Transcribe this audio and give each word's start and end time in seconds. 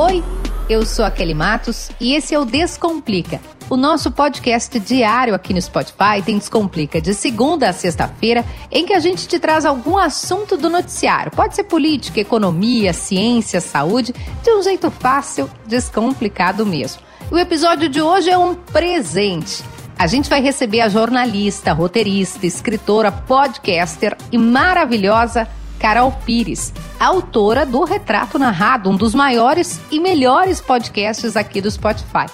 Oi, 0.00 0.22
eu 0.70 0.86
sou 0.86 1.04
a 1.04 1.10
Kelly 1.10 1.34
Matos 1.34 1.90
e 2.00 2.14
esse 2.14 2.32
é 2.32 2.38
o 2.38 2.44
Descomplica. 2.44 3.40
O 3.68 3.76
nosso 3.76 4.12
podcast 4.12 4.78
diário 4.78 5.34
aqui 5.34 5.52
no 5.52 5.60
Spotify 5.60 6.22
tem 6.24 6.38
Descomplica 6.38 7.00
de 7.00 7.12
segunda 7.12 7.68
a 7.68 7.72
sexta-feira, 7.72 8.44
em 8.70 8.86
que 8.86 8.92
a 8.92 9.00
gente 9.00 9.26
te 9.26 9.40
traz 9.40 9.66
algum 9.66 9.98
assunto 9.98 10.56
do 10.56 10.70
noticiário. 10.70 11.32
Pode 11.32 11.56
ser 11.56 11.64
política, 11.64 12.20
economia, 12.20 12.92
ciência, 12.92 13.60
saúde, 13.60 14.14
de 14.40 14.50
um 14.52 14.62
jeito 14.62 14.88
fácil, 14.88 15.50
descomplicado 15.66 16.64
mesmo. 16.64 17.02
O 17.28 17.36
episódio 17.36 17.88
de 17.88 18.00
hoje 18.00 18.30
é 18.30 18.38
um 18.38 18.54
presente. 18.54 19.64
A 19.98 20.06
gente 20.06 20.30
vai 20.30 20.40
receber 20.40 20.80
a 20.80 20.88
jornalista, 20.88 21.72
roteirista, 21.72 22.46
escritora, 22.46 23.10
podcaster 23.10 24.16
e 24.30 24.38
maravilhosa 24.38 25.48
Carol 25.78 26.12
Pires, 26.24 26.72
autora 26.98 27.64
do 27.64 27.84
Retrato 27.84 28.38
Narrado, 28.38 28.90
um 28.90 28.96
dos 28.96 29.14
maiores 29.14 29.80
e 29.90 30.00
melhores 30.00 30.60
podcasts 30.60 31.36
aqui 31.36 31.60
do 31.60 31.70
Spotify. 31.70 32.26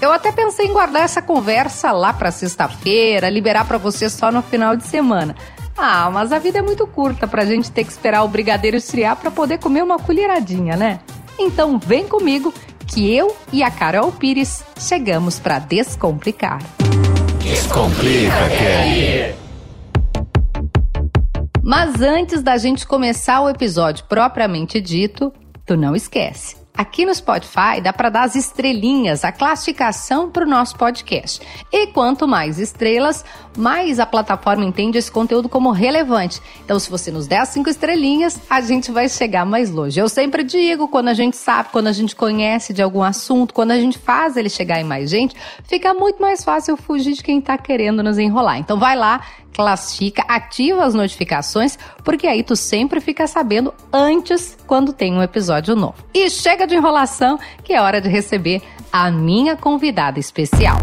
Eu 0.00 0.12
até 0.12 0.32
pensei 0.32 0.66
em 0.66 0.72
guardar 0.72 1.02
essa 1.02 1.22
conversa 1.22 1.92
lá 1.92 2.12
para 2.12 2.32
sexta-feira, 2.32 3.28
liberar 3.28 3.64
para 3.64 3.78
você 3.78 4.10
só 4.10 4.32
no 4.32 4.42
final 4.42 4.76
de 4.76 4.84
semana. 4.84 5.36
Ah, 5.76 6.10
mas 6.10 6.32
a 6.32 6.38
vida 6.38 6.58
é 6.58 6.62
muito 6.62 6.86
curta 6.86 7.26
para 7.26 7.42
a 7.42 7.46
gente 7.46 7.70
ter 7.70 7.84
que 7.84 7.92
esperar 7.92 8.24
o 8.24 8.28
brigadeiro 8.28 8.76
esfriar 8.76 9.16
para 9.16 9.30
poder 9.30 9.58
comer 9.58 9.82
uma 9.82 9.98
colheradinha, 9.98 10.76
né? 10.76 11.00
Então 11.38 11.78
vem 11.78 12.06
comigo 12.06 12.52
que 12.86 13.14
eu 13.14 13.34
e 13.52 13.62
a 13.62 13.70
Carol 13.70 14.12
Pires 14.12 14.62
chegamos 14.78 15.38
para 15.38 15.58
descomplicar. 15.58 16.58
Descomplica, 17.40 18.48
Kelly! 18.48 19.41
Mas 21.62 22.00
antes 22.00 22.42
da 22.42 22.56
gente 22.56 22.84
começar 22.84 23.40
o 23.40 23.48
episódio 23.48 24.04
propriamente 24.08 24.80
dito, 24.80 25.32
tu 25.64 25.76
não 25.76 25.94
esquece. 25.94 26.61
Aqui 26.74 27.04
no 27.04 27.14
Spotify 27.14 27.82
dá 27.82 27.92
para 27.92 28.08
dar 28.08 28.22
as 28.22 28.34
estrelinhas, 28.34 29.24
a 29.24 29.30
classificação 29.30 30.30
para 30.30 30.44
o 30.44 30.48
nosso 30.48 30.74
podcast. 30.76 31.40
E 31.70 31.88
quanto 31.88 32.26
mais 32.26 32.58
estrelas, 32.58 33.22
mais 33.56 34.00
a 34.00 34.06
plataforma 34.06 34.64
entende 34.64 34.96
esse 34.96 35.12
conteúdo 35.12 35.50
como 35.50 35.70
relevante. 35.70 36.40
Então, 36.64 36.78
se 36.78 36.88
você 36.88 37.10
nos 37.10 37.26
der 37.26 37.40
as 37.40 37.50
cinco 37.50 37.68
estrelinhas, 37.68 38.40
a 38.48 38.62
gente 38.62 38.90
vai 38.90 39.06
chegar 39.10 39.44
mais 39.44 39.70
longe. 39.70 40.00
Eu 40.00 40.08
sempre 40.08 40.42
digo, 40.42 40.88
quando 40.88 41.08
a 41.08 41.14
gente 41.14 41.36
sabe, 41.36 41.68
quando 41.70 41.88
a 41.88 41.92
gente 41.92 42.16
conhece 42.16 42.72
de 42.72 42.80
algum 42.80 43.02
assunto, 43.02 43.52
quando 43.52 43.72
a 43.72 43.78
gente 43.78 43.98
faz 43.98 44.38
ele 44.38 44.48
chegar 44.48 44.80
em 44.80 44.84
mais 44.84 45.10
gente, 45.10 45.36
fica 45.64 45.92
muito 45.92 46.22
mais 46.22 46.42
fácil 46.42 46.76
fugir 46.78 47.12
de 47.12 47.22
quem 47.22 47.38
está 47.38 47.58
querendo 47.58 48.02
nos 48.02 48.16
enrolar. 48.16 48.58
Então, 48.58 48.78
vai 48.78 48.96
lá, 48.96 49.20
classifica, 49.52 50.24
ativa 50.26 50.84
as 50.84 50.94
notificações, 50.94 51.78
porque 52.02 52.26
aí 52.26 52.42
tu 52.42 52.56
sempre 52.56 53.00
fica 53.00 53.26
sabendo 53.26 53.72
antes 53.92 54.56
quando 54.66 54.92
tem 54.92 55.12
um 55.12 55.22
episódio 55.22 55.76
novo. 55.76 55.94
E 56.14 56.30
chega 56.30 56.61
de 56.66 56.74
enrolação, 56.74 57.38
que 57.62 57.72
é 57.72 57.80
hora 57.80 58.00
de 58.00 58.08
receber 58.08 58.62
a 58.92 59.10
minha 59.10 59.56
convidada 59.56 60.18
especial. 60.18 60.78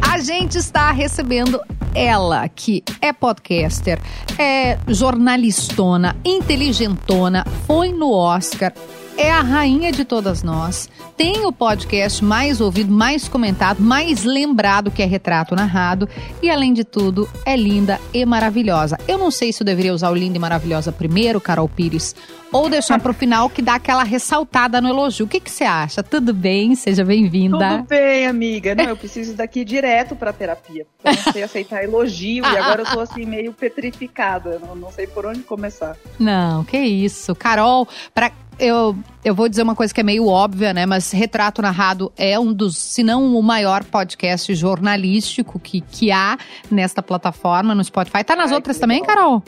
A 0.00 0.18
gente 0.18 0.58
está 0.58 0.90
recebendo 0.92 1.60
ela, 1.94 2.48
que 2.48 2.84
é 3.00 3.12
podcaster, 3.12 3.98
é 4.38 4.78
jornalistona, 4.88 6.16
inteligentona, 6.24 7.44
foi 7.66 7.92
no 7.92 8.12
Oscar, 8.12 8.72
é 9.20 9.30
a 9.30 9.42
rainha 9.42 9.92
de 9.92 10.02
todas 10.02 10.42
nós. 10.42 10.88
Tem 11.14 11.44
o 11.44 11.52
podcast 11.52 12.24
mais 12.24 12.58
ouvido, 12.58 12.90
mais 12.90 13.28
comentado, 13.28 13.78
mais 13.78 14.24
lembrado 14.24 14.90
que 14.90 15.02
é 15.02 15.04
Retrato 15.04 15.54
Narrado. 15.54 16.08
E 16.42 16.48
além 16.48 16.72
de 16.72 16.84
tudo, 16.84 17.28
é 17.44 17.54
linda 17.54 18.00
e 18.14 18.24
maravilhosa. 18.24 18.96
Eu 19.06 19.18
não 19.18 19.30
sei 19.30 19.52
se 19.52 19.62
eu 19.62 19.66
deveria 19.66 19.92
usar 19.92 20.08
o 20.08 20.14
linda 20.14 20.38
e 20.38 20.40
maravilhosa 20.40 20.90
primeiro, 20.90 21.38
Carol 21.38 21.68
Pires, 21.68 22.16
ou 22.50 22.70
deixar 22.70 22.98
para 22.98 23.10
o 23.10 23.14
final 23.14 23.50
que 23.50 23.60
dá 23.60 23.74
aquela 23.74 24.04
ressaltada 24.04 24.80
no 24.80 24.88
elogio. 24.88 25.26
O 25.26 25.28
que, 25.28 25.38
que 25.38 25.50
você 25.50 25.64
acha? 25.64 26.02
Tudo 26.02 26.32
bem? 26.32 26.74
Seja 26.74 27.04
bem-vinda. 27.04 27.76
Tudo 27.76 27.88
bem, 27.88 28.26
amiga. 28.26 28.74
Não, 28.74 28.84
eu 28.84 28.96
preciso 28.96 29.34
daqui 29.34 29.66
direto 29.66 30.16
para 30.16 30.32
terapia. 30.32 30.86
Eu 31.04 31.12
não 31.12 31.32
sei 31.32 31.42
aceitar 31.42 31.84
elogio 31.84 32.42
e 32.42 32.56
agora 32.56 32.82
eu 32.82 32.86
tô 32.86 33.00
assim 33.00 33.26
meio 33.26 33.52
petrificada. 33.52 34.58
Não, 34.58 34.74
não 34.74 34.90
sei 34.90 35.06
por 35.06 35.26
onde 35.26 35.40
começar. 35.40 35.94
Não, 36.18 36.64
que 36.64 36.78
isso. 36.78 37.34
Carol, 37.34 37.86
para 38.14 38.32
eu, 38.60 38.96
eu 39.24 39.34
vou 39.34 39.48
dizer 39.48 39.62
uma 39.62 39.74
coisa 39.74 39.92
que 39.92 40.00
é 40.00 40.04
meio 40.04 40.26
óbvia, 40.26 40.72
né? 40.72 40.86
Mas 40.86 41.10
Retrato 41.10 41.62
Narrado 41.62 42.12
é 42.16 42.38
um 42.38 42.52
dos, 42.52 42.76
se 42.76 43.02
não 43.02 43.34
o 43.34 43.42
maior 43.42 43.84
podcast 43.84 44.54
jornalístico 44.54 45.58
que, 45.58 45.80
que 45.80 46.12
há 46.12 46.38
nesta 46.70 47.02
plataforma, 47.02 47.74
no 47.74 47.82
Spotify. 47.82 48.22
Tá 48.22 48.36
nas 48.36 48.50
Ai, 48.50 48.56
outras 48.56 48.78
também, 48.78 49.02
Carol? 49.02 49.42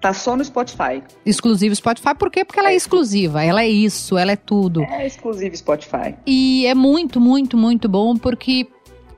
Tá 0.00 0.12
só 0.12 0.36
no 0.36 0.44
Spotify. 0.44 1.02
Exclusivo 1.24 1.74
Spotify, 1.74 2.14
por 2.14 2.30
quê? 2.30 2.44
Porque 2.44 2.60
ela 2.60 2.70
é, 2.70 2.74
é 2.74 2.76
exclusiva, 2.76 3.44
ela 3.44 3.62
é 3.62 3.68
isso, 3.68 4.16
ela 4.16 4.32
é 4.32 4.36
tudo. 4.36 4.82
É 4.82 5.06
exclusivo 5.06 5.56
Spotify. 5.56 6.14
E 6.26 6.66
é 6.66 6.74
muito, 6.74 7.20
muito, 7.20 7.56
muito 7.56 7.88
bom 7.88 8.16
porque 8.16 8.68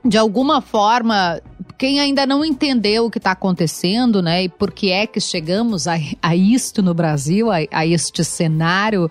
de 0.03 0.17
alguma 0.17 0.61
forma, 0.61 1.41
quem 1.79 2.01
ainda 2.01 2.27
não 2.27 2.43
entendeu 2.43 3.05
o 3.05 3.09
que 3.09 3.19
está 3.19 3.31
acontecendo, 3.31 4.21
né, 4.21 4.43
e 4.43 4.49
por 4.49 4.69
que 4.69 4.91
é 4.91 5.07
que 5.07 5.21
chegamos 5.21 5.87
a, 5.87 5.95
a 6.21 6.35
isto 6.35 6.83
no 6.83 6.93
Brasil, 6.93 7.49
a, 7.49 7.59
a 7.71 7.87
este 7.87 8.21
cenário 8.21 9.09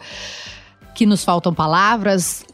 que 0.95 1.07
nos 1.07 1.25
faltam 1.25 1.55
palavras, 1.55 2.45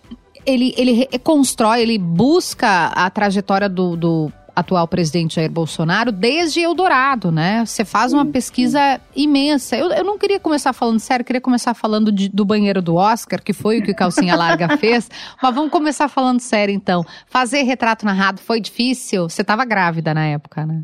ele, 0.47 0.73
ele 0.77 1.07
constrói, 1.19 1.83
ele 1.83 1.99
busca 1.99 2.87
a 2.87 3.11
trajetória 3.11 3.69
do, 3.69 3.97
do 3.97 4.33
atual 4.55 4.87
presidente 4.87 5.37
Jair 5.37 5.51
Bolsonaro 5.51 6.13
desde 6.13 6.61
Eldorado, 6.61 7.33
né? 7.33 7.65
Você 7.65 7.85
faz 7.85 8.13
uma 8.13 8.25
pesquisa 8.25 9.01
imensa. 9.15 9.77
Eu, 9.77 9.91
eu 9.91 10.05
não 10.05 10.19
queria 10.19 10.39
começar 10.39 10.73
falando 10.73 11.01
sério, 11.01 11.25
queria 11.25 11.41
começar 11.41 11.75
falando 11.75 12.13
de, 12.13 12.29
do 12.29 12.45
banheiro 12.45 12.81
do 12.81 12.95
Oscar, 12.95 13.43
que 13.43 13.53
foi 13.53 13.81
o 13.81 13.83
que 13.83 13.93
Calcinha 13.93 14.37
Larga 14.37 14.77
fez. 14.79 15.11
Mas 15.43 15.55
vamos 15.55 15.71
começar 15.71 16.09
falando 16.09 16.41
sério, 16.41 16.75
então. 16.75 17.05
Fazer 17.27 17.63
retrato 17.63 18.05
narrado 18.05 18.41
foi 18.41 18.61
difícil? 18.61 19.29
Você 19.29 19.43
estava 19.43 19.65
grávida 19.65 20.15
na 20.15 20.27
época, 20.27 20.65
né? 20.65 20.83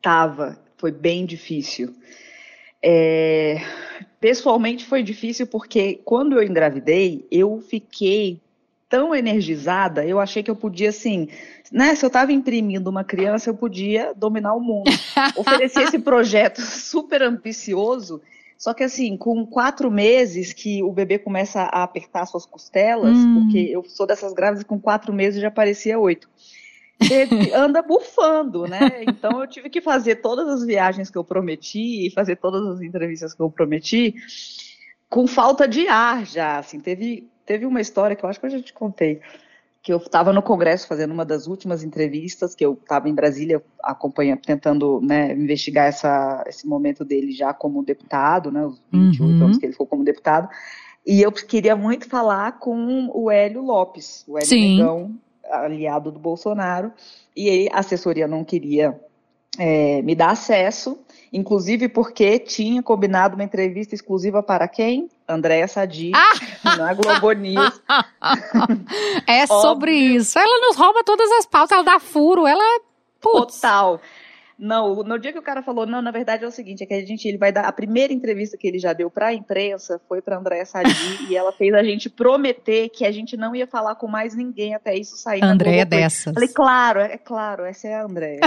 Tava. 0.00 0.58
Foi 0.76 0.90
bem 0.90 1.24
difícil. 1.24 1.94
É... 2.82 3.62
Pessoalmente 4.20 4.84
foi 4.84 5.02
difícil 5.02 5.46
porque 5.46 6.00
quando 6.04 6.36
eu 6.36 6.42
engravidei, 6.42 7.26
eu 7.30 7.60
fiquei 7.60 8.40
tão 8.92 9.14
energizada, 9.14 10.04
eu 10.04 10.20
achei 10.20 10.42
que 10.42 10.50
eu 10.50 10.54
podia, 10.54 10.90
assim, 10.90 11.28
né? 11.72 11.94
Se 11.94 12.04
eu 12.04 12.08
estava 12.08 12.32
imprimindo 12.32 12.90
uma 12.90 13.02
criança, 13.02 13.50
eu 13.50 13.54
podia 13.54 14.12
dominar 14.14 14.54
o 14.54 14.60
mundo. 14.60 14.90
Ofereci 15.36 15.80
esse 15.80 15.98
projeto 15.98 16.60
super 16.60 17.22
ambicioso, 17.22 18.20
só 18.58 18.72
que 18.74 18.84
assim, 18.84 19.16
com 19.16 19.44
quatro 19.46 19.90
meses 19.90 20.52
que 20.52 20.82
o 20.82 20.92
bebê 20.92 21.18
começa 21.18 21.62
a 21.62 21.82
apertar 21.82 22.26
suas 22.26 22.46
costelas, 22.46 23.16
hum. 23.16 23.40
porque 23.40 23.58
eu 23.58 23.82
sou 23.84 24.06
dessas 24.06 24.32
grávidas 24.32 24.64
com 24.64 24.78
quatro 24.78 25.12
meses 25.12 25.40
já 25.40 25.50
parecia 25.50 25.98
oito. 25.98 26.28
Ele 27.10 27.52
anda 27.52 27.82
bufando, 27.82 28.68
né? 28.68 29.02
Então 29.08 29.40
eu 29.40 29.48
tive 29.48 29.68
que 29.68 29.80
fazer 29.80 30.16
todas 30.16 30.48
as 30.48 30.64
viagens 30.64 31.10
que 31.10 31.18
eu 31.18 31.24
prometi 31.24 32.06
e 32.06 32.10
fazer 32.10 32.36
todas 32.36 32.64
as 32.66 32.80
entrevistas 32.80 33.34
que 33.34 33.40
eu 33.40 33.50
prometi 33.50 34.14
com 35.10 35.26
falta 35.26 35.66
de 35.66 35.88
ar 35.88 36.24
já, 36.24 36.58
assim, 36.58 36.78
teve 36.78 37.28
Teve 37.44 37.66
uma 37.66 37.80
história 37.80 38.14
que 38.14 38.24
eu 38.24 38.28
acho 38.28 38.38
que 38.38 38.46
eu 38.46 38.50
já 38.50 38.62
te 38.62 38.72
contei, 38.72 39.20
que 39.82 39.92
eu 39.92 39.96
estava 39.96 40.32
no 40.32 40.42
Congresso 40.42 40.86
fazendo 40.86 41.12
uma 41.12 41.24
das 41.24 41.48
últimas 41.48 41.82
entrevistas, 41.82 42.54
que 42.54 42.64
eu 42.64 42.74
estava 42.74 43.08
em 43.08 43.14
Brasília 43.14 43.60
acompanhando, 43.82 44.40
tentando 44.40 45.00
né, 45.00 45.32
investigar 45.32 45.88
essa, 45.88 46.44
esse 46.46 46.66
momento 46.68 47.04
dele 47.04 47.32
já 47.32 47.52
como 47.52 47.82
deputado, 47.82 48.52
né, 48.52 48.64
os 48.64 48.80
28 48.92 49.22
uhum. 49.22 49.44
anos 49.44 49.58
que 49.58 49.66
ele 49.66 49.72
ficou 49.72 49.86
como 49.86 50.04
deputado, 50.04 50.48
e 51.04 51.20
eu 51.20 51.32
queria 51.32 51.74
muito 51.74 52.08
falar 52.08 52.60
com 52.60 53.10
o 53.12 53.28
Hélio 53.28 53.60
Lopes, 53.60 54.24
o 54.28 54.38
Hélio 54.38 54.48
Sim. 54.48 54.76
Negão, 54.76 55.16
aliado 55.50 56.12
do 56.12 56.20
Bolsonaro, 56.20 56.92
e 57.36 57.68
a 57.72 57.80
assessoria 57.80 58.28
não 58.28 58.44
queria 58.44 59.00
é, 59.58 60.00
me 60.02 60.14
dar 60.14 60.30
acesso, 60.30 61.01
inclusive 61.32 61.88
porque 61.88 62.38
tinha 62.38 62.82
combinado 62.82 63.34
uma 63.34 63.44
entrevista 63.44 63.94
exclusiva 63.94 64.42
para 64.42 64.68
quem? 64.68 65.08
Andréa 65.26 65.66
Sadi, 65.66 66.12
ah! 66.14 66.76
na 66.76 66.92
Globo 66.92 67.32
News. 67.32 67.80
é 69.26 69.46
sobre 69.46 69.92
isso. 69.92 70.38
Ela 70.38 70.68
nos 70.68 70.76
rouba 70.76 71.02
todas 71.04 71.30
as 71.32 71.46
pautas, 71.46 71.72
ela 71.72 71.84
dá 71.84 71.98
furo, 71.98 72.46
ela... 72.46 72.62
Putz. 73.20 73.60
Total. 73.60 74.00
Não, 74.62 75.02
no 75.02 75.18
dia 75.18 75.32
que 75.32 75.38
o 75.40 75.42
cara 75.42 75.60
falou, 75.60 75.84
não, 75.84 76.00
na 76.00 76.12
verdade 76.12 76.44
é 76.44 76.46
o 76.46 76.50
seguinte, 76.52 76.84
é 76.84 76.86
que 76.86 76.94
a 76.94 77.04
gente, 77.04 77.26
ele 77.26 77.36
vai 77.36 77.50
dar, 77.50 77.64
a 77.64 77.72
primeira 77.72 78.12
entrevista 78.12 78.56
que 78.56 78.68
ele 78.68 78.78
já 78.78 78.92
deu 78.92 79.10
para 79.10 79.26
a 79.26 79.34
imprensa 79.34 80.00
foi 80.08 80.22
para 80.22 80.38
Andréa 80.38 80.64
Sadi 80.64 80.92
e 81.28 81.36
ela 81.36 81.50
fez 81.50 81.74
a 81.74 81.82
gente 81.82 82.08
prometer 82.08 82.88
que 82.90 83.04
a 83.04 83.10
gente 83.10 83.36
não 83.36 83.56
ia 83.56 83.66
falar 83.66 83.96
com 83.96 84.06
mais 84.06 84.36
ninguém 84.36 84.72
até 84.72 84.94
isso 84.96 85.16
sair. 85.16 85.42
Andréia 85.42 85.82
é 85.82 85.84
dessas. 85.84 86.32
Falei, 86.32 86.48
claro, 86.48 87.00
é 87.00 87.18
claro, 87.18 87.64
essa 87.64 87.88
é 87.88 87.94
a 87.94 88.04
Andréia. 88.04 88.38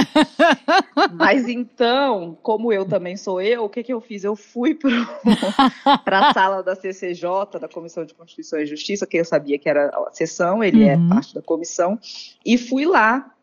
Mas 1.19 1.49
então, 1.49 2.37
como 2.41 2.71
eu 2.71 2.85
também 2.85 3.17
sou 3.17 3.41
eu, 3.41 3.65
o 3.65 3.69
que 3.69 3.83
que 3.83 3.91
eu 3.91 3.99
fiz? 3.99 4.23
Eu 4.23 4.37
fui 4.37 4.73
para 4.73 6.29
a 6.29 6.33
sala 6.33 6.63
da 6.63 6.75
CCJ, 6.75 7.59
da 7.59 7.67
Comissão 7.67 8.05
de 8.05 8.13
Constituição 8.13 8.57
e 8.57 8.65
Justiça, 8.65 9.05
que 9.05 9.17
eu 9.17 9.25
sabia 9.25 9.59
que 9.59 9.67
era 9.67 9.87
a 9.87 10.09
sessão, 10.13 10.63
ele 10.63 10.87
é 10.87 10.95
uhum. 10.95 11.07
é 11.07 11.09
parte 11.09 11.35
da 11.35 11.41
comissão, 11.41 11.99
e 12.45 12.57
fui 12.57 12.85
lá 12.85 13.34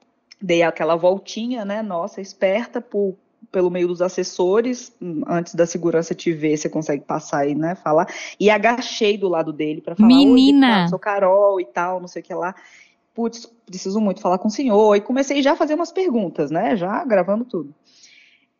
dei 0.42 0.62
aquela 0.62 0.96
voltinha, 0.96 1.64
né, 1.64 1.82
nossa, 1.82 2.20
esperta 2.20 2.80
por 2.80 3.16
pelo 3.50 3.70
meio 3.70 3.86
dos 3.86 4.00
assessores, 4.00 4.96
antes 5.26 5.54
da 5.54 5.66
segurança 5.66 6.14
te 6.14 6.32
ver, 6.32 6.56
você 6.56 6.70
consegue 6.70 7.04
passar 7.04 7.46
e 7.46 7.54
né, 7.54 7.74
falar. 7.74 8.06
E 8.40 8.48
agachei 8.48 9.18
do 9.18 9.28
lado 9.28 9.52
dele 9.52 9.82
para 9.82 9.94
falar, 9.94 10.08
Menina, 10.08 10.88
sou 10.88 10.98
Carol 10.98 11.60
e 11.60 11.66
tal, 11.66 12.00
não 12.00 12.08
sei 12.08 12.22
o 12.22 12.24
que 12.24 12.34
lá. 12.34 12.54
Putz, 13.12 13.46
preciso 13.66 14.00
muito 14.00 14.22
falar 14.22 14.38
com 14.38 14.48
o 14.48 14.50
senhor. 14.50 14.96
E 14.96 15.02
comecei 15.02 15.42
já 15.42 15.52
a 15.52 15.56
fazer 15.56 15.74
umas 15.74 15.92
perguntas, 15.92 16.50
né? 16.50 16.74
Já 16.76 17.04
gravando 17.04 17.44
tudo. 17.44 17.74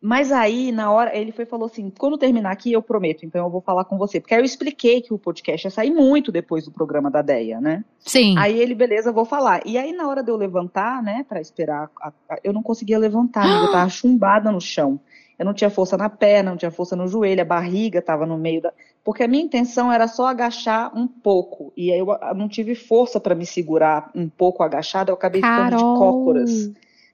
Mas 0.05 0.33
aí, 0.33 0.69
na 0.73 0.91
hora, 0.91 1.15
ele 1.17 1.31
foi 1.31 1.45
falou 1.45 1.65
assim: 1.65 1.89
quando 1.97 2.17
terminar 2.17 2.51
aqui, 2.51 2.73
eu 2.73 2.81
prometo, 2.81 3.25
então 3.25 3.45
eu 3.45 3.49
vou 3.49 3.61
falar 3.61 3.85
com 3.85 3.97
você. 3.97 4.19
Porque 4.19 4.33
aí 4.33 4.41
eu 4.41 4.43
expliquei 4.45 4.99
que 4.99 5.13
o 5.13 5.17
podcast 5.17 5.65
ia 5.65 5.71
sair 5.71 5.91
muito 5.91 6.29
depois 6.29 6.65
do 6.65 6.71
programa 6.71 7.09
da 7.09 7.21
Deia, 7.21 7.61
né? 7.61 7.85
Sim. 7.99 8.37
Aí 8.37 8.59
ele, 8.59 8.75
beleza, 8.75 9.13
vou 9.13 9.23
falar. 9.23 9.61
E 9.65 9.77
aí, 9.77 9.93
na 9.93 10.05
hora 10.09 10.21
de 10.21 10.29
eu 10.29 10.35
levantar, 10.35 11.01
né, 11.01 11.25
para 11.29 11.39
esperar, 11.39 11.89
a, 12.01 12.11
a, 12.29 12.37
eu 12.43 12.51
não 12.51 12.61
conseguia 12.61 12.99
levantar, 12.99 13.47
eu 13.47 13.71
tava 13.71 13.87
chumbada 13.89 14.51
no 14.51 14.59
chão. 14.59 14.99
Eu 15.39 15.45
não 15.45 15.53
tinha 15.53 15.69
força 15.69 15.95
na 15.95 16.09
perna, 16.09 16.49
não 16.51 16.57
tinha 16.57 16.69
força 16.69 16.97
no 16.97 17.07
joelho, 17.07 17.41
a 17.41 17.45
barriga 17.45 18.01
tava 18.01 18.25
no 18.25 18.37
meio 18.37 18.61
da. 18.61 18.73
Porque 19.05 19.23
a 19.23 19.27
minha 19.27 19.43
intenção 19.43 19.89
era 19.89 20.05
só 20.09 20.27
agachar 20.27 20.91
um 20.93 21.07
pouco. 21.07 21.71
E 21.77 21.93
aí 21.93 21.99
eu, 21.99 22.07
eu 22.11 22.35
não 22.35 22.49
tive 22.49 22.75
força 22.75 23.21
para 23.21 23.33
me 23.33 23.45
segurar 23.45 24.11
um 24.13 24.27
pouco 24.27 24.63
agachada, 24.63 25.11
eu 25.11 25.15
acabei 25.15 25.39
Carol. 25.39 25.63
ficando 25.63 25.77
de 25.77 25.97
cócoras 25.97 26.71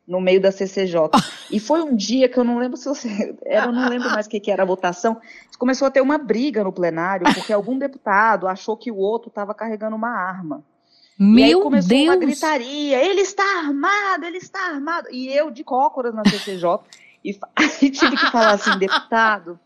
no 0.09 0.19
meio 0.19 0.41
da 0.41 0.51
CCJ. 0.51 1.11
E 1.51 1.59
foi 1.59 1.81
um 1.81 1.95
dia 1.95 2.29
que 2.29 2.38
eu 2.38 2.44
não 2.44 2.59
lembro 2.59 2.77
se 2.77 2.88
você. 2.88 3.35
Eu 3.44 3.71
não 3.71 3.89
lembro 3.89 4.07
mais 4.11 4.27
o 4.27 4.29
que, 4.29 4.39
que 4.39 4.51
era 4.51 4.61
a 4.61 4.65
votação. 4.65 5.19
Começou 5.57 5.88
a 5.88 5.91
ter 5.91 6.00
uma 6.00 6.15
briga 6.15 6.63
no 6.63 6.71
plenário, 6.71 7.25
porque 7.33 7.51
algum 7.51 7.75
deputado 7.79 8.47
achou 8.47 8.77
que 8.77 8.91
o 8.91 8.97
outro 8.97 9.29
estava 9.29 9.51
carregando 9.56 9.95
uma 9.95 10.09
arma. 10.09 10.63
Meu 11.17 11.39
e 11.39 11.44
aí 11.44 11.53
começou 11.56 11.89
Deus. 11.89 12.07
uma 12.07 12.15
gritaria: 12.17 13.03
ele 13.03 13.21
está 13.21 13.44
armado, 13.57 14.25
ele 14.25 14.38
está 14.38 14.59
armado. 14.67 15.07
E 15.11 15.27
eu 15.35 15.50
de 15.50 15.63
cócoras 15.63 16.13
na 16.13 16.23
CCJ. 16.23 16.79
E 17.25 17.35
aí 17.57 17.89
tive 17.89 18.15
que 18.15 18.31
falar 18.31 18.51
assim, 18.51 18.77
deputado. 18.77 19.59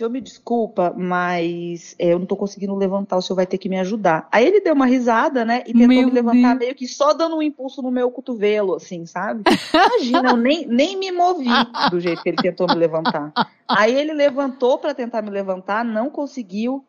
O 0.00 0.02
senhor 0.02 0.10
me 0.12 0.20
desculpa, 0.22 0.94
mas 0.96 1.94
é, 1.98 2.14
eu 2.14 2.16
não 2.16 2.22
estou 2.22 2.38
conseguindo 2.38 2.74
levantar, 2.74 3.18
o 3.18 3.20
senhor 3.20 3.36
vai 3.36 3.44
ter 3.46 3.58
que 3.58 3.68
me 3.68 3.78
ajudar. 3.80 4.26
Aí 4.32 4.46
ele 4.46 4.58
deu 4.58 4.72
uma 4.72 4.86
risada, 4.86 5.44
né? 5.44 5.60
E 5.66 5.74
tentou 5.74 5.88
Meu 5.88 6.06
me 6.06 6.10
levantar 6.10 6.48
Deus. 6.54 6.58
meio 6.58 6.74
que 6.74 6.88
só 6.88 7.12
dando 7.12 7.36
um 7.36 7.42
impulso 7.42 7.82
no 7.82 7.90
meu 7.90 8.10
cotovelo, 8.10 8.76
assim, 8.76 9.04
sabe? 9.04 9.42
Imagina, 9.74 10.30
eu 10.30 10.38
nem, 10.38 10.66
nem 10.66 10.96
me 10.96 11.12
movi 11.12 11.50
do 11.90 12.00
jeito 12.00 12.22
que 12.22 12.30
ele 12.30 12.38
tentou 12.38 12.66
me 12.66 12.76
levantar. 12.76 13.30
Aí 13.68 13.94
ele 13.94 14.14
levantou 14.14 14.78
para 14.78 14.94
tentar 14.94 15.20
me 15.20 15.28
levantar, 15.28 15.84
não 15.84 16.08
conseguiu. 16.08 16.82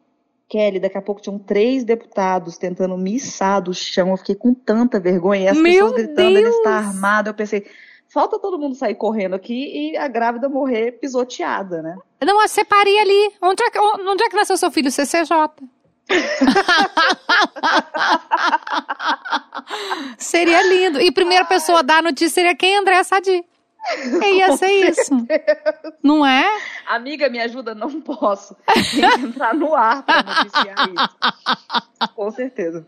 Kelly, 0.48 0.80
daqui 0.80 0.98
a 0.98 1.02
pouco 1.02 1.22
tinham 1.22 1.38
três 1.38 1.84
deputados 1.84 2.58
tentando 2.58 2.98
me 2.98 3.16
içar 3.18 3.62
do 3.62 3.74
chão. 3.74 4.12
Eu 4.12 4.18
fiquei 4.18 4.36
com 4.36 4.54
tanta 4.54 5.02
vergonha. 5.02 5.42
E 5.42 5.48
as 5.50 5.58
Meu 5.58 5.90
pessoas 5.90 5.94
gritando, 5.94 6.30
ele 6.30 6.44
Deus! 6.44 6.56
está 6.56 6.78
armado. 6.78 7.30
Eu 7.30 7.34
pensei, 7.34 7.66
falta 8.12 8.38
todo 8.38 8.60
mundo 8.60 8.76
sair 8.76 8.96
correndo 8.96 9.36
aqui 9.36 9.94
e 9.94 9.98
a 9.98 10.08
grávida 10.08 10.50
morrer 10.50 10.94
pisoteada, 10.94 11.82
né? 11.82 11.98
Não, 12.24 12.42
a 12.42 12.48
separe 12.48 12.98
ali. 13.00 13.32
Onde 13.42 13.64
é, 13.64 13.70
que, 13.70 13.80
onde 13.80 14.24
é 14.24 14.30
que 14.30 14.36
nasceu 14.36 14.58
seu 14.58 14.70
filho? 14.70 14.92
CCJ. 14.92 15.34
seria 20.18 20.62
lindo. 20.64 21.00
E 21.00 21.12
primeira 21.12 21.46
pessoa 21.46 21.80
a 21.80 21.84
dar 21.84 22.00
a 22.00 22.02
notícia 22.02 22.30
seria 22.30 22.56
quem? 22.56 22.78
André 22.78 23.02
Sadi. 23.04 23.46
E 24.24 24.38
ia 24.38 24.56
ser 24.58 24.72
isso. 24.90 25.12
Não 26.04 26.26
é? 26.26 26.46
Amiga, 26.88 27.30
me 27.30 27.40
ajuda? 27.40 27.74
Não 27.74 28.00
posso. 28.02 28.56
Tem 28.66 29.10
que 29.10 29.26
entrar 29.26 29.54
no 29.54 29.74
ar 29.76 30.04
para 30.06 30.24
noticiar 30.24 30.76
isso. 30.90 32.10
Com 32.16 32.32
certeza. 32.32 32.86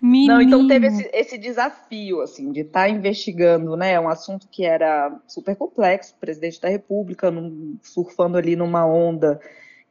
Menino. 0.00 0.34
Não, 0.34 0.42
então 0.42 0.66
teve 0.66 0.88
esse, 0.88 1.10
esse 1.12 1.38
desafio, 1.38 2.20
assim, 2.20 2.50
de 2.50 2.60
estar 2.62 2.88
investigando, 2.88 3.76
né, 3.76 3.98
um 4.00 4.08
assunto 4.08 4.48
que 4.50 4.64
era 4.64 5.16
super 5.28 5.54
complexo, 5.54 6.16
presidente 6.20 6.60
da 6.60 6.68
República, 6.68 7.30
num- 7.30 7.78
surfando 7.82 8.36
ali 8.36 8.56
numa 8.56 8.84
onda 8.84 9.40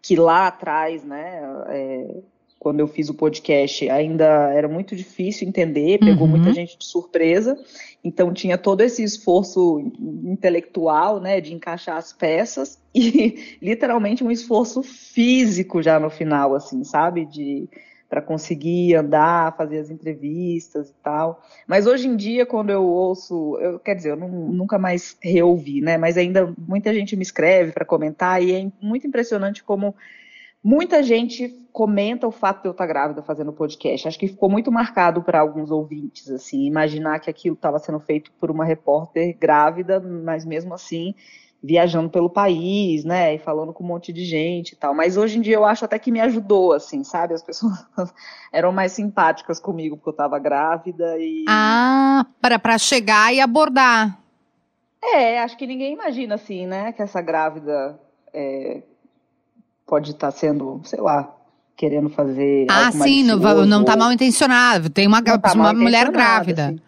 que 0.02 0.18
lá 0.18 0.48
atrás, 0.48 1.04
né, 1.06 1.42
é, 1.70 2.16
quando 2.62 2.80
eu 2.80 2.88
fiz 2.88 3.10
o 3.10 3.16
podcast, 3.16 3.90
ainda 3.90 4.54
era 4.54 4.68
muito 4.68 4.96
difícil 4.96 5.48
entender, 5.48 5.98
pegou 5.98 6.28
Uhum. 6.28 6.34
muita 6.34 6.54
gente 6.54 6.78
de 6.78 6.86
surpresa, 6.86 7.58
então 8.04 8.32
tinha 8.32 8.56
todo 8.56 8.82
esse 8.82 9.02
esforço 9.02 9.80
intelectual, 10.24 11.20
né, 11.20 11.42
de 11.42 11.56
encaixar 11.56 11.98
as 11.98 12.14
peças 12.14 12.80
e 12.94 13.58
literalmente 13.60 14.24
um 14.24 14.30
esforço 14.30 14.84
físico 14.84 15.82
já 15.82 16.00
no 16.00 16.12
final, 16.12 16.54
assim, 16.54 16.84
sabe, 16.84 17.26
de 17.26 17.68
para 18.08 18.22
conseguir 18.22 18.94
andar, 18.94 19.56
fazer 19.58 19.80
as 19.80 19.90
entrevistas 19.90 20.90
e 20.90 20.96
tal. 21.02 21.42
Mas 21.66 21.88
hoje 21.88 22.08
em 22.10 22.16
dia, 22.16 22.46
quando 22.46 22.70
eu 22.70 22.84
ouço, 22.84 23.58
eu, 23.60 23.80
quer 23.80 23.96
dizer, 23.96 24.12
eu 24.12 24.18
não- 24.18 24.28
nunca 24.52 24.78
mais 24.78 25.18
reouvi, 25.20 25.82
né? 25.82 25.98
Mas 25.98 26.16
ainda 26.16 26.54
muita 26.58 26.94
gente 26.94 27.16
me 27.16 27.24
escreve 27.24 27.72
para 27.72 27.86
comentar 27.86 28.44
e 28.44 28.52
é 28.54 28.68
muito 28.82 29.08
impressionante 29.08 29.64
como 29.64 29.96
muita 30.64 31.02
gente 31.04 31.50
comenta 31.72 32.28
o 32.28 32.32
fato 32.32 32.62
de 32.62 32.68
eu 32.68 32.72
estar 32.72 32.86
grávida 32.86 33.24
fazendo 33.24 33.54
podcast. 33.54 34.08
Acho 34.08 34.20
que 34.20 34.28
ficou 34.28 34.50
muito 34.50 34.72
marcado 34.72 35.22
para 35.24 35.40
alguns 35.40 35.72
ouvintes, 35.72 36.30
assim, 36.30 36.66
imaginar 36.66 37.20
que 37.20 37.30
aquilo 37.30 37.56
estava 37.56 37.80
sendo 37.80 38.00
feito 38.00 38.32
por 38.34 38.52
uma 38.52 38.66
repórter 38.66 39.38
grávida, 39.40 40.00
mas 40.00 40.46
mesmo 40.46 40.74
assim 40.74 41.16
viajando 41.64 42.10
pelo 42.10 42.28
país, 42.28 43.06
né, 43.06 43.36
e 43.36 43.38
falando 43.38 43.72
com 43.72 43.84
um 43.84 43.88
monte 43.88 44.12
de 44.12 44.26
gente 44.26 44.72
e 44.72 44.76
tal. 44.76 44.96
Mas 44.96 45.16
hoje 45.16 45.38
em 45.38 45.42
dia 45.42 45.54
eu 45.56 45.64
acho 45.64 45.86
até 45.86 46.00
que 46.00 46.12
me 46.12 46.20
ajudou, 46.20 46.74
assim, 46.74 47.04
sabe? 47.04 47.36
As 47.36 47.44
pessoas 47.44 47.86
eram 48.52 48.72
mais 48.72 48.94
simpáticas 48.94 49.60
comigo 49.60 49.96
porque 49.96 50.10
eu 50.10 50.14
estava 50.14 50.40
grávida 50.40 51.18
e 51.20 51.46
Ah, 51.48 52.26
para 52.42 52.58
para 52.58 52.80
chegar 52.80 53.32
e 53.32 53.40
abordar. 53.40 54.18
é, 55.04 55.40
acho 55.40 55.56
que 55.58 55.68
ninguém 55.68 55.94
imagina 55.94 56.36
assim, 56.36 56.66
né, 56.66 56.92
que 56.94 57.02
essa 57.02 57.22
grávida 57.22 58.00
é, 58.34 58.82
pode 59.86 60.12
estar 60.12 60.32
sendo, 60.32 60.82
sei 60.84 61.00
lá, 61.02 61.34
querendo 61.76 62.10
fazer 62.10 62.68
Ah, 62.70 62.92
sim, 62.92 63.24
não, 63.24 63.38
não 63.66 63.84
tá 63.84 63.96
mal 63.96 64.12
intencionado. 64.12 64.90
Tem 64.90 65.08
uma, 65.08 65.22
tá 65.22 65.54
uma 65.54 65.74
mulher 65.74 66.10
grávida. 66.12 66.68
assim. 66.68 66.80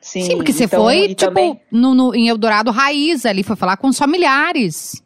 Sim, 0.00 0.22
Sim, 0.22 0.36
porque 0.36 0.52
você 0.52 0.64
então, 0.64 0.84
foi, 0.84 0.98
e 1.06 1.08
tipo, 1.08 1.24
também- 1.26 1.60
no, 1.72 1.92
no- 1.94 2.14
em 2.14 2.28
Eldorado 2.28 2.70
Raiz 2.70 3.26
ali, 3.26 3.42
foi 3.42 3.56
falar 3.56 3.76
com 3.76 3.88
os 3.88 3.98
familiares. 3.98 5.02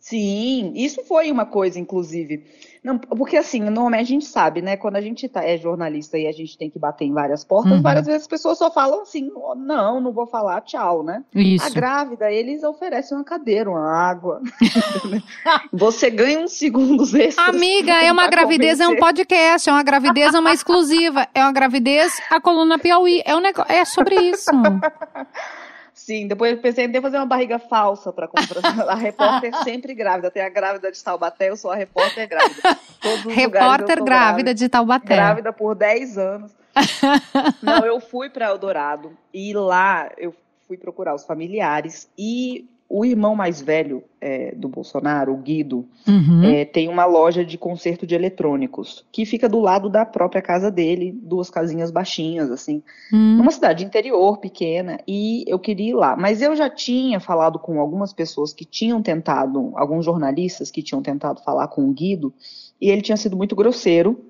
Sim, 0.00 0.72
isso 0.74 1.02
foi 1.04 1.30
uma 1.30 1.46
coisa, 1.46 1.78
inclusive. 1.78 2.42
Não, 2.84 2.98
porque 2.98 3.38
assim, 3.38 3.60
normalmente 3.60 4.02
a 4.02 4.04
gente 4.04 4.26
sabe, 4.26 4.60
né? 4.60 4.76
Quando 4.76 4.96
a 4.96 5.00
gente 5.00 5.26
tá, 5.26 5.42
é 5.42 5.56
jornalista 5.56 6.18
e 6.18 6.26
a 6.26 6.32
gente 6.32 6.58
tem 6.58 6.68
que 6.68 6.78
bater 6.78 7.06
em 7.06 7.14
várias 7.14 7.42
portas, 7.42 7.72
Uhum. 7.72 7.80
várias 7.82 8.04
vezes 8.04 8.22
as 8.22 8.28
pessoas 8.28 8.58
só 8.58 8.70
falam 8.70 9.00
assim, 9.00 9.30
"Oh, 9.34 9.54
não, 9.54 10.02
não 10.02 10.12
vou 10.12 10.26
falar, 10.26 10.60
tchau, 10.60 11.02
né? 11.02 11.24
Isso. 11.34 11.66
A 11.66 11.70
grávida, 11.70 12.30
eles 12.30 12.62
oferecem 12.62 13.16
uma 13.16 13.24
cadeira, 13.24 13.70
uma 13.70 13.90
água. 13.90 14.42
Você 15.72 16.10
ganha 16.10 16.40
uns 16.40 16.52
segundos 16.52 17.14
extras. 17.14 17.48
Amiga, 17.48 17.92
é 17.92 18.12
uma 18.12 18.28
gravidez, 18.28 18.78
é 18.80 18.84
um 18.84 18.94
convencer. 18.96 19.00
podcast, 19.00 19.68
é 19.70 19.72
uma 19.72 19.82
gravidez, 19.82 20.34
é 20.34 20.38
uma 20.40 20.52
exclusiva. 20.52 21.26
É 21.34 21.42
uma 21.42 21.52
gravidez, 21.52 22.20
a 22.30 22.40
coluna 22.40 22.78
Piauí. 22.78 23.22
É, 23.24 23.34
um 23.34 23.40
negócio, 23.40 23.72
é 23.72 23.84
sobre 23.84 24.16
isso. 24.16 24.50
Sim, 25.94 26.26
depois 26.26 26.52
eu 26.52 26.58
pensei 26.58 26.84
em 26.84 26.88
até 26.88 27.00
fazer 27.00 27.16
uma 27.16 27.24
barriga 27.24 27.58
falsa 27.58 28.12
para 28.12 28.26
comprar. 28.26 28.60
A 28.90 28.94
repórter 28.96 29.54
sempre 29.62 29.94
grávida. 29.94 30.28
Tem 30.28 30.42
a 30.42 30.48
grávida 30.48 30.90
de 30.90 31.02
Taubaté, 31.02 31.50
eu 31.50 31.56
sou 31.56 31.70
a 31.70 31.76
repórter 31.76 32.28
grávida. 32.28 32.60
Todos 33.00 33.26
os 33.26 33.32
Repórter 33.32 33.98
tô 33.98 34.04
grávida 34.04 34.52
de 34.52 34.68
Taubaté. 34.68 35.14
grávida 35.14 35.52
por 35.52 35.76
10 35.76 36.18
anos. 36.18 36.52
Não, 37.62 37.86
eu 37.86 38.00
fui 38.00 38.28
para 38.28 38.46
Eldorado 38.46 39.16
e 39.32 39.54
lá 39.54 40.10
eu 40.18 40.34
fui 40.66 40.76
procurar 40.76 41.14
os 41.14 41.24
familiares 41.24 42.10
e 42.18 42.68
o 42.88 43.04
irmão 43.04 43.34
mais 43.34 43.60
velho 43.60 44.04
é, 44.20 44.54
do 44.54 44.68
Bolsonaro, 44.68 45.32
o 45.32 45.36
Guido, 45.38 45.86
Uhum. 46.06 46.44
é, 46.44 46.64
tem 46.64 46.88
uma 46.88 47.04
loja 47.06 47.44
de 47.44 47.56
conserto 47.58 48.06
de 48.06 48.14
eletrônicos 48.14 49.04
que 49.10 49.24
fica 49.24 49.48
do 49.48 49.58
lado 49.58 49.88
da 49.88 50.04
própria 50.04 50.40
casa 50.42 50.70
dele, 50.70 51.12
duas 51.22 51.50
casinhas 51.50 51.90
baixinhas, 51.90 52.50
assim, 52.50 52.82
Hum. 53.12 53.36
numa 53.38 53.50
cidade 53.50 53.84
interior 53.84 54.38
pequena 54.38 55.00
e 55.08 55.44
eu 55.46 55.58
queria 55.58 55.90
ir 55.90 55.94
lá. 55.94 56.16
Mas 56.16 56.40
eu 56.42 56.54
já 56.54 56.68
tinha 56.70 57.18
falado 57.20 57.58
com 57.58 57.80
algumas 57.80 58.12
pessoas 58.12 58.52
que 58.52 58.64
tinham 58.64 59.02
tentado, 59.02 59.72
alguns 59.76 60.04
jornalistas 60.04 60.70
que 60.70 60.82
tinham 60.82 61.02
tentado 61.02 61.42
falar 61.42 61.68
com 61.68 61.88
o 61.88 61.92
Guido 61.92 62.32
e 62.80 62.90
ele 62.90 63.00
tinha 63.02 63.16
sido 63.16 63.36
muito 63.36 63.56
grosseiro. 63.56 64.20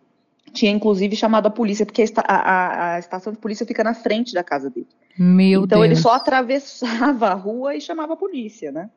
Tinha 0.54 0.70
inclusive 0.72 1.16
chamado 1.16 1.46
a 1.46 1.50
polícia, 1.50 1.84
porque 1.84 2.00
a, 2.02 2.04
esta- 2.04 2.20
a- 2.26 2.94
a- 2.94 2.98
estação 2.98 3.32
de 3.32 3.38
polícia 3.38 3.66
fica 3.66 3.84
na 3.84 3.92
frente 3.94 4.32
da 4.32 4.42
casa 4.44 4.70
dele. 4.70 4.86
Meu 5.18 5.64
então 5.64 5.80
Deus. 5.80 5.84
ele 5.92 5.96
só 5.96 6.12
atravessava 6.12 7.28
a 7.30 7.34
rua 7.34 7.74
e 7.76 7.80
chamava 7.80 8.14
a 8.14 8.16
polícia, 8.16 8.72
né? 8.72 8.88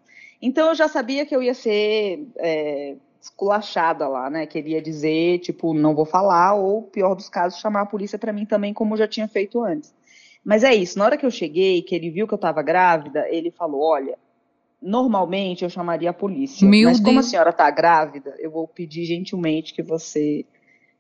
Então 0.42 0.70
eu 0.70 0.76
já 0.76 0.88
sabia 0.88 1.26
que 1.26 1.36
eu 1.36 1.42
ia 1.42 1.54
ser 1.54 2.28
é, 2.38 2.96
esculachada 3.22 4.08
lá, 4.08 4.30
né? 4.30 4.46
Que 4.46 4.60
ele 4.60 4.70
ia 4.72 4.82
dizer, 4.82 5.40
tipo, 5.40 5.74
não 5.74 5.96
vou 5.96 6.06
falar, 6.06 6.54
ou 6.54 6.84
pior 6.84 7.16
dos 7.16 7.28
casos, 7.30 7.60
chamar 7.60 7.82
a 7.82 7.86
polícia 7.86 8.20
pra 8.20 8.32
mim 8.34 8.46
também, 8.46 8.74
como 8.74 8.94
eu 8.94 8.98
já 9.00 9.08
tinha 9.08 9.28
feito 9.28 9.64
antes. 9.64 9.94
Mas 10.46 10.64
é 10.64 10.74
isso, 10.74 10.98
na 10.98 11.06
hora 11.06 11.18
que 11.18 11.26
eu 11.26 11.32
cheguei, 11.32 11.82
que 11.82 11.94
ele 11.96 12.10
viu 12.10 12.28
que 12.28 12.34
eu 12.34 12.38
tava 12.38 12.62
grávida, 12.62 13.28
ele 13.30 13.52
falou: 13.52 13.82
olha, 13.82 14.18
normalmente 14.82 15.64
eu 15.64 15.70
chamaria 15.70 16.10
a 16.10 16.14
polícia. 16.14 16.68
Meu 16.68 16.90
mas 16.90 17.00
como 17.00 17.12
a 17.20 17.22
Deus. 17.22 17.26
senhora 17.32 17.52
tá 17.52 17.70
grávida, 17.70 18.36
eu 18.40 18.52
vou 18.52 18.68
pedir 18.68 19.06
gentilmente 19.06 19.74
que 19.74 19.82
você. 19.84 20.46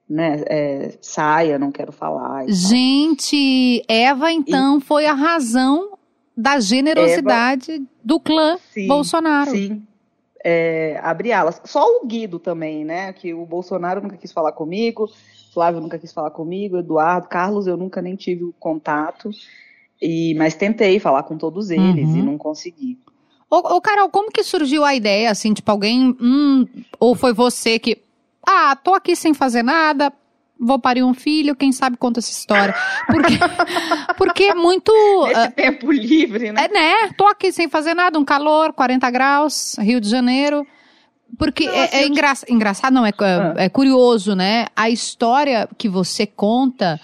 Né, 0.09 0.41
é, 0.47 0.97
saia, 1.01 1.59
não 1.59 1.71
quero 1.71 1.91
falar. 1.91 2.43
e 2.43 2.47
tal. 2.47 2.55
Gente, 2.55 3.83
Eva 3.89 4.31
então 4.31 4.79
foi 4.79 5.05
a 5.05 5.13
razão 5.13 5.97
da 6.35 6.59
generosidade 6.61 7.73
Eva, 7.73 7.85
do 8.01 8.19
clã 8.19 8.57
sim, 8.71 8.87
Bolsonaro. 8.87 9.51
Sim, 9.51 9.83
é, 10.43 10.97
abrir 11.03 11.33
alas. 11.33 11.59
Só 11.65 11.83
o 11.83 12.05
Guido 12.05 12.39
também, 12.39 12.85
né? 12.85 13.11
Que 13.11 13.33
o 13.33 13.45
Bolsonaro 13.45 14.01
nunca 14.01 14.15
quis 14.15 14.31
falar 14.31 14.53
comigo, 14.53 15.09
Flávio 15.53 15.81
nunca 15.81 15.97
quis 15.97 16.13
falar 16.13 16.29
comigo, 16.29 16.77
Eduardo, 16.77 17.27
Carlos, 17.27 17.65
eu 17.65 17.75
nunca 17.75 18.01
nem 18.01 18.15
tive 18.15 18.43
o 18.43 18.53
contato. 18.59 19.31
E, 19.99 20.35
mas 20.35 20.53
tentei 20.53 20.99
falar 20.99 21.23
com 21.23 21.35
todos 21.37 21.71
eles 21.71 22.07
uhum. 22.07 22.17
e 22.17 22.21
não 22.21 22.37
consegui. 22.37 22.99
Ô, 23.49 23.55
ô, 23.57 23.81
Carol, 23.81 24.09
como 24.09 24.31
que 24.31 24.43
surgiu 24.43 24.83
a 24.85 24.93
ideia, 24.93 25.31
assim, 25.31 25.53
tipo, 25.53 25.71
alguém, 25.71 26.15
hum, 26.21 26.67
ou 26.99 27.15
foi 27.15 27.33
você 27.33 27.79
que, 27.79 27.97
ah, 28.47 28.75
tô 28.77 28.93
aqui 28.93 29.13
sem 29.13 29.33
fazer 29.33 29.61
nada, 29.61 30.11
vou 30.57 30.79
parir 30.79 31.03
um 31.03 31.13
filho, 31.13 31.53
quem 31.53 31.73
sabe 31.73 31.97
conta 31.97 32.19
essa 32.19 32.31
história. 32.31 32.73
Porque, 33.05 33.37
porque 34.17 34.43
é 34.45 34.55
muito... 34.55 34.91
Esse 35.29 35.47
uh, 35.47 35.51
tempo 35.51 35.91
livre, 35.91 36.51
né? 36.53 36.65
É, 36.65 36.67
né? 36.73 37.13
Tô 37.17 37.27
aqui 37.27 37.51
sem 37.51 37.67
fazer 37.67 37.93
nada, 37.93 38.17
um 38.17 38.23
calor, 38.23 38.71
40 38.71 39.11
graus, 39.11 39.75
Rio 39.79 39.99
de 39.99 40.09
Janeiro. 40.09 40.65
Porque 41.37 41.67
é, 41.67 41.97
é 41.97 42.07
engra... 42.07 42.33
engraçado, 42.47 42.93
não, 42.93 43.05
é, 43.05 43.11
ah. 43.19 43.53
é 43.57 43.67
curioso, 43.67 44.33
né? 44.33 44.67
A 44.75 44.89
história 44.89 45.67
que 45.77 45.89
você 45.89 46.25
conta... 46.25 46.99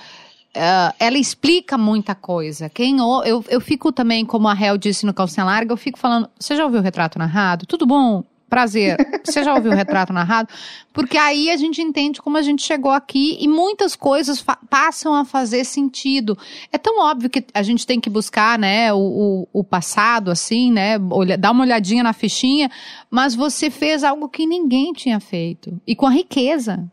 Uh, 0.56 0.94
ela 1.00 1.18
explica 1.18 1.80
muita 1.80 2.14
coisa. 2.14 2.70
Quem 2.70 3.00
eu, 3.00 3.44
eu 3.50 3.60
fico 3.60 3.92
também, 3.92 4.24
como 4.24 4.48
a 4.48 4.54
Hel 4.54 4.78
disse 4.78 5.04
no 5.04 5.12
Calcinha 5.12 5.44
Larga, 5.44 5.74
eu 5.74 5.78
fico 5.78 5.98
falando, 5.98 6.30
você 6.40 6.56
já 6.56 6.64
ouviu 6.64 6.80
o 6.80 6.84
retrato 6.84 7.18
narrado? 7.18 7.66
Tudo 7.66 7.88
bom? 7.88 8.24
Prazer. 8.54 8.98
Você 9.26 9.44
já 9.44 9.56
ouviu 9.56 9.72
o 9.72 9.76
retrato 9.76 10.14
narrado? 10.14 10.48
Porque 10.94 11.18
aí 11.18 11.50
a 11.50 11.58
gente 11.58 11.82
entende 11.82 12.22
como 12.22 12.38
a 12.38 12.44
gente 12.44 12.62
chegou 12.62 12.92
aqui 12.92 13.36
e 13.42 13.48
muitas 13.48 13.96
coisas 13.96 14.46
passam 14.70 15.16
a 15.16 15.26
fazer 15.26 15.66
sentido. 15.66 16.38
É 16.72 16.78
tão 16.78 17.00
óbvio 17.02 17.32
que 17.32 17.44
a 17.52 17.64
gente 17.64 17.88
tem 17.88 18.00
que 18.00 18.12
buscar, 18.12 18.60
né, 18.60 18.94
o, 18.94 19.00
o, 19.00 19.48
o 19.52 19.64
passado, 19.64 20.30
assim, 20.30 20.72
né, 20.72 21.00
olha, 21.10 21.36
dar 21.36 21.50
uma 21.50 21.64
olhadinha 21.64 22.04
na 22.04 22.14
fichinha, 22.14 22.70
mas 23.10 23.34
você 23.34 23.72
fez 23.72 24.04
algo 24.04 24.30
que 24.30 24.46
ninguém 24.46 24.94
tinha 24.94 25.20
feito. 25.20 25.82
E 25.88 25.96
com 25.96 26.06
a 26.06 26.12
riqueza 26.12 26.86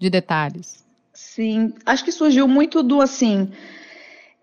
de 0.00 0.10
detalhes. 0.10 0.84
Sim, 1.12 1.72
acho 1.86 2.04
que 2.04 2.10
surgiu 2.10 2.48
muito 2.48 2.82
do 2.82 3.00
assim. 3.00 3.48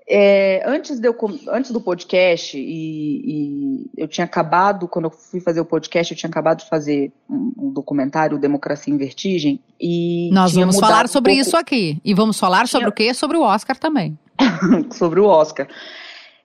É, 0.07 0.63
antes, 0.65 0.99
de 0.99 1.07
eu, 1.07 1.15
antes 1.49 1.71
do 1.71 1.79
podcast, 1.79 2.57
e, 2.57 2.61
e, 2.63 3.89
eu 3.95 4.07
tinha 4.07 4.25
acabado, 4.25 4.87
quando 4.87 5.05
eu 5.05 5.11
fui 5.11 5.39
fazer 5.39 5.61
o 5.61 5.65
podcast, 5.65 6.11
eu 6.11 6.17
tinha 6.17 6.29
acabado 6.29 6.59
de 6.59 6.69
fazer 6.69 7.11
um, 7.29 7.53
um 7.57 7.69
documentário, 7.71 8.37
Democracia 8.37 8.93
em 8.93 8.97
Vertigem. 8.97 9.59
E 9.79 10.29
Nós 10.33 10.53
vamos 10.53 10.79
falar 10.79 11.07
sobre 11.07 11.31
um 11.31 11.35
pouco... 11.35 11.47
isso 11.47 11.57
aqui. 11.57 11.99
E 12.03 12.13
vamos 12.13 12.39
falar 12.39 12.67
sobre 12.67 12.85
tinha... 12.85 12.89
o 12.89 12.93
quê? 12.93 13.13
Sobre 13.13 13.37
o 13.37 13.41
Oscar 13.41 13.77
também. 13.77 14.17
sobre 14.91 15.19
o 15.19 15.25
Oscar. 15.25 15.67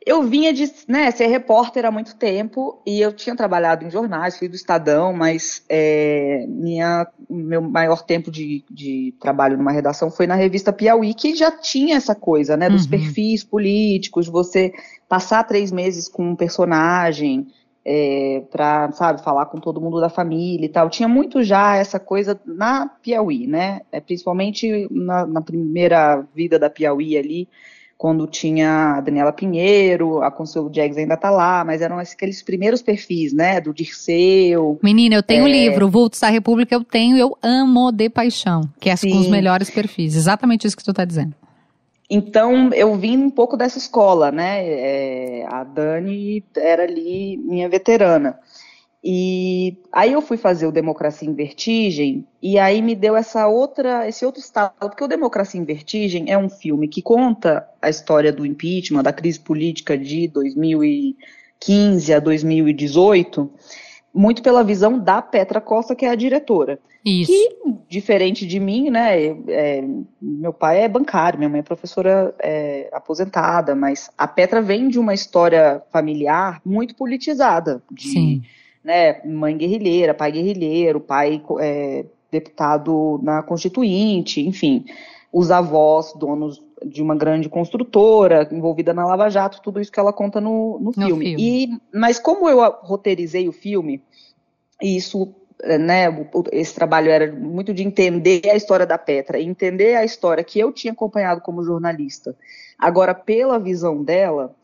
Eu 0.07 0.23
vinha 0.23 0.53
de 0.53 0.71
né, 0.87 1.11
ser 1.11 1.27
repórter 1.27 1.85
há 1.85 1.91
muito 1.91 2.15
tempo 2.15 2.81
e 2.87 3.01
eu 3.01 3.13
tinha 3.13 3.35
trabalhado 3.35 3.85
em 3.85 3.91
jornais, 3.91 4.39
fui 4.39 4.47
do 4.47 4.55
Estadão, 4.55 5.13
mas 5.13 5.65
é, 5.69 6.47
minha, 6.49 7.09
meu 7.29 7.61
maior 7.61 8.05
tempo 8.05 8.31
de, 8.31 8.65
de, 8.71 9.13
trabalho 9.21 9.59
numa 9.59 9.73
redação 9.73 10.09
foi 10.09 10.29
na 10.29 10.37
revista 10.37 10.73
Piauí, 10.73 11.13
que 11.13 11.35
já 11.35 11.51
tinha 11.51 11.97
essa 11.97 12.15
coisa, 12.15 12.57
né, 12.57 12.71
dos 12.71 12.85
uhum. 12.85 12.91
perfis 12.91 13.43
políticos, 13.43 14.29
você 14.29 14.73
passar 15.09 15.43
três 15.43 15.73
meses 15.73 16.09
com 16.09 16.31
um 16.31 16.37
personagem 16.37 17.49
é, 17.85 18.45
para, 18.49 18.93
sabe, 18.93 19.25
falar 19.25 19.47
com 19.47 19.59
todo 19.59 19.81
mundo 19.81 20.01
da 20.01 20.09
família 20.09 20.67
e 20.67 20.69
tal. 20.69 20.89
Tinha 20.89 21.09
muito 21.09 21.43
já 21.43 21.75
essa 21.75 21.99
coisa 21.99 22.41
na 22.47 22.87
Piauí, 22.87 23.49
né, 23.49 23.81
é, 23.91 24.01
principalmente 24.01 24.87
na, 24.89 25.27
na 25.27 25.41
primeira 25.41 26.25
vida 26.33 26.61
da 26.61 26.71
Piauí 26.71 27.19
ali 27.19 27.49
quando 27.99 28.27
tinha 28.27 28.97
a 28.97 29.01
Daniela 29.01 29.33
Pinheiro, 29.33 30.23
a 30.23 30.31
Consuelo 30.31 30.71
Jags 30.73 30.99
ainda 30.99 31.17
tá 31.17 31.31
lá, 31.31 31.65
mas 31.65 31.81
eram 31.81 31.99
aqueles 31.99 32.43
primeiros 32.43 32.83
perfis, 32.83 33.33
né, 33.33 33.61
do 33.61 33.73
Dirceu. 33.73 34.79
Menina, 34.83 35.15
eu 35.15 35.23
tenho 35.23 35.45
o 35.45 35.49
é... 35.49 35.53
livro, 35.53 35.89
Vultos 35.89 36.21
da 36.21 36.29
República, 36.29 36.75
eu 36.75 36.85
tenho, 36.85 37.17
eu 37.17 37.37
amo 37.43 37.91
de 37.91 38.11
paixão, 38.11 38.69
que 38.79 38.91
é 38.91 38.97
Sim. 38.97 39.11
com 39.11 39.19
os 39.19 39.29
melhores 39.29 39.71
perfis, 39.71 40.15
exatamente 40.15 40.67
isso 40.67 40.77
que 40.77 40.85
tu 40.85 40.93
tá 40.93 41.05
dizendo. 41.05 41.35
Então, 42.09 42.71
eu 42.73 42.95
vim 42.95 43.17
um 43.17 43.31
pouco 43.31 43.57
dessa 43.57 43.79
escola, 43.79 44.31
né, 44.31 44.63
é, 44.65 45.47
a 45.49 45.65
Dani 45.65 46.45
era 46.55 46.83
ali 46.83 47.39
minha 47.39 47.69
veterana. 47.69 48.39
E 49.09 49.79
aí 49.93 50.13
eu 50.13 50.21
fui 50.21 50.37
fazer 50.37 50.67
o 50.67 50.73
Democracia 50.73 51.29
em 51.29 51.35
Vertigem 51.35 52.27
e 52.43 52.59
aí 52.59 52.83
me 52.83 52.95
deu 52.95 53.15
essa 53.17 53.47
outra, 53.47 54.09
esse 54.09 54.25
outro 54.25 54.41
estado, 54.41 54.73
porque 54.81 55.05
o 55.05 55.09
Democracia 55.09 55.61
em 55.61 55.65
Vertigem 55.65 56.31
é 56.31 56.37
um 56.37 56.49
filme 56.49 56.89
que 56.89 57.03
conta 57.03 57.69
a 57.81 57.89
história 57.89 58.33
do 58.33 58.45
impeachment, 58.45 59.03
da 59.03 59.13
crise 59.13 59.39
política 59.39 59.97
de 59.97 60.27
2015 60.29 62.13
a 62.13 62.19
2018, 62.19 63.49
muito 64.13 64.43
pela 64.43 64.65
visão 64.65 64.99
da 64.99 65.23
Petra 65.23 65.61
Costa, 65.61 65.95
que 65.95 66.05
é 66.05 66.11
a 66.11 66.17
diretora. 66.17 66.81
Isso. 67.05 67.31
Que, 67.31 67.75
diferente 67.89 68.45
de 68.45 68.59
mim, 68.59 68.91
né, 68.91 69.27
é, 69.47 69.85
meu 70.21 70.53
pai 70.53 70.83
é 70.83 70.89
bancário, 70.89 71.39
minha 71.39 71.49
mãe 71.49 71.61
é 71.61 71.63
professora 71.63 72.35
é, 72.41 72.89
aposentada, 72.93 73.77
mas 73.77 74.11
a 74.19 74.27
Petra 74.27 74.61
vem 74.61 74.89
de 74.89 74.99
uma 74.99 75.15
história 75.15 75.81
familiar 75.93 76.61
muito 76.65 76.97
politizada, 76.97 77.81
de 77.93 78.09
Sim 78.09 78.43
né, 78.87 79.21
mãe 79.25 79.57
guerrilheira, 79.57 80.15
pai 80.15 80.31
guerrilheiro, 80.31 81.01
pai 81.01 81.43
é, 81.59 82.05
deputado 82.31 83.19
na 83.21 83.43
Constituinte, 83.43 84.41
enfim, 84.47 84.85
os 85.33 85.51
avós, 85.51 86.15
donos 86.15 86.63
de 86.85 87.03
uma 87.03 87.17
grande 87.17 87.49
construtora, 87.49 88.49
envolvida 88.53 88.95
na 88.95 89.05
Lava 89.05 89.29
Jato, 89.29 89.61
tudo 89.61 89.81
isso 89.81 89.91
que 89.91 89.99
ela 89.99 90.13
conta 90.13 90.41
no, 90.41 90.79
no, 90.79 90.93
filme. 90.93 91.11
no 91.11 91.19
filme. 91.19 91.37
E, 91.37 91.81
mas 91.93 92.21
como 92.21 92.49
eu 92.49 92.61
roteirizei 92.83 93.49
o 93.49 93.53
filme, 93.53 94.01
e 94.81 94.97
isso, 94.97 95.35
né, 95.81 96.05
esse 96.53 96.73
trabalho 96.73 97.11
era 97.11 97.33
muito 97.33 97.75
de 97.75 97.83
entender 97.83 98.49
a 98.49 98.55
história 98.55 98.87
da 98.87 98.97
Petra, 98.97 99.41
entender 99.41 99.97
a 99.97 100.05
história 100.05 100.45
que 100.45 100.61
eu 100.61 100.71
tinha 100.71 100.93
acompanhado 100.93 101.41
como 101.41 101.65
jornalista, 101.65 102.37
agora 102.79 103.13
pela 103.13 103.59
visão 103.59 104.05
dela, 104.05 104.55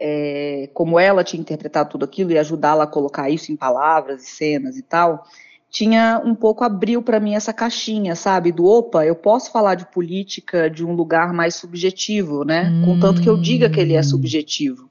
é, 0.00 0.70
como 0.72 0.98
ela 0.98 1.22
tinha 1.22 1.40
interpretado 1.40 1.90
tudo 1.90 2.04
aquilo 2.04 2.32
e 2.32 2.38
ajudá-la 2.38 2.84
a 2.84 2.86
colocar 2.86 3.28
isso 3.28 3.52
em 3.52 3.56
palavras 3.56 4.22
e 4.22 4.30
cenas 4.30 4.78
e 4.78 4.82
tal, 4.82 5.26
tinha 5.70 6.20
um 6.24 6.34
pouco 6.34 6.64
abriu 6.64 7.02
para 7.02 7.20
mim 7.20 7.34
essa 7.34 7.52
caixinha, 7.52 8.16
sabe? 8.16 8.50
Do 8.50 8.64
opa, 8.64 9.04
eu 9.04 9.14
posso 9.14 9.52
falar 9.52 9.76
de 9.76 9.86
política 9.86 10.68
de 10.68 10.84
um 10.84 10.94
lugar 10.94 11.32
mais 11.32 11.54
subjetivo, 11.54 12.44
né? 12.44 12.70
Hum. 12.70 12.84
Contanto 12.86 13.20
que 13.20 13.28
eu 13.28 13.36
diga 13.36 13.68
que 13.68 13.78
ele 13.78 13.94
é 13.94 14.02
subjetivo. 14.02 14.90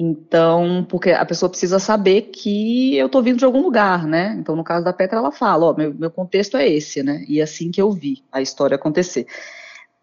Então, 0.00 0.86
porque 0.88 1.10
a 1.10 1.24
pessoa 1.26 1.50
precisa 1.50 1.80
saber 1.80 2.30
que 2.32 2.96
eu 2.96 3.08
tô 3.08 3.20
vindo 3.20 3.38
de 3.38 3.44
algum 3.44 3.60
lugar, 3.60 4.06
né? 4.06 4.36
Então, 4.38 4.54
no 4.54 4.62
caso 4.62 4.84
da 4.84 4.92
Petra, 4.92 5.18
ela 5.18 5.32
fala, 5.32 5.66
ó, 5.66 5.74
meu, 5.74 5.92
meu 5.92 6.10
contexto 6.10 6.56
é 6.56 6.68
esse, 6.68 7.02
né? 7.02 7.24
E 7.28 7.40
é 7.40 7.42
assim 7.42 7.72
que 7.72 7.82
eu 7.82 7.90
vi 7.90 8.22
a 8.30 8.40
história 8.40 8.76
acontecer 8.76 9.26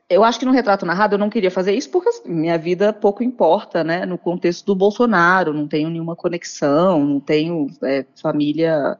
eu 0.09 0.23
acho 0.23 0.39
que 0.39 0.45
no 0.45 0.51
retrato 0.51 0.85
narrado 0.85 1.15
eu 1.15 1.19
não 1.19 1.29
queria 1.29 1.49
fazer 1.49 1.73
isso 1.73 1.89
porque 1.89 2.09
assim, 2.09 2.29
minha 2.29 2.57
vida 2.57 2.93
pouco 2.93 3.23
importa, 3.23 3.83
né? 3.83 4.05
No 4.05 4.17
contexto 4.17 4.65
do 4.65 4.75
Bolsonaro, 4.75 5.53
não 5.53 5.67
tenho 5.67 5.89
nenhuma 5.89 6.15
conexão, 6.15 7.03
não 7.03 7.19
tenho 7.19 7.67
é, 7.83 8.05
família 8.21 8.97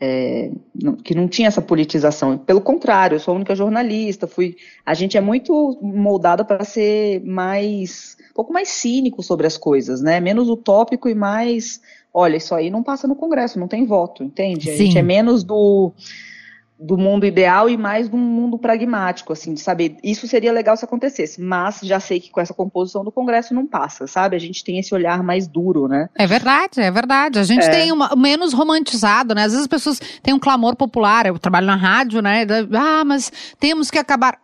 é, 0.00 0.50
não, 0.74 0.94
que 0.94 1.14
não 1.14 1.28
tinha 1.28 1.48
essa 1.48 1.60
politização. 1.60 2.38
Pelo 2.38 2.60
contrário, 2.60 3.16
eu 3.16 3.20
sou 3.20 3.32
a 3.32 3.36
única 3.36 3.54
jornalista. 3.54 4.26
Fui, 4.26 4.56
a 4.86 4.94
gente 4.94 5.16
é 5.16 5.20
muito 5.20 5.78
moldada 5.82 6.44
para 6.44 6.64
ser 6.64 7.22
mais, 7.24 8.16
um 8.30 8.34
pouco 8.34 8.52
mais 8.52 8.68
cínico 8.68 9.22
sobre 9.22 9.46
as 9.46 9.58
coisas, 9.58 10.00
né? 10.00 10.20
Menos 10.20 10.48
utópico 10.48 11.08
e 11.08 11.14
mais, 11.14 11.80
olha, 12.14 12.36
isso 12.36 12.54
aí 12.54 12.70
não 12.70 12.82
passa 12.82 13.08
no 13.08 13.16
Congresso, 13.16 13.58
não 13.58 13.68
tem 13.68 13.84
voto, 13.84 14.22
entende? 14.22 14.70
A 14.70 14.72
Sim. 14.72 14.84
gente 14.84 14.98
é 14.98 15.02
menos 15.02 15.42
do 15.42 15.92
do 16.78 16.96
mundo 16.96 17.26
ideal 17.26 17.68
e 17.68 17.76
mais 17.76 18.08
de 18.08 18.14
um 18.14 18.20
mundo 18.20 18.56
pragmático, 18.56 19.32
assim, 19.32 19.52
de 19.52 19.60
saber, 19.60 19.96
isso 20.02 20.28
seria 20.28 20.52
legal 20.52 20.76
se 20.76 20.84
acontecesse, 20.84 21.40
mas 21.40 21.80
já 21.82 21.98
sei 21.98 22.20
que 22.20 22.30
com 22.30 22.40
essa 22.40 22.54
composição 22.54 23.04
do 23.04 23.10
Congresso 23.10 23.52
não 23.52 23.66
passa, 23.66 24.06
sabe? 24.06 24.36
A 24.36 24.38
gente 24.38 24.62
tem 24.62 24.78
esse 24.78 24.94
olhar 24.94 25.22
mais 25.22 25.48
duro, 25.48 25.88
né? 25.88 26.08
É 26.14 26.26
verdade, 26.26 26.80
é 26.80 26.90
verdade. 26.90 27.38
A 27.40 27.42
gente 27.42 27.64
é. 27.64 27.70
tem 27.70 27.90
uma, 27.90 28.14
menos 28.14 28.52
romantizado, 28.52 29.34
né? 29.34 29.42
Às 29.42 29.52
vezes 29.52 29.62
as 29.62 29.66
pessoas 29.66 30.00
têm 30.22 30.32
um 30.32 30.38
clamor 30.38 30.76
popular, 30.76 31.26
eu 31.26 31.38
trabalho 31.38 31.66
na 31.66 31.76
rádio, 31.76 32.22
né? 32.22 32.46
Ah, 32.72 33.04
mas 33.04 33.32
temos 33.58 33.90
que 33.90 33.98
acabar 33.98 34.38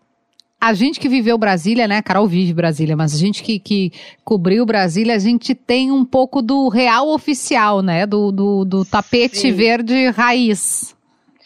a 0.60 0.72
gente 0.72 0.98
que 0.98 1.10
viveu 1.10 1.36
Brasília, 1.36 1.86
né? 1.86 2.00
Carol 2.00 2.26
vive 2.26 2.54
Brasília, 2.54 2.96
mas 2.96 3.14
a 3.14 3.18
gente 3.18 3.42
que, 3.42 3.58
que 3.58 3.92
cobriu 4.24 4.64
Brasília, 4.64 5.14
a 5.14 5.18
gente 5.18 5.54
tem 5.54 5.92
um 5.92 6.04
pouco 6.04 6.40
do 6.40 6.68
real 6.68 7.10
oficial, 7.10 7.82
né? 7.82 8.06
Do, 8.06 8.32
do, 8.32 8.64
do 8.64 8.84
tapete 8.84 9.36
Sim. 9.36 9.52
verde 9.52 10.08
raiz. 10.08 10.93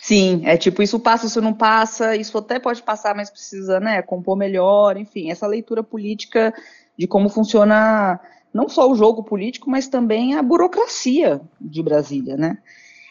Sim, 0.08 0.40
é 0.46 0.56
tipo, 0.56 0.82
isso 0.82 0.98
passa, 0.98 1.26
isso 1.26 1.38
não 1.38 1.52
passa, 1.52 2.16
isso 2.16 2.38
até 2.38 2.58
pode 2.58 2.82
passar, 2.82 3.14
mas 3.14 3.28
precisa, 3.28 3.78
né, 3.78 4.00
compor 4.00 4.38
melhor, 4.38 4.96
enfim, 4.96 5.30
essa 5.30 5.46
leitura 5.46 5.82
política 5.82 6.54
de 6.96 7.06
como 7.06 7.28
funciona 7.28 8.18
não 8.50 8.70
só 8.70 8.90
o 8.90 8.94
jogo 8.94 9.22
político, 9.22 9.68
mas 9.68 9.86
também 9.86 10.34
a 10.34 10.42
burocracia 10.42 11.42
de 11.60 11.82
Brasília, 11.82 12.38
né? 12.38 12.56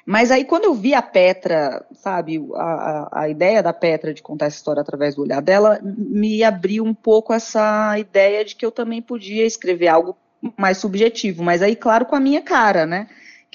Mas 0.08 0.32
aí 0.32 0.44
quando 0.44 0.64
eu 0.64 0.74
vi 0.74 0.96
a 0.96 1.02
Petra, 1.04 1.86
sabe, 1.94 2.44
a, 2.56 3.10
a, 3.22 3.30
ideia 3.30 3.62
da 3.62 3.74
Petra 3.74 4.12
de 4.12 4.24
contar 4.24 4.48
essa 4.48 4.58
história 4.58 4.82
através 4.82 5.14
do 5.14 5.22
olhar 5.22 5.40
dela, 5.40 5.80
me 5.84 6.44
abriu 6.44 6.84
um 6.84 6.96
pouco 6.96 7.32
essa 7.32 7.96
ideia 8.00 8.44
de 8.44 8.56
que 8.56 8.66
eu 8.66 8.72
também 8.72 9.04
podia 9.04 9.46
escrever 9.46 9.90
algo 9.90 10.18
mais 10.58 10.80
subjetivo, 10.80 11.44
mas 11.44 11.62
aí, 11.62 11.76
claro, 11.76 12.08
com 12.08 12.16
a 12.16 12.20
minha 12.20 12.42
cara, 12.42 12.88
né? 12.88 13.08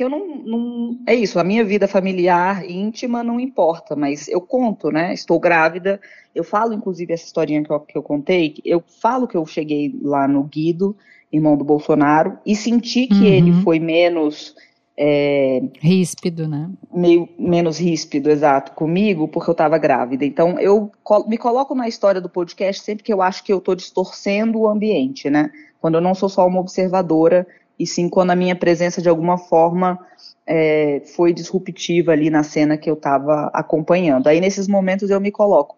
Que 0.03 0.05
eu 0.05 0.11
não, 0.11 0.27
não. 0.45 0.99
É 1.07 1.15
isso, 1.15 1.39
a 1.39 1.45
minha 1.45 1.65
vida 1.65 1.87
familiar, 1.87 2.69
íntima, 2.69 3.23
não 3.23 3.39
importa, 3.39 3.95
mas 3.95 4.27
eu 4.27 4.41
conto, 4.41 4.91
né? 4.91 5.15
Estou 5.15 5.39
grávida, 5.39 6.01
eu 6.35 6.43
falo, 6.43 6.75
inclusive, 6.75 7.13
essa 7.13 7.25
historinha 7.25 7.63
que 7.63 7.71
eu, 7.71 7.79
que 7.79 7.97
eu 7.97 8.03
contei, 8.03 8.57
eu 8.65 8.83
falo 9.01 9.29
que 9.29 9.37
eu 9.37 9.47
cheguei 9.47 9.95
lá 10.03 10.27
no 10.27 10.43
Guido, 10.43 10.97
irmão 11.33 11.57
do 11.57 11.65
Bolsonaro, 11.65 12.37
e 12.45 12.57
senti 12.57 13.07
que 13.07 13.15
uhum. 13.15 13.27
ele 13.27 13.53
foi 13.63 13.79
menos 13.79 14.57
é, 14.99 15.63
ríspido, 15.81 16.49
né? 16.49 16.69
Meio 16.93 17.29
menos 17.39 17.79
ríspido, 17.79 18.29
exato, 18.29 18.73
comigo, 18.73 19.29
porque 19.29 19.51
eu 19.51 19.53
estava 19.53 19.79
grávida. 19.79 20.25
Então, 20.25 20.59
eu 20.59 20.91
me 21.29 21.39
coloco 21.39 21.77
na 21.77 21.87
história 21.87 22.21
do 22.21 22.29
podcast 22.29 22.83
sempre 22.83 23.05
que 23.05 23.13
eu 23.13 23.23
acho 23.23 23.45
que 23.45 23.53
eu 23.53 23.59
estou 23.59 23.77
distorcendo 23.77 24.59
o 24.59 24.69
ambiente, 24.69 25.31
né? 25.31 25.53
Quando 25.81 25.95
eu 25.95 26.01
não 26.01 26.15
sou 26.15 26.29
só 26.29 26.45
uma 26.45 26.61
observadora, 26.61 27.47
e 27.83 27.87
sim 27.87 28.09
quando 28.09 28.31
a 28.31 28.37
minha 28.37 28.55
presença, 28.55 29.03
de 29.03 29.09
alguma 29.09 29.37
forma, 29.37 29.99
é, 30.47 31.03
foi 31.17 31.33
disruptiva 31.33 32.13
ali 32.13 32.31
na 32.31 32.45
cena 32.45 32.77
que 32.77 32.89
eu 32.89 32.95
estava 32.95 33.51
acompanhando. 33.53 34.29
Aí, 34.29 34.41
nesses 34.41 34.69
momentos, 34.69 35.11
eu 35.11 35.21
me 35.21 35.33
coloco. 35.33 35.77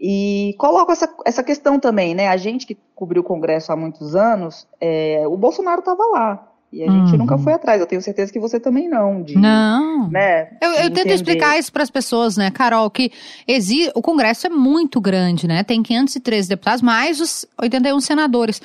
E 0.00 0.56
coloco 0.58 0.90
essa, 0.90 1.08
essa 1.24 1.44
questão 1.44 1.78
também, 1.78 2.14
né? 2.14 2.26
A 2.26 2.36
gente 2.36 2.66
que 2.66 2.76
cobriu 2.92 3.22
o 3.22 3.24
Congresso 3.24 3.70
há 3.70 3.76
muitos 3.76 4.16
anos, 4.16 4.66
é, 4.80 5.22
o 5.28 5.36
Bolsonaro 5.36 5.78
estava 5.78 6.04
lá. 6.06 6.44
E 6.72 6.82
a 6.82 6.90
gente 6.90 7.12
uhum. 7.12 7.18
nunca 7.18 7.38
foi 7.38 7.54
atrás. 7.54 7.80
Eu 7.80 7.86
tenho 7.86 8.02
certeza 8.02 8.32
que 8.32 8.38
você 8.38 8.60
também 8.60 8.88
não. 8.88 9.22
De, 9.22 9.38
não. 9.38 10.10
Né, 10.10 10.50
eu, 10.60 10.70
eu 10.72 10.92
tento 10.92 11.12
explicar 11.12 11.58
isso 11.58 11.72
para 11.72 11.82
as 11.82 11.90
pessoas, 11.90 12.36
né, 12.36 12.50
Carol, 12.50 12.90
que 12.90 13.10
exi 13.46 13.90
o 13.94 14.02
Congresso 14.02 14.48
é 14.48 14.50
muito 14.50 15.00
grande, 15.00 15.48
né? 15.48 15.62
Tem 15.62 15.82
513 15.82 16.48
deputados, 16.48 16.82
mais 16.82 17.20
os 17.20 17.46
81 17.60 18.00
senadores. 18.00 18.60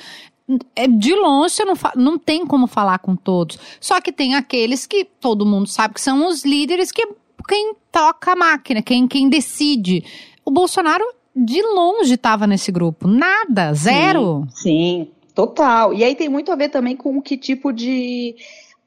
É, 0.76 0.86
de 0.86 1.14
longe 1.14 1.54
você 1.54 1.64
não, 1.64 1.74
não 1.96 2.18
tem 2.18 2.46
como 2.46 2.66
falar 2.66 2.98
com 2.98 3.16
todos. 3.16 3.58
Só 3.80 4.00
que 4.00 4.12
tem 4.12 4.34
aqueles 4.34 4.86
que 4.86 5.04
todo 5.04 5.46
mundo 5.46 5.68
sabe 5.68 5.94
que 5.94 6.00
são 6.00 6.26
os 6.26 6.44
líderes 6.44 6.92
que 6.92 7.06
quem 7.48 7.74
toca 7.90 8.32
a 8.32 8.36
máquina, 8.36 8.82
quem, 8.82 9.06
quem 9.08 9.28
decide. 9.28 10.04
O 10.44 10.50
Bolsonaro 10.50 11.04
de 11.34 11.62
longe 11.62 12.14
estava 12.14 12.46
nesse 12.46 12.70
grupo. 12.70 13.08
Nada, 13.08 13.72
zero. 13.72 14.46
Sim, 14.50 14.62
sim. 14.62 15.10
Total. 15.34 15.92
E 15.92 16.04
aí 16.04 16.14
tem 16.14 16.28
muito 16.28 16.52
a 16.52 16.56
ver 16.56 16.68
também 16.68 16.96
com 16.96 17.20
que 17.20 17.36
tipo 17.36 17.72
de 17.72 18.36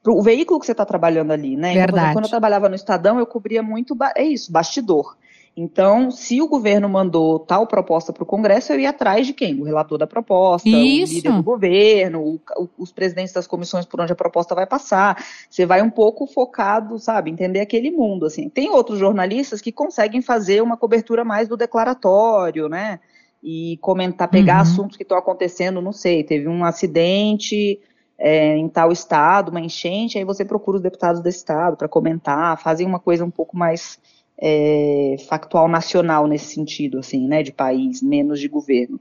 o 0.06 0.22
veículo 0.22 0.58
que 0.58 0.64
você 0.64 0.72
está 0.72 0.84
trabalhando 0.84 1.32
ali, 1.32 1.56
né? 1.56 1.74
Verdade. 1.74 1.98
Então, 1.98 2.12
quando 2.14 2.24
eu 2.24 2.30
trabalhava 2.30 2.68
no 2.68 2.74
Estadão, 2.74 3.18
eu 3.18 3.26
cobria 3.26 3.62
muito, 3.62 3.96
é 4.16 4.24
isso, 4.24 4.50
bastidor. 4.50 5.16
Então, 5.60 6.08
se 6.12 6.40
o 6.40 6.46
governo 6.46 6.88
mandou 6.88 7.40
tal 7.40 7.66
proposta 7.66 8.12
para 8.12 8.22
o 8.22 8.26
Congresso, 8.26 8.72
eu 8.72 8.78
ia 8.78 8.90
atrás 8.90 9.26
de 9.26 9.32
quem? 9.32 9.60
O 9.60 9.64
relator 9.64 9.98
da 9.98 10.06
proposta, 10.06 10.68
isso. 10.68 11.14
o 11.14 11.16
líder 11.16 11.32
do 11.32 11.42
governo, 11.42 12.20
o, 12.22 12.40
o, 12.56 12.68
os 12.78 12.92
presidentes 12.92 13.32
das 13.32 13.48
comissões 13.48 13.84
por 13.84 14.00
onde 14.00 14.12
a 14.12 14.16
proposta 14.16 14.54
vai 14.54 14.68
passar. 14.68 15.20
Você 15.50 15.66
vai 15.66 15.82
um 15.82 15.90
pouco 15.90 16.28
focado, 16.28 16.96
sabe, 17.00 17.32
entender 17.32 17.58
aquele 17.58 17.90
mundo, 17.90 18.24
assim. 18.24 18.48
Tem 18.48 18.70
outros 18.70 19.00
jornalistas 19.00 19.60
que 19.60 19.72
conseguem 19.72 20.22
fazer 20.22 20.62
uma 20.62 20.76
cobertura 20.76 21.24
mais 21.24 21.48
do 21.48 21.56
declaratório, 21.56 22.68
né? 22.68 23.00
e 23.42 23.78
comentar, 23.80 24.28
pegar 24.28 24.56
uhum. 24.56 24.62
assuntos 24.62 24.96
que 24.96 25.04
estão 25.04 25.16
acontecendo, 25.16 25.80
não 25.80 25.92
sei, 25.92 26.24
teve 26.24 26.48
um 26.48 26.64
acidente 26.64 27.80
é, 28.18 28.56
em 28.56 28.68
tal 28.68 28.90
estado, 28.90 29.50
uma 29.50 29.60
enchente, 29.60 30.18
aí 30.18 30.24
você 30.24 30.44
procura 30.44 30.78
os 30.78 30.82
deputados 30.82 31.20
desse 31.20 31.38
estado 31.38 31.76
para 31.76 31.88
comentar, 31.88 32.60
fazem 32.60 32.84
uma 32.84 32.98
coisa 32.98 33.24
um 33.24 33.30
pouco 33.30 33.56
mais 33.56 34.00
é, 34.40 35.16
factual 35.28 35.68
nacional 35.68 36.26
nesse 36.26 36.54
sentido, 36.54 36.98
assim, 36.98 37.26
né, 37.26 37.42
de 37.42 37.52
país, 37.52 38.02
menos 38.02 38.40
de 38.40 38.48
governo. 38.48 39.00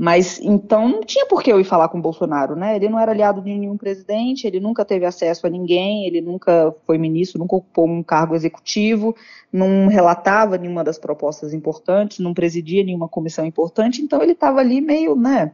Mas 0.00 0.38
então 0.40 0.88
não 0.88 1.00
tinha 1.00 1.26
por 1.26 1.42
que 1.42 1.50
eu 1.50 1.58
ir 1.58 1.64
falar 1.64 1.88
com 1.88 1.98
o 1.98 2.00
Bolsonaro, 2.00 2.54
né? 2.54 2.76
Ele 2.76 2.88
não 2.88 3.00
era 3.00 3.10
aliado 3.10 3.42
de 3.42 3.52
nenhum 3.52 3.76
presidente, 3.76 4.46
ele 4.46 4.60
nunca 4.60 4.84
teve 4.84 5.04
acesso 5.04 5.44
a 5.44 5.50
ninguém, 5.50 6.06
ele 6.06 6.20
nunca 6.20 6.72
foi 6.86 6.96
ministro, 6.96 7.40
nunca 7.40 7.56
ocupou 7.56 7.88
um 7.88 8.00
cargo 8.00 8.36
executivo, 8.36 9.16
não 9.52 9.88
relatava 9.88 10.56
nenhuma 10.56 10.84
das 10.84 11.00
propostas 11.00 11.52
importantes, 11.52 12.20
não 12.20 12.32
presidia 12.32 12.84
nenhuma 12.84 13.08
comissão 13.08 13.44
importante, 13.44 14.00
então 14.00 14.22
ele 14.22 14.32
estava 14.32 14.60
ali 14.60 14.80
meio, 14.80 15.16
né? 15.16 15.50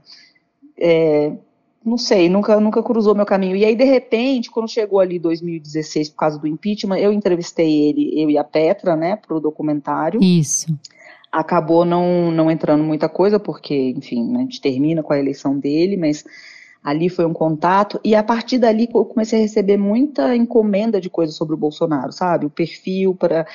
É, 0.77 1.33
não 1.85 1.99
sei, 1.99 2.29
nunca, 2.29 2.59
nunca 2.59 2.83
cruzou 2.83 3.15
meu 3.15 3.27
caminho. 3.27 3.57
E 3.57 3.65
aí, 3.65 3.77
de 3.77 3.85
repente, 3.85 4.51
quando 4.51 4.69
chegou 4.69 5.01
ali 5.01 5.19
2016, 5.19 6.09
por 6.11 6.17
causa 6.17 6.39
do 6.39 6.47
impeachment, 6.47 6.99
eu 6.99 7.13
entrevistei 7.13 7.89
ele, 7.89 8.21
eu 8.21 8.31
e 8.31 8.39
a 8.39 8.45
Petra, 8.45 8.97
né, 8.97 9.17
para 9.17 9.37
o 9.37 9.41
documentário. 9.41 10.23
Isso 10.23 10.67
acabou 11.35 11.85
não, 11.85 12.31
não 12.31 12.51
entrando 12.51 12.85
muita 12.85 13.09
coisa, 13.09 13.41
porque, 13.41 13.93
enfim, 13.97 14.25
né, 14.25 14.39
a 14.39 14.43
gente 14.43 14.61
termina 14.61 15.03
com 15.03 15.13
a 15.13 15.19
eleição 15.19 15.59
dele, 15.59 15.97
mas 15.97 16.25
ali 16.83 17.09
foi 17.09 17.25
um 17.25 17.33
contato, 17.33 17.99
e 18.05 18.15
a 18.15 18.23
partir 18.23 18.59
dali 18.59 18.89
eu 18.95 19.05
comecei 19.07 19.39
a 19.39 19.43
receber 19.43 19.79
muita 19.79 20.37
encomenda 20.37 21.01
de 21.01 21.09
coisas 21.09 21.35
sobre 21.35 21.55
o 21.55 21.59
Bolsonaro, 21.59 22.13
sabe? 22.13 22.45
O 22.45 22.51
perfil 22.51 23.15
para 23.15 23.47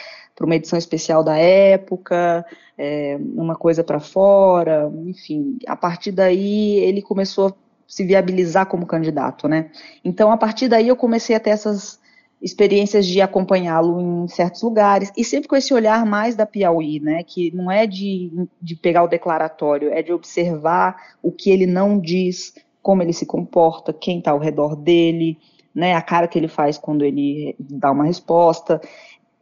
uma 0.41 0.55
edição 0.55 0.79
especial 0.79 1.23
da 1.23 1.37
época, 1.37 2.43
é, 2.75 3.19
uma 3.35 3.55
coisa 3.55 3.83
para 3.83 3.99
fora, 3.99 4.91
enfim. 5.05 5.57
A 5.67 5.75
partir 5.75 6.11
daí 6.11 6.79
ele 6.79 7.03
começou 7.03 7.49
a 7.49 7.53
se 7.89 8.05
viabilizar 8.05 8.67
como 8.67 8.85
candidato, 8.85 9.47
né? 9.47 9.71
Então, 10.05 10.31
a 10.31 10.37
partir 10.37 10.67
daí 10.67 10.87
eu 10.87 10.95
comecei 10.95 11.35
a 11.35 11.39
ter 11.39 11.49
essas 11.49 11.99
experiências 12.39 13.05
de 13.05 13.19
acompanhá-lo 13.19 13.99
em 13.99 14.27
certos 14.29 14.61
lugares, 14.61 15.11
e 15.17 15.25
sempre 15.25 15.49
com 15.49 15.55
esse 15.55 15.73
olhar 15.73 16.05
mais 16.05 16.35
da 16.35 16.45
Piauí, 16.45 16.99
né, 16.99 17.21
que 17.23 17.53
não 17.53 17.69
é 17.69 17.85
de, 17.85 18.31
de 18.61 18.77
pegar 18.77 19.03
o 19.03 19.09
declaratório, 19.09 19.91
é 19.91 20.01
de 20.01 20.13
observar 20.13 20.95
o 21.21 21.33
que 21.33 21.49
ele 21.49 21.65
não 21.65 21.99
diz, 21.99 22.53
como 22.81 23.01
ele 23.01 23.11
se 23.11 23.25
comporta, 23.25 23.91
quem 23.91 24.19
está 24.19 24.31
ao 24.31 24.39
redor 24.39 24.77
dele, 24.77 25.37
né, 25.75 25.95
a 25.95 26.01
cara 26.01 26.29
que 26.29 26.39
ele 26.39 26.47
faz 26.47 26.77
quando 26.77 27.03
ele 27.03 27.55
dá 27.59 27.91
uma 27.91 28.05
resposta, 28.05 28.79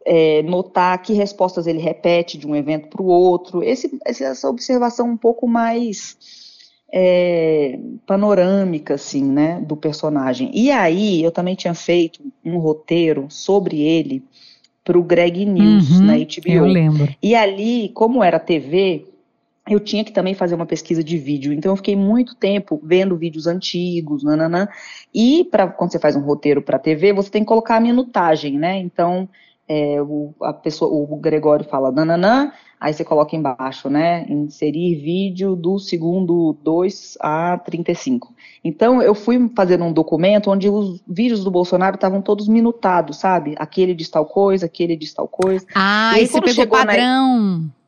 é, 0.04 0.42
notar 0.42 1.00
que 1.00 1.12
respostas 1.12 1.68
ele 1.68 1.78
repete 1.78 2.36
de 2.36 2.48
um 2.48 2.56
evento 2.56 2.88
para 2.88 3.02
o 3.02 3.06
outro, 3.06 3.62
esse, 3.62 3.96
essa 4.04 4.48
observação 4.48 5.08
um 5.08 5.16
pouco 5.16 5.46
mais 5.46 6.16
é, 6.92 7.78
panorâmica, 8.06 8.94
assim, 8.94 9.24
né, 9.24 9.60
do 9.60 9.76
personagem. 9.76 10.50
E 10.54 10.70
aí, 10.70 11.22
eu 11.22 11.30
também 11.30 11.54
tinha 11.54 11.74
feito 11.74 12.20
um 12.44 12.58
roteiro 12.58 13.26
sobre 13.28 13.80
ele 13.82 14.22
para 14.82 14.98
o 14.98 15.02
Greg 15.02 15.44
News, 15.44 15.90
uhum, 15.90 16.06
na 16.06 16.14
HBO. 16.14 16.50
Eu 16.50 16.64
lembro. 16.64 17.08
E 17.22 17.34
ali, 17.34 17.90
como 17.90 18.24
era 18.24 18.38
TV, 18.38 19.04
eu 19.68 19.78
tinha 19.78 20.02
que 20.02 20.12
também 20.12 20.32
fazer 20.32 20.54
uma 20.54 20.64
pesquisa 20.64 21.04
de 21.04 21.18
vídeo. 21.18 21.52
Então, 21.52 21.72
eu 21.72 21.76
fiquei 21.76 21.94
muito 21.94 22.34
tempo 22.34 22.80
vendo 22.82 23.16
vídeos 23.16 23.46
antigos, 23.46 24.24
nananã. 24.24 24.66
E 25.14 25.46
pra, 25.50 25.68
quando 25.68 25.92
você 25.92 25.98
faz 25.98 26.16
um 26.16 26.22
roteiro 26.22 26.62
para 26.62 26.78
TV, 26.78 27.12
você 27.12 27.30
tem 27.30 27.42
que 27.42 27.48
colocar 27.48 27.76
a 27.76 27.80
minutagem, 27.80 28.58
né? 28.58 28.78
Então, 28.78 29.28
é, 29.68 30.00
o, 30.00 30.34
a 30.40 30.52
pessoa, 30.52 30.90
o 30.90 31.16
Gregório 31.16 31.64
fala 31.68 31.92
nananã, 31.92 32.50
aí 32.80 32.92
você 32.92 33.04
coloca 33.04 33.36
embaixo, 33.36 33.90
né, 33.90 34.24
inserir 34.28 34.96
vídeo 34.96 35.54
do 35.54 35.78
segundo 35.78 36.56
2 36.62 37.18
a 37.20 37.58
35. 37.58 38.34
Então, 38.64 39.02
eu 39.02 39.14
fui 39.14 39.50
fazendo 39.54 39.84
um 39.84 39.92
documento 39.92 40.50
onde 40.50 40.68
os 40.68 41.02
vídeos 41.06 41.44
do 41.44 41.50
Bolsonaro 41.50 41.96
estavam 41.96 42.22
todos 42.22 42.48
minutados, 42.48 43.18
sabe? 43.18 43.54
Aquele 43.58 43.94
diz 43.94 44.08
tal 44.08 44.24
coisa, 44.24 44.66
aquele 44.66 44.96
diz 44.96 45.12
tal 45.12 45.28
coisa. 45.28 45.66
Ah, 45.74 46.12
e 46.14 46.20
aí, 46.20 46.26
você 46.26 46.40
pegou 46.40 46.78
padrão. 46.78 47.58
Na... 47.58 47.78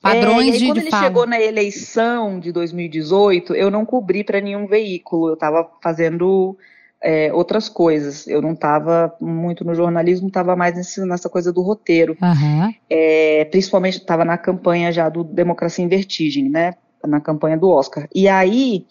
Padrões 0.00 0.54
é, 0.54 0.58
e 0.58 0.62
aí, 0.62 0.66
quando 0.66 0.78
ele 0.78 0.90
fala. 0.90 1.04
chegou 1.04 1.26
na 1.26 1.40
eleição 1.40 2.38
de 2.38 2.52
2018, 2.52 3.54
eu 3.54 3.70
não 3.70 3.86
cobri 3.86 4.22
para 4.22 4.38
nenhum 4.38 4.66
veículo, 4.66 5.28
eu 5.28 5.34
estava 5.34 5.66
fazendo 5.82 6.56
é, 7.04 7.30
outras 7.32 7.68
coisas. 7.68 8.26
Eu 8.26 8.40
não 8.40 8.54
estava 8.54 9.14
muito 9.20 9.62
no 9.62 9.74
jornalismo, 9.74 10.28
estava 10.28 10.56
mais 10.56 10.74
nesse, 10.74 11.04
nessa 11.04 11.28
coisa 11.28 11.52
do 11.52 11.60
roteiro. 11.60 12.16
Uhum. 12.20 12.74
É, 12.88 13.44
principalmente 13.44 13.98
estava 13.98 14.24
na 14.24 14.38
campanha 14.38 14.90
já 14.90 15.10
do 15.10 15.22
Democracia 15.22 15.84
em 15.84 15.88
Vertigem, 15.88 16.48
né? 16.48 16.72
Na 17.06 17.20
campanha 17.20 17.58
do 17.58 17.68
Oscar. 17.68 18.08
E 18.14 18.26
aí 18.26 18.86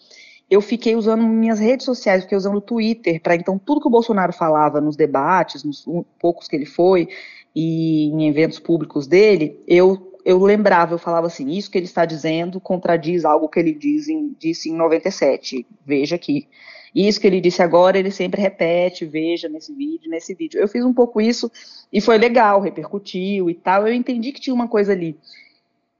eu 0.48 0.60
fiquei 0.60 0.94
usando 0.94 1.24
minhas 1.24 1.58
redes 1.58 1.84
sociais, 1.84 2.22
fiquei 2.22 2.38
usando 2.38 2.56
o 2.56 2.60
Twitter, 2.60 3.20
para 3.20 3.34
então 3.34 3.58
tudo 3.58 3.80
que 3.80 3.88
o 3.88 3.90
Bolsonaro 3.90 4.32
falava 4.32 4.80
nos 4.80 4.94
debates, 4.94 5.64
nos 5.64 5.84
poucos 6.20 6.46
que 6.46 6.54
ele 6.54 6.66
foi, 6.66 7.08
e 7.54 8.10
em 8.10 8.28
eventos 8.28 8.60
públicos 8.60 9.08
dele, 9.08 9.60
eu 9.66 10.13
eu 10.24 10.38
lembrava, 10.42 10.94
eu 10.94 10.98
falava 10.98 11.26
assim, 11.26 11.50
isso 11.50 11.70
que 11.70 11.76
ele 11.76 11.84
está 11.84 12.04
dizendo 12.04 12.60
contradiz 12.60 13.24
algo 13.24 13.48
que 13.48 13.60
ele 13.60 13.74
diz 13.74 14.08
em, 14.08 14.34
disse 14.38 14.70
em 14.70 14.74
97, 14.74 15.66
veja 15.84 16.16
aqui. 16.16 16.48
Isso 16.94 17.20
que 17.20 17.26
ele 17.26 17.40
disse 17.40 17.60
agora, 17.60 17.98
ele 17.98 18.10
sempre 18.10 18.40
repete, 18.40 19.04
veja 19.04 19.48
nesse 19.48 19.74
vídeo, 19.74 20.08
nesse 20.08 20.32
vídeo. 20.32 20.60
Eu 20.60 20.68
fiz 20.68 20.84
um 20.84 20.94
pouco 20.94 21.20
isso 21.20 21.50
e 21.92 22.00
foi 22.00 22.16
legal, 22.16 22.60
repercutiu 22.60 23.50
e 23.50 23.54
tal. 23.54 23.86
Eu 23.86 23.92
entendi 23.92 24.30
que 24.30 24.40
tinha 24.40 24.54
uma 24.54 24.68
coisa 24.68 24.92
ali. 24.92 25.18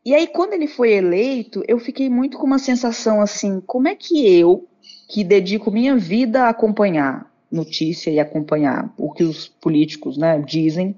E 0.05 0.15
aí, 0.15 0.29
quando 0.29 0.53
ele 0.53 0.69
foi 0.69 0.93
eleito, 0.93 1.65
eu 1.67 1.81
fiquei 1.81 2.09
muito 2.09 2.39
com 2.39 2.47
uma 2.47 2.61
sensação 2.61 3.21
assim: 3.21 3.61
como 3.67 3.89
é 3.89 3.97
que 3.97 4.25
eu, 4.39 4.69
que 5.09 5.25
dedico 5.25 5.71
minha 5.71 5.97
vida 5.97 6.45
a 6.45 6.51
acompanhar 6.51 7.29
notícia 7.51 8.11
e 8.11 8.21
acompanhar 8.21 8.93
o 8.97 9.13
que 9.13 9.25
os 9.25 9.49
políticos 9.49 10.17
né, 10.17 10.41
dizem, 10.47 10.97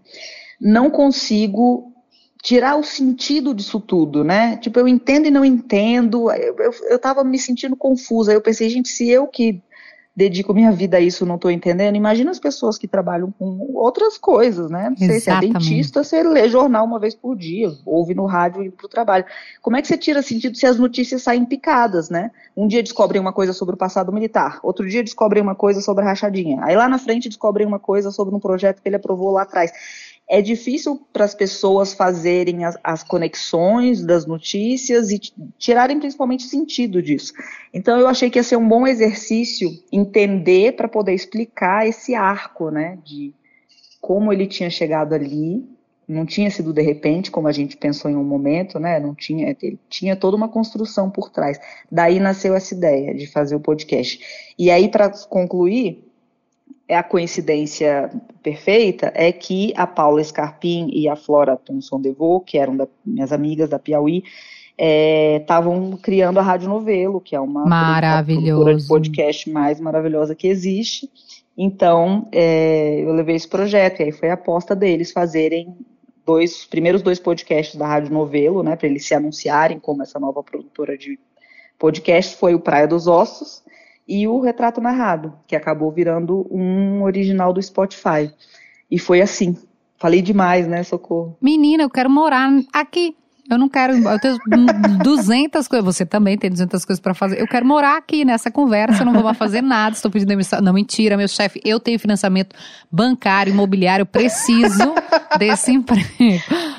não 0.60 0.90
consigo 0.90 1.92
tirar 2.46 2.76
o 2.76 2.84
sentido 2.84 3.52
disso 3.52 3.80
tudo, 3.80 4.22
né? 4.22 4.56
Tipo, 4.58 4.78
eu 4.78 4.86
entendo 4.86 5.26
e 5.26 5.32
não 5.32 5.44
entendo. 5.44 6.30
Eu, 6.30 6.54
eu, 6.56 6.70
eu 6.90 6.96
tava 6.96 7.24
me 7.24 7.40
sentindo 7.40 7.74
confusa. 7.74 8.32
Eu 8.32 8.40
pensei, 8.40 8.68
gente, 8.68 8.88
se 8.88 9.10
eu 9.10 9.26
que 9.26 9.60
dedico 10.14 10.54
minha 10.54 10.70
vida 10.70 10.96
a 10.96 11.00
isso, 11.00 11.26
não 11.26 11.34
estou 11.34 11.50
entendendo. 11.50 11.96
Imagina 11.96 12.30
as 12.30 12.38
pessoas 12.38 12.78
que 12.78 12.86
trabalham 12.86 13.34
com 13.36 13.72
outras 13.74 14.16
coisas, 14.16 14.70
né? 14.70 14.90
Não 14.90 14.96
sei 14.96 15.18
se 15.18 15.28
é 15.28 15.40
dentista, 15.40 16.04
você 16.04 16.22
lê 16.22 16.48
jornal 16.48 16.84
uma 16.84 17.00
vez 17.00 17.16
por 17.16 17.36
dia, 17.36 17.68
ouve 17.84 18.14
no 18.14 18.26
rádio 18.26 18.62
e 18.62 18.70
para 18.70 18.86
o 18.86 18.88
trabalho. 18.88 19.24
Como 19.60 19.76
é 19.76 19.82
que 19.82 19.88
você 19.88 19.98
tira 19.98 20.22
sentido 20.22 20.56
se 20.56 20.66
as 20.66 20.78
notícias 20.78 21.24
saem 21.24 21.44
picadas, 21.44 22.08
né? 22.08 22.30
Um 22.56 22.68
dia 22.68 22.80
descobrem 22.80 23.20
uma 23.20 23.32
coisa 23.32 23.52
sobre 23.52 23.74
o 23.74 23.78
passado 23.78 24.12
militar, 24.12 24.60
outro 24.62 24.88
dia 24.88 25.02
descobrem 25.02 25.42
uma 25.42 25.56
coisa 25.56 25.80
sobre 25.80 26.04
a 26.04 26.06
rachadinha, 26.06 26.60
aí 26.62 26.76
lá 26.76 26.88
na 26.88 26.96
frente 26.96 27.28
descobrem 27.28 27.66
uma 27.66 27.80
coisa 27.80 28.12
sobre 28.12 28.32
um 28.34 28.38
projeto 28.38 28.80
que 28.80 28.88
ele 28.88 28.96
aprovou 28.96 29.32
lá 29.32 29.42
atrás 29.42 29.72
é 30.28 30.42
difícil 30.42 31.00
para 31.12 31.24
as 31.24 31.34
pessoas 31.34 31.94
fazerem 31.94 32.64
as, 32.64 32.76
as, 32.82 33.04
conexões 33.04 34.04
das 34.04 34.26
notícias 34.26 35.10
e 35.10 35.20
tirarem 35.56 36.00
principalmente 36.00 36.42
sentido 36.44 37.00
disso. 37.00 37.32
Então 37.72 37.98
eu 37.98 38.08
achei 38.08 38.28
que 38.28 38.38
ia 38.38 38.42
ser 38.42 38.56
um 38.56 38.68
bom 38.68 38.86
exercício 38.86 39.70
entender 39.92 40.74
para 40.74 40.88
poder 40.88 41.14
explicar 41.14 41.86
esse 41.86 42.14
arco, 42.14 42.70
né, 42.70 42.98
de 43.04 43.32
como 44.00 44.32
ele 44.32 44.46
tinha 44.46 44.70
chegado 44.70 45.14
ali. 45.14 45.64
Não 46.08 46.24
tinha 46.24 46.48
sido 46.52 46.72
de 46.72 46.82
repente, 46.82 47.32
como 47.32 47.48
a 47.48 47.52
gente 47.52 47.76
pensou 47.76 48.08
em 48.08 48.14
um 48.14 48.22
momento, 48.22 48.78
né? 48.78 49.00
Não 49.00 49.12
tinha, 49.12 49.56
ele 49.60 49.76
tinha 49.88 50.14
toda 50.14 50.36
uma 50.36 50.48
construção 50.48 51.10
por 51.10 51.30
trás. 51.30 51.58
Daí 51.90 52.20
nasceu 52.20 52.54
essa 52.54 52.72
ideia 52.72 53.12
de 53.12 53.26
fazer 53.26 53.56
o 53.56 53.60
podcast. 53.60 54.20
E 54.56 54.70
aí, 54.70 54.88
para 54.88 55.10
concluir, 55.10 56.05
é 56.05 56.05
a 56.94 57.02
coincidência 57.02 58.10
perfeita 58.42 59.12
é 59.14 59.32
que 59.32 59.72
a 59.76 59.86
Paula 59.86 60.22
Scarpim 60.22 60.88
e 60.92 61.08
a 61.08 61.16
Flora 61.16 61.56
Thomson 61.56 62.00
DeVoe, 62.00 62.44
que 62.44 62.58
eram 62.58 62.76
da, 62.76 62.86
minhas 63.04 63.32
amigas 63.32 63.68
da 63.68 63.78
Piauí, 63.78 64.22
estavam 65.40 65.94
é, 65.94 65.96
criando 66.02 66.38
a 66.38 66.42
Rádio 66.42 66.68
Novelo, 66.68 67.20
que 67.20 67.34
é 67.34 67.40
uma 67.40 67.64
produtora 68.24 68.76
de 68.76 68.86
podcast 68.86 69.50
mais 69.50 69.80
maravilhosa 69.80 70.34
que 70.34 70.46
existe. 70.46 71.10
Então, 71.56 72.28
é, 72.30 73.00
eu 73.00 73.12
levei 73.14 73.34
esse 73.34 73.48
projeto, 73.48 74.00
e 74.00 74.04
aí 74.04 74.12
foi 74.12 74.28
a 74.28 74.34
aposta 74.34 74.76
deles 74.76 75.10
fazerem 75.10 75.74
dois, 76.24 76.58
os 76.58 76.66
primeiros 76.66 77.00
dois 77.00 77.18
podcasts 77.18 77.76
da 77.76 77.86
Rádio 77.86 78.12
Novelo, 78.12 78.62
né, 78.62 78.76
para 78.76 78.86
eles 78.86 79.06
se 79.06 79.14
anunciarem 79.14 79.80
como 79.80 80.02
essa 80.02 80.20
nova 80.20 80.42
produtora 80.42 80.98
de 80.98 81.18
podcast, 81.78 82.36
foi 82.36 82.54
o 82.54 82.60
Praia 82.60 82.86
dos 82.86 83.06
Ossos, 83.06 83.62
e 84.06 84.28
o 84.28 84.40
Retrato 84.40 84.80
Narrado, 84.80 85.34
que 85.46 85.56
acabou 85.56 85.90
virando 85.90 86.46
um 86.50 87.02
original 87.02 87.52
do 87.52 87.60
Spotify. 87.60 88.32
E 88.90 88.98
foi 88.98 89.20
assim. 89.20 89.56
Falei 89.98 90.22
demais, 90.22 90.66
né, 90.66 90.82
Socorro? 90.82 91.36
Menina, 91.40 91.82
eu 91.82 91.90
quero 91.90 92.10
morar 92.10 92.50
aqui. 92.72 93.16
Eu 93.48 93.58
não 93.58 93.68
quero. 93.68 93.94
Eu 93.96 94.18
tenho 94.18 94.38
200 95.02 95.68
coisas. 95.68 95.84
Você 95.84 96.04
também 96.04 96.36
tem 96.36 96.50
200 96.50 96.84
coisas 96.84 97.00
para 97.00 97.14
fazer. 97.14 97.40
Eu 97.40 97.46
quero 97.46 97.64
morar 97.64 97.96
aqui 97.96 98.24
nessa 98.24 98.50
conversa. 98.50 99.02
Eu 99.02 99.06
não 99.06 99.12
vou 99.12 99.22
mais 99.22 99.36
fazer 99.36 99.62
nada. 99.62 99.94
Estou 99.94 100.10
pedindo 100.10 100.28
demissão. 100.28 100.60
Não, 100.60 100.72
mentira, 100.72 101.16
meu 101.16 101.28
chefe. 101.28 101.60
Eu 101.64 101.78
tenho 101.78 101.98
financiamento 101.98 102.54
bancário, 102.90 103.52
imobiliário. 103.52 104.02
Eu 104.02 104.06
preciso 104.06 104.94
desse 105.38 105.72
emprego. 105.72 106.06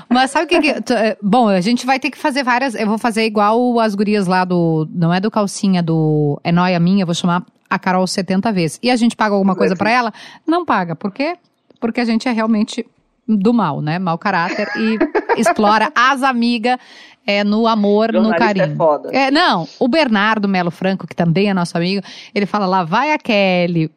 Mas 0.10 0.32
sabe 0.32 0.46
o 0.46 0.48
que, 0.48 0.60
que. 0.62 0.94
É, 0.94 1.18
bom, 1.22 1.48
a 1.48 1.62
gente 1.62 1.86
vai 1.86 2.00
ter 2.00 2.10
que 2.12 2.18
fazer 2.18 2.44
várias. 2.44 2.76
Eu 2.76 2.88
vou 2.88 2.98
fazer 2.98 3.26
igual 3.26 3.80
as 3.80 3.96
gurias 3.96 4.28
lá 4.28 4.44
do. 4.44 4.88
Não 4.92 5.14
é 5.14 5.20
do 5.20 5.32
calcinha, 5.32 5.82
do. 5.82 6.40
É 6.44 6.52
noia 6.52 6.80
minha. 6.80 7.04
Eu 7.04 7.08
vou 7.08 7.16
chamar 7.16 7.44
a 7.70 7.80
Carol 7.80 8.06
70 8.06 8.52
vezes. 8.52 8.80
E 8.82 8.90
a 8.90 8.96
gente 8.96 9.16
paga 9.16 9.36
alguma 9.36 9.56
coisa 9.56 9.76
para 9.76 9.90
ela? 9.90 10.14
Não 10.46 10.66
paga. 10.66 10.96
Por 10.96 11.12
quê? 11.12 11.36
Porque 11.80 12.02
a 12.02 12.06
gente 12.06 12.28
é 12.28 12.32
realmente 12.32 12.86
do 13.28 13.54
mal, 13.54 13.82
né? 13.82 14.00
Mau 14.00 14.18
caráter 14.18 14.70
e 14.78 14.98
explora 15.38 15.92
as 15.96 16.24
amigas 16.24 16.78
é, 17.26 17.44
no 17.44 17.68
amor, 17.68 18.14
no 18.14 18.34
é 18.34 18.38
carinho. 18.38 18.66
É 18.66 18.76
foda. 18.76 19.10
É, 19.12 19.30
não, 19.30 19.68
o 19.80 19.88
Bernardo 19.88 20.48
Melo 20.48 20.72
Franco, 20.72 21.06
que 21.06 21.16
também 21.16 21.50
é 21.50 21.54
nosso 21.54 21.78
amigo, 21.78 22.02
ele 22.34 22.46
fala 22.46 22.66
lá, 22.66 22.84
vai 22.84 23.12
a 23.12 23.18
Kelly, 23.18 23.92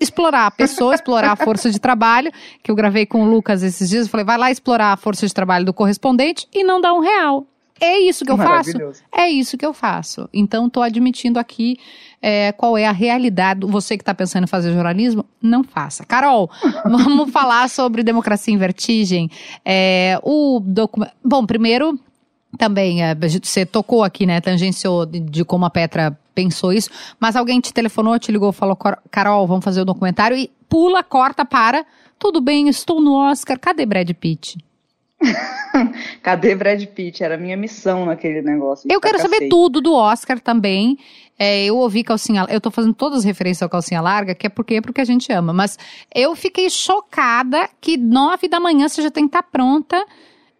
explorar 0.00 0.46
a 0.46 0.50
pessoa, 0.50 0.94
explorar 0.94 1.32
a 1.32 1.36
força 1.36 1.70
de 1.70 1.78
trabalho, 1.78 2.32
que 2.62 2.70
eu 2.70 2.74
gravei 2.74 3.06
com 3.06 3.22
o 3.22 3.30
Lucas 3.30 3.62
esses 3.62 3.88
dias, 3.88 4.06
eu 4.06 4.10
falei, 4.10 4.24
vai 4.24 4.38
lá 4.38 4.50
explorar 4.50 4.92
a 4.92 4.96
força 4.96 5.26
de 5.26 5.34
trabalho 5.34 5.64
do 5.64 5.74
correspondente 5.74 6.48
e 6.52 6.64
não 6.64 6.80
dá 6.80 6.92
um 6.92 7.00
real. 7.00 7.46
É 7.84 7.98
isso 7.98 8.24
que 8.24 8.30
eu 8.30 8.36
faço? 8.36 8.70
É 9.10 9.28
isso 9.28 9.58
que 9.58 9.66
eu 9.66 9.74
faço. 9.74 10.28
Então, 10.32 10.68
estou 10.68 10.84
admitindo 10.84 11.40
aqui 11.40 11.76
é, 12.22 12.52
qual 12.52 12.78
é 12.78 12.86
a 12.86 12.92
realidade. 12.92 13.66
Você 13.66 13.96
que 13.96 14.02
está 14.02 14.14
pensando 14.14 14.44
em 14.44 14.46
fazer 14.46 14.72
jornalismo, 14.72 15.26
não 15.42 15.64
faça. 15.64 16.04
Carol, 16.04 16.48
vamos 16.86 17.32
falar 17.32 17.68
sobre 17.68 18.04
democracia 18.04 18.54
em 18.54 18.56
vertigem. 18.56 19.28
É, 19.64 20.16
o 20.22 20.60
documento. 20.64 21.10
Bom, 21.24 21.44
primeiro, 21.44 21.98
também, 22.56 23.02
é, 23.02 23.16
você 23.16 23.66
tocou 23.66 24.04
aqui, 24.04 24.26
né? 24.26 24.40
Tangenciou 24.40 25.04
de, 25.04 25.18
de, 25.18 25.44
como 25.44 25.64
a 25.64 25.70
Petra 25.70 26.16
pensou 26.32 26.72
isso, 26.72 26.88
mas 27.18 27.34
alguém 27.34 27.60
te 27.60 27.74
telefonou, 27.74 28.16
te 28.16 28.30
ligou, 28.30 28.52
falou: 28.52 28.78
Carol, 29.10 29.44
vamos 29.44 29.64
fazer 29.64 29.80
o 29.80 29.84
documentário 29.84 30.36
e 30.36 30.48
pula, 30.68 31.02
corta, 31.02 31.44
para. 31.44 31.84
Tudo 32.16 32.40
bem, 32.40 32.68
estou 32.68 33.00
no 33.00 33.16
Oscar. 33.16 33.58
Cadê 33.58 33.84
Brad 33.84 34.08
Pitt? 34.12 34.56
Cadê 36.22 36.54
Brad 36.54 36.84
Pitt? 36.86 37.22
Era 37.22 37.34
a 37.34 37.38
minha 37.38 37.56
missão 37.56 38.06
naquele 38.06 38.42
negócio. 38.42 38.88
Eu 38.90 39.00
quero 39.00 39.18
saber 39.18 39.48
tudo 39.48 39.80
do 39.80 39.94
Oscar 39.94 40.40
também. 40.40 40.98
É, 41.38 41.64
eu 41.64 41.76
ouvi 41.76 42.04
calcinha, 42.04 42.46
eu 42.48 42.60
tô 42.60 42.70
fazendo 42.70 42.94
todas 42.94 43.20
as 43.20 43.24
referências 43.24 43.62
ao 43.62 43.68
calcinha 43.68 44.00
larga, 44.00 44.34
que 44.34 44.46
é 44.46 44.50
porque 44.50 44.74
é 44.74 44.80
porque 44.80 45.00
a 45.00 45.04
gente 45.04 45.32
ama. 45.32 45.52
Mas 45.52 45.78
eu 46.14 46.36
fiquei 46.36 46.68
chocada 46.68 47.68
que 47.80 47.96
nove 47.96 48.48
da 48.48 48.60
manhã 48.60 48.88
você 48.88 49.02
já 49.02 49.10
tem 49.10 49.24
que 49.24 49.30
estar 49.30 49.42
tá 49.42 49.48
pronta 49.50 50.04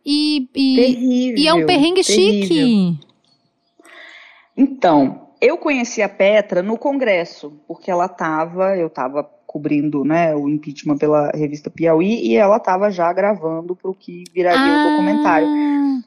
e, 0.05 0.49
e, 0.55 0.77
terrível, 0.77 1.39
e 1.39 1.47
é 1.47 1.55
um 1.55 1.67
perrengue 1.67 2.03
terrível. 2.03 2.49
chique. 2.49 3.01
Então, 4.57 5.29
eu 5.41 5.57
conheci 5.57 6.03
a 6.03 6.09
Petra 6.09 6.63
no 6.63 6.77
Congresso, 6.79 7.61
porque 7.67 7.91
ela 7.91 8.09
tava, 8.09 8.77
eu 8.77 8.91
tava 8.91 9.29
cobrindo 9.53 10.03
né, 10.03 10.35
o 10.35 10.49
impeachment 10.49 10.97
pela 10.97 11.31
revista 11.31 11.69
Piauí 11.69 12.27
e 12.27 12.37
ela 12.37 12.57
estava 12.57 12.91
já 12.91 13.13
gravando 13.13 13.77
para 13.77 13.91
o 13.91 13.95
que 13.95 14.25
viraria 14.33 14.59
ah. 14.59 14.87
o 14.87 14.91
documentário. 14.91 15.49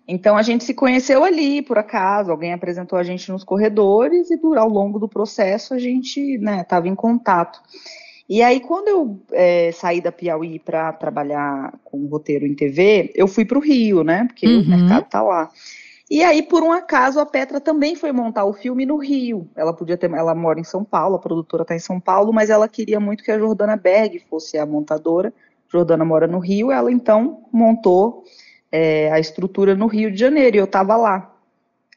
Então 0.08 0.36
a 0.36 0.42
gente 0.42 0.64
se 0.64 0.74
conheceu 0.74 1.24
ali, 1.24 1.62
por 1.62 1.78
acaso, 1.78 2.32
alguém 2.32 2.54
apresentou 2.54 2.98
a 2.98 3.04
gente 3.04 3.32
nos 3.32 3.44
corredores 3.44 4.32
e 4.32 4.40
ao 4.58 4.68
longo 4.68 4.98
do 4.98 5.08
processo 5.08 5.76
a 5.76 5.80
gente 5.80 6.20
estava 6.20 6.86
né, 6.86 6.92
em 6.92 6.96
contato. 6.96 7.60
E 8.28 8.42
aí, 8.42 8.60
quando 8.60 8.88
eu 8.88 9.22
é, 9.32 9.72
saí 9.72 10.02
da 10.02 10.12
Piauí 10.12 10.58
para 10.58 10.92
trabalhar 10.94 11.72
com 11.84 12.08
roteiro 12.08 12.48
em 12.48 12.56
TV, 12.56 13.12
eu 13.14 13.28
fui 13.28 13.46
para 13.46 13.60
o 13.60 13.62
Rio, 13.62 14.04
né? 14.04 14.26
Porque 14.26 14.48
uhum. 14.48 14.62
o 14.62 14.68
mercado 14.68 15.06
tá 15.08 15.22
lá. 15.22 15.52
E 16.10 16.24
aí, 16.24 16.44
por 16.44 16.62
um 16.62 16.72
acaso, 16.72 17.20
a 17.20 17.26
Petra 17.26 17.60
também 17.60 17.96
foi 17.96 18.12
montar 18.12 18.46
o 18.46 18.54
filme 18.54 18.86
no 18.86 18.98
Rio. 18.98 19.50
Ela 19.56 19.74
podia 19.74 19.98
ter, 19.98 20.12
ela 20.12 20.36
mora 20.36 20.60
em 20.60 20.64
São 20.64 20.84
Paulo, 20.84 21.16
a 21.16 21.20
produtora 21.20 21.64
está 21.64 21.76
em 21.76 21.80
São 21.80 22.00
Paulo, 22.00 22.32
mas 22.32 22.50
ela 22.50 22.68
queria 22.68 23.00
muito 23.00 23.24
que 23.24 23.32
a 23.32 23.40
Jordana 23.40 23.76
Berg 23.76 24.20
fosse 24.30 24.58
a 24.58 24.66
montadora. 24.66 25.34
Jordana 25.68 26.06
mora 26.06 26.28
no 26.28 26.38
Rio, 26.38 26.72
ela 26.72 26.92
então 26.92 27.44
montou 27.52 28.24
é, 28.72 29.12
a 29.12 29.20
estrutura 29.20 29.76
no 29.76 29.88
Rio 29.88 30.12
de 30.12 30.20
Janeiro 30.20 30.58
e 30.58 30.60
eu 30.60 30.66
estava 30.66 30.96
lá. 30.96 31.34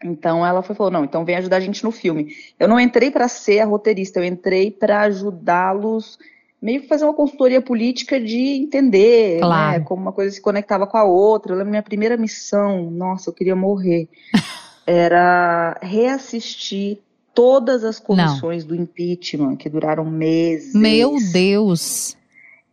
Então 0.03 0.47
ela 0.47 0.63
foi, 0.63 0.75
falou: 0.75 0.93
não, 0.93 1.05
então 1.05 1.25
vem 1.25 1.37
ajudar 1.37 1.57
a 1.57 1.61
gente 1.61 1.85
no 1.85 1.91
filme. 1.91 2.35
Eu 2.59 2.67
não 2.67 2.81
entrei 2.81 3.11
para 3.11 3.29
ser 3.29 3.61
a 3.61 3.67
roteirista, 3.67 4.21
eu 4.21 4.25
entrei 4.25 4.71
para 4.71 5.01
ajudá-los 5.03 6.19
meio 6.61 6.83
que 6.83 6.89
fazer 6.89 7.05
uma 7.05 7.15
consultoria 7.15 7.63
política 7.63 8.21
de 8.21 8.37
entender 8.37 9.35
né, 9.35 9.41
claro. 9.41 9.79
né, 9.79 9.85
como 9.85 10.03
uma 10.03 10.13
coisa 10.13 10.35
se 10.35 10.41
conectava 10.41 10.87
com 10.87 10.97
a 10.97 11.05
outra. 11.05 11.53
Eu 11.53 11.57
lembro 11.57 11.71
minha 11.71 11.83
primeira 11.83 12.17
missão, 12.17 12.91
nossa, 12.91 13.31
eu 13.31 13.35
queria 13.35 13.57
morrer, 13.57 14.09
era 14.87 15.79
reassistir 15.81 16.99
todas 17.35 17.85
as 17.85 18.01
comissões 18.01 18.65
Não. 18.65 18.75
do 18.75 18.83
impeachment, 18.83 19.57
que 19.57 19.69
duraram 19.69 20.05
meses. 20.05 20.75
Meu 20.75 21.17
Deus! 21.33 22.17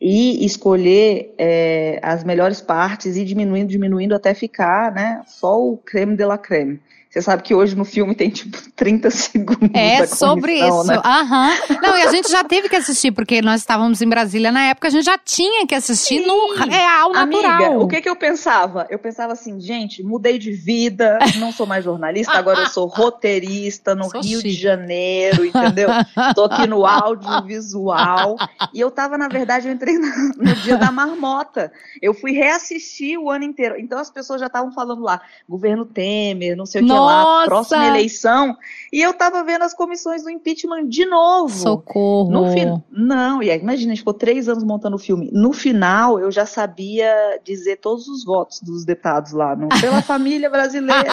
E 0.01 0.43
escolher 0.45 1.33
é, 1.37 1.99
as 2.01 2.23
melhores 2.23 2.61
partes 2.61 3.15
e 3.15 3.23
diminuindo, 3.23 3.69
diminuindo 3.69 4.15
até 4.15 4.33
ficar 4.33 4.91
né, 4.91 5.21
só 5.27 5.61
o 5.61 5.77
creme 5.77 6.15
de 6.15 6.25
la 6.25 6.37
creme. 6.37 6.79
Você 7.15 7.21
sabe 7.21 7.43
que 7.43 7.55
hoje 7.55 7.77
no 7.77 7.85
filme 7.85 8.13
tem 8.13 8.29
tipo 8.29 8.57
30 8.75 9.09
segundos. 9.09 9.69
É 9.73 10.05
sobre 10.05 10.55
isso. 10.55 10.83
Né? 10.83 11.01
Aham. 11.01 11.53
Não, 11.81 11.97
e 11.97 12.01
a 12.01 12.11
gente 12.11 12.29
já 12.29 12.43
teve 12.43 12.67
que 12.67 12.75
assistir, 12.75 13.13
porque 13.13 13.41
nós 13.41 13.61
estávamos 13.61 14.01
em 14.01 14.09
Brasília 14.09 14.51
na 14.51 14.63
época, 14.65 14.89
a 14.89 14.91
gente 14.91 15.05
já 15.05 15.17
tinha 15.17 15.65
que 15.65 15.73
assistir 15.73 16.19
Sim. 16.19 16.27
no 16.27 16.55
real, 16.55 17.13
natural. 17.13 17.53
Amiga, 17.53 17.79
o 17.79 17.87
que 17.87 18.01
que 18.01 18.09
eu 18.09 18.17
pensava? 18.17 18.85
Eu 18.89 18.99
pensava 18.99 19.31
assim, 19.31 19.61
gente, 19.61 20.03
mudei 20.03 20.37
de 20.37 20.51
vida, 20.51 21.17
não 21.37 21.53
sou 21.53 21.65
mais 21.65 21.85
jornalista, 21.85 22.33
agora 22.33 22.59
eu 22.63 22.67
sou 22.67 22.85
roteirista 22.85 23.95
no 23.95 24.11
sou 24.11 24.19
Rio 24.21 24.41
chique. 24.41 24.49
de 24.49 24.61
Janeiro, 24.61 25.45
entendeu? 25.45 25.87
Tô 26.35 26.43
aqui 26.43 26.67
no 26.67 26.85
audiovisual. 26.85 28.35
E 28.73 28.79
eu 28.81 28.91
tava, 28.91 29.17
na 29.17 29.29
verdade, 29.29 29.69
eu 29.69 29.73
entrei 29.73 29.97
no 29.97 30.53
dia 30.63 30.75
da 30.75 30.91
marmota. 30.91 31.71
Eu 32.01 32.13
fui 32.13 32.33
reassistir 32.33 33.17
o 33.17 33.29
ano 33.31 33.45
inteiro. 33.45 33.75
Então 33.79 33.99
as 33.99 34.11
pessoas 34.11 34.41
já 34.41 34.47
estavam 34.47 34.73
falando 34.73 35.01
lá, 35.01 35.21
governo 35.47 35.85
Temer, 35.85 36.57
não 36.57 36.65
sei 36.65 36.81
o 36.81 36.85
que 36.85 37.04
lá, 37.05 37.45
próxima 37.45 37.87
eleição. 37.87 38.55
E 38.91 39.01
eu 39.01 39.13
tava 39.13 39.43
vendo 39.43 39.63
as 39.63 39.73
comissões 39.73 40.23
do 40.23 40.29
impeachment 40.29 40.87
de 40.87 41.05
novo. 41.05 41.53
Socorro. 41.53 42.31
No 42.31 42.51
fin... 42.51 42.81
Não, 42.89 43.41
e 43.43 43.51
aí, 43.51 43.59
imagina, 43.59 43.91
a 43.91 43.95
gente 43.95 44.01
ficou 44.01 44.13
três 44.13 44.47
anos 44.47 44.63
montando 44.63 44.95
o 44.95 44.99
filme. 44.99 45.29
No 45.33 45.51
final, 45.51 46.19
eu 46.19 46.31
já 46.31 46.45
sabia 46.45 47.39
dizer 47.43 47.77
todos 47.77 48.07
os 48.07 48.23
votos 48.23 48.61
dos 48.61 48.85
deputados 48.85 49.31
lá, 49.31 49.55
não, 49.55 49.67
pela 49.67 50.01
família 50.03 50.49
brasileira. 50.49 51.09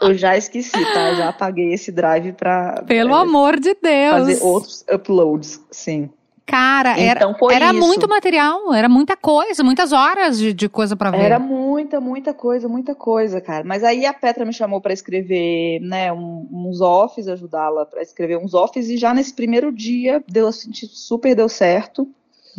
eu 0.00 0.14
já 0.14 0.36
esqueci, 0.36 0.84
tá? 0.92 1.14
Já 1.14 1.28
apaguei 1.30 1.72
esse 1.72 1.90
drive 1.90 2.32
pra. 2.32 2.82
Pelo 2.86 3.14
é, 3.14 3.20
amor 3.20 3.58
de 3.58 3.74
Deus. 3.74 4.12
Fazer 4.12 4.42
outros 4.42 4.84
uploads, 4.88 5.60
sim. 5.70 6.10
Cara, 6.50 7.00
então, 7.00 7.36
era, 7.50 7.66
era 7.66 7.72
muito 7.72 8.08
material, 8.08 8.74
era 8.74 8.88
muita 8.88 9.16
coisa, 9.16 9.62
muitas 9.62 9.92
horas 9.92 10.38
de, 10.38 10.52
de 10.52 10.68
coisa 10.68 10.96
para 10.96 11.12
ver. 11.12 11.20
Era 11.20 11.38
muita, 11.38 12.00
muita 12.00 12.34
coisa, 12.34 12.68
muita 12.68 12.94
coisa, 12.94 13.40
cara. 13.40 13.62
Mas 13.64 13.84
aí 13.84 14.04
a 14.04 14.12
Petra 14.12 14.44
me 14.44 14.52
chamou 14.52 14.80
para 14.80 14.92
escrever, 14.92 15.80
né, 15.80 16.12
um, 16.12 16.48
uns 16.52 16.80
offs, 16.80 17.28
ajudá-la 17.28 17.86
para 17.86 18.02
escrever 18.02 18.36
uns 18.36 18.52
offs, 18.52 18.88
e 18.88 18.96
já 18.96 19.14
nesse 19.14 19.32
primeiro 19.32 19.70
dia 19.70 20.22
deu 20.28 20.48
assim, 20.48 20.70
super 20.72 21.34
deu 21.34 21.48
certo. 21.48 22.08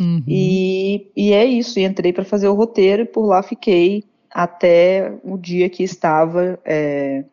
Uhum. 0.00 0.22
E, 0.26 1.10
e 1.14 1.32
é 1.32 1.44
isso, 1.44 1.78
e 1.78 1.84
entrei 1.84 2.12
para 2.12 2.24
fazer 2.24 2.48
o 2.48 2.54
roteiro 2.54 3.02
e 3.02 3.06
por 3.06 3.26
lá 3.26 3.42
fiquei 3.42 4.04
até 4.30 5.12
o 5.22 5.36
dia 5.36 5.68
que 5.68 5.82
estava 5.82 6.58
é, 6.64 7.24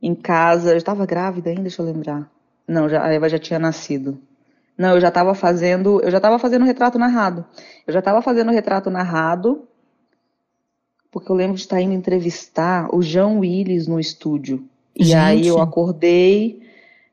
em 0.00 0.14
casa. 0.14 0.70
Eu 0.70 0.76
estava 0.76 1.04
grávida 1.04 1.50
ainda, 1.50 1.62
deixa 1.62 1.82
eu 1.82 1.86
lembrar. 1.86 2.30
Não, 2.66 2.88
já, 2.88 3.04
a 3.04 3.12
Eva 3.12 3.28
já 3.28 3.38
tinha 3.38 3.58
nascido. 3.58 4.18
Não, 4.76 4.94
eu 4.94 5.00
já 5.00 5.08
estava 5.08 5.34
fazendo, 5.34 6.00
eu 6.02 6.10
já 6.10 6.16
estava 6.16 6.38
fazendo 6.38 6.64
retrato 6.64 6.98
narrado. 6.98 7.44
Eu 7.86 7.92
já 7.92 7.98
estava 7.98 8.22
fazendo 8.22 8.50
retrato 8.50 8.90
narrado, 8.90 9.62
porque 11.10 11.30
eu 11.30 11.36
lembro 11.36 11.56
de 11.56 11.62
estar 11.62 11.80
indo 11.80 11.92
entrevistar 11.92 12.88
o 12.94 13.02
João 13.02 13.40
Willis 13.40 13.86
no 13.86 14.00
estúdio. 14.00 14.64
E 14.96 15.04
Gente. 15.04 15.16
aí 15.16 15.46
eu 15.46 15.60
acordei, 15.60 16.62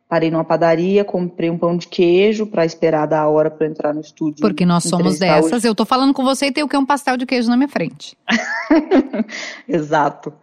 parei 0.08 0.32
numa 0.32 0.44
padaria, 0.44 1.04
comprei 1.04 1.50
um 1.50 1.58
pão 1.58 1.78
de 1.78 1.88
queijo 1.88 2.48
para 2.48 2.66
esperar 2.66 3.06
dar 3.06 3.22
a 3.22 3.30
hora 3.30 3.52
para 3.52 3.68
entrar 3.68 3.94
no 3.94 4.02
estúdio. 4.02 4.42
Porque 4.42 4.66
nós 4.66 4.84
somos 4.86 5.20
dessas. 5.20 5.64
Eu 5.64 5.76
tô 5.76 5.86
falando 5.86 6.14
com 6.14 6.24
você 6.24 6.48
e 6.48 6.52
tem 6.52 6.64
o 6.64 6.68
que 6.68 6.78
um 6.78 6.86
pastel 6.86 7.18
de 7.18 7.26
queijo 7.26 7.50
na 7.50 7.58
minha 7.58 7.70
frente. 7.70 8.18
Exato. 9.68 10.34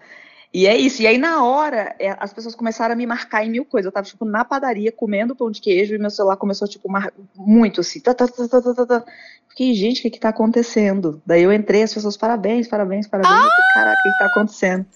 E 0.57 0.67
é 0.67 0.75
isso. 0.75 1.03
E 1.03 1.07
aí, 1.07 1.19
na 1.19 1.45
hora, 1.45 1.95
é, 1.99 2.17
as 2.19 2.33
pessoas 2.33 2.55
começaram 2.55 2.95
a 2.95 2.97
me 2.97 3.05
marcar 3.05 3.45
em 3.45 3.51
mil 3.51 3.63
coisas. 3.63 3.85
Eu 3.85 3.93
tava, 3.93 4.07
tipo, 4.07 4.25
na 4.25 4.43
padaria, 4.43 4.91
comendo 4.91 5.37
pão 5.37 5.51
de 5.51 5.61
queijo, 5.61 5.95
e 5.95 5.99
meu 5.99 6.09
celular 6.09 6.39
começou, 6.39 6.67
tipo, 6.67 6.91
mar... 6.91 7.13
muito 7.35 7.83
assim. 7.83 8.01
Tá, 8.01 8.15
tá, 8.15 8.27
tá, 8.27 8.49
tá, 8.49 8.75
tá, 8.75 8.87
tá. 8.87 9.05
Fiquei, 9.51 9.75
gente, 9.75 9.99
o 9.99 10.03
que 10.03 10.09
que 10.09 10.19
tá 10.19 10.31
acontecendo? 10.31 11.21
Daí 11.27 11.43
eu 11.43 11.53
entrei, 11.53 11.83
as 11.83 11.93
pessoas, 11.93 12.17
parabéns, 12.17 12.67
parabéns, 12.69 13.07
parabéns. 13.07 13.35
Ah! 13.35 13.51
Caraca, 13.75 14.01
o 14.01 14.03
que, 14.03 14.13
que 14.13 14.19
tá 14.19 14.27
acontecendo? 14.31 14.87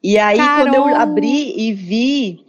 E 0.00 0.16
aí, 0.16 0.36
Carol. 0.36 0.64
quando 0.64 0.74
eu 0.76 0.94
abri 0.94 1.58
e 1.58 1.72
vi. 1.72 2.43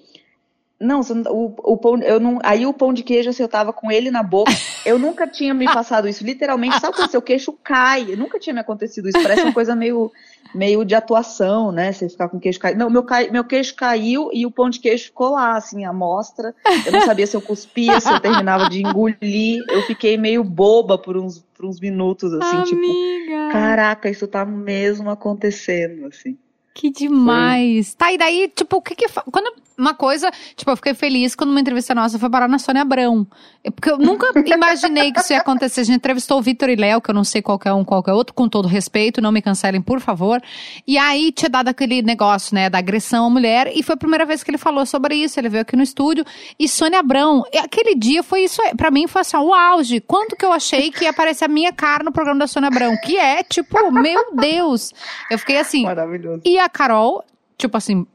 Não, 0.80 1.00
o, 1.30 1.54
o 1.64 1.78
pão, 1.78 1.98
eu 2.02 2.20
não, 2.20 2.40
aí 2.44 2.66
o 2.66 2.74
pão 2.74 2.94
de 2.94 3.02
queijo, 3.02 3.30
assim, 3.30 3.42
eu 3.42 3.48
tava 3.48 3.72
com 3.72 3.90
ele 3.90 4.12
na 4.12 4.22
boca. 4.22 4.52
Eu 4.86 5.00
nunca 5.00 5.26
tinha 5.26 5.54
me 5.54 5.66
passado 5.72 6.08
isso, 6.08 6.24
literalmente. 6.24 6.80
Sabe 6.80 6.96
quando 6.96 7.12
seu 7.12 7.22
queixo 7.22 7.54
cai? 7.64 8.04
Nunca 8.16 8.40
tinha 8.40 8.54
me 8.54 8.60
acontecido 8.60 9.08
isso. 9.08 9.22
Parece 9.22 9.44
uma 9.44 9.54
coisa 9.54 9.76
meio 9.76 10.12
meio 10.54 10.86
de 10.86 10.96
atuação, 10.96 11.72
né? 11.72 11.92
Você 11.92 12.08
ficar 12.08 12.30
com 12.30 12.38
o 12.38 12.40
queixo 12.40 12.60
caído. 12.60 12.80
Não, 12.80 12.90
meu, 12.90 13.06
meu 13.32 13.44
queixo 13.44 13.76
caiu 13.76 14.30
e 14.34 14.46
o 14.46 14.52
pão 14.52 14.70
de 14.70 14.80
queijo 14.80 15.06
ficou 15.06 15.32
lá, 15.32 15.58
assim, 15.58 15.84
a 15.84 15.92
mostra. 15.92 16.56
Eu 16.86 16.92
não 16.94 17.02
sabia 17.02 17.28
se 17.28 17.36
eu 17.36 17.42
cuspia, 17.42 18.00
se 18.00 18.10
eu 18.10 18.20
terminava 18.20 18.70
de 18.70 18.82
engolir. 18.82 19.64
Eu 19.70 19.82
fiquei 19.84 20.18
meio 20.18 20.44
boba 20.44 20.98
por 20.98 21.18
uns, 21.18 21.40
por 21.54 21.66
uns 21.66 21.80
minutos, 21.80 22.34
assim, 22.34 22.64
tipo, 22.64 22.78
Amiga. 22.78 23.42
tipo, 23.42 23.52
caraca, 23.52 24.10
isso 24.10 24.28
tá 24.28 24.46
mesmo 24.46 25.10
acontecendo, 25.10 26.08
assim. 26.08 26.38
Que 26.76 26.92
demais. 26.92 27.92
Foi. 27.92 27.98
Tá, 27.98 28.12
e 28.12 28.18
daí, 28.18 28.52
tipo, 28.54 28.76
o 28.76 28.82
que 28.82 28.94
que. 28.96 29.08
Quando 29.32 29.54
uma 29.78 29.94
coisa, 29.94 30.32
tipo, 30.56 30.70
eu 30.72 30.76
fiquei 30.76 30.94
feliz 30.94 31.36
quando 31.36 31.50
uma 31.50 31.60
entrevista 31.60 31.94
nossa 31.94 32.18
foi 32.18 32.30
parar 32.30 32.48
na 32.48 32.60
Sônia 32.60 32.82
Abrão. 32.82 33.26
Porque 33.64 33.90
eu 33.90 33.98
nunca 33.98 34.28
imaginei 34.46 35.12
que 35.12 35.20
isso 35.20 35.34
ia 35.34 35.40
acontecer. 35.40 35.82
A 35.82 35.84
gente 35.84 35.98
entrevistou 35.98 36.38
o 36.38 36.42
Vitor 36.42 36.70
e 36.70 36.76
Léo, 36.76 37.02
que 37.02 37.10
eu 37.10 37.16
não 37.16 37.24
sei 37.24 37.42
qual 37.42 37.60
é 37.64 37.74
um, 37.74 37.84
qual 37.84 38.04
é 38.08 38.14
outro, 38.14 38.34
com 38.34 38.48
todo 38.48 38.68
respeito, 38.68 39.22
não 39.22 39.32
me 39.32 39.42
cancelem, 39.42 39.82
por 39.82 40.00
favor. 40.00 40.42
E 40.86 40.98
aí 40.98 41.32
tinha 41.32 41.50
dado 41.50 41.70
aquele 41.70 42.02
negócio, 42.02 42.54
né, 42.54 42.70
da 42.70 42.78
agressão 42.78 43.26
à 43.26 43.30
mulher, 43.30 43.72
e 43.74 43.82
foi 43.82 43.96
a 43.96 43.98
primeira 43.98 44.26
vez 44.26 44.44
que 44.44 44.52
ele 44.52 44.58
falou 44.58 44.86
sobre 44.86 45.16
isso. 45.16 45.40
Ele 45.40 45.50
veio 45.50 45.62
aqui 45.62 45.76
no 45.76 45.84
estúdio. 45.84 46.26
E 46.60 46.68
Sônia 46.68 47.00
Abrão, 47.00 47.44
aquele 47.58 47.96
dia 47.96 48.22
foi 48.22 48.44
isso, 48.44 48.62
para 48.76 48.92
mim 48.92 49.08
foi 49.08 49.22
assim, 49.22 49.38
o 49.38 49.54
auge. 49.54 50.02
Quanto 50.02 50.36
que 50.36 50.46
eu 50.46 50.52
achei 50.52 50.92
que 50.92 51.06
ia 51.06 51.10
aparecer 51.10 51.46
a 51.46 51.50
minha 51.50 51.72
cara 51.74 52.04
no 52.04 52.12
programa 52.12 52.40
da 52.40 52.48
Sônia 52.48 52.68
Abrão? 52.68 52.96
Que 53.04 53.18
é, 53.18 53.44
tipo, 53.44 53.92
meu 53.92 54.34
Deus. 54.36 54.94
Eu 55.30 55.40
fiquei 55.40 55.58
assim. 55.58 55.84
Maravilhoso. 55.84 56.42
E 56.46 56.58
a 56.66 56.70
Carol, 56.70 57.24
tipo 57.58 57.78
assim, 57.78 58.06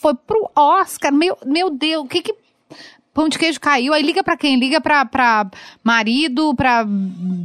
foi 0.00 0.14
pro 0.14 0.50
Oscar. 0.54 1.12
Meu, 1.12 1.36
meu 1.44 1.70
Deus, 1.70 2.04
o 2.04 2.08
que 2.08 2.22
que. 2.22 2.34
Pão 3.14 3.28
de 3.28 3.38
queijo 3.38 3.60
caiu, 3.60 3.92
aí 3.92 4.02
liga 4.02 4.24
para 4.24 4.38
quem? 4.38 4.58
Liga 4.58 4.80
pra, 4.80 5.04
pra 5.04 5.46
marido, 5.84 6.54
pra, 6.54 6.86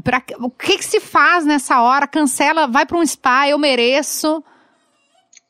pra. 0.01 0.23
O 0.39 0.49
que 0.49 0.77
que 0.77 0.85
se 0.85 1.01
faz 1.01 1.45
nessa 1.45 1.81
hora? 1.81 2.07
Cancela, 2.07 2.67
vai 2.67 2.85
pra 2.85 2.97
um 2.97 3.05
spa, 3.05 3.49
eu 3.49 3.57
mereço. 3.57 4.41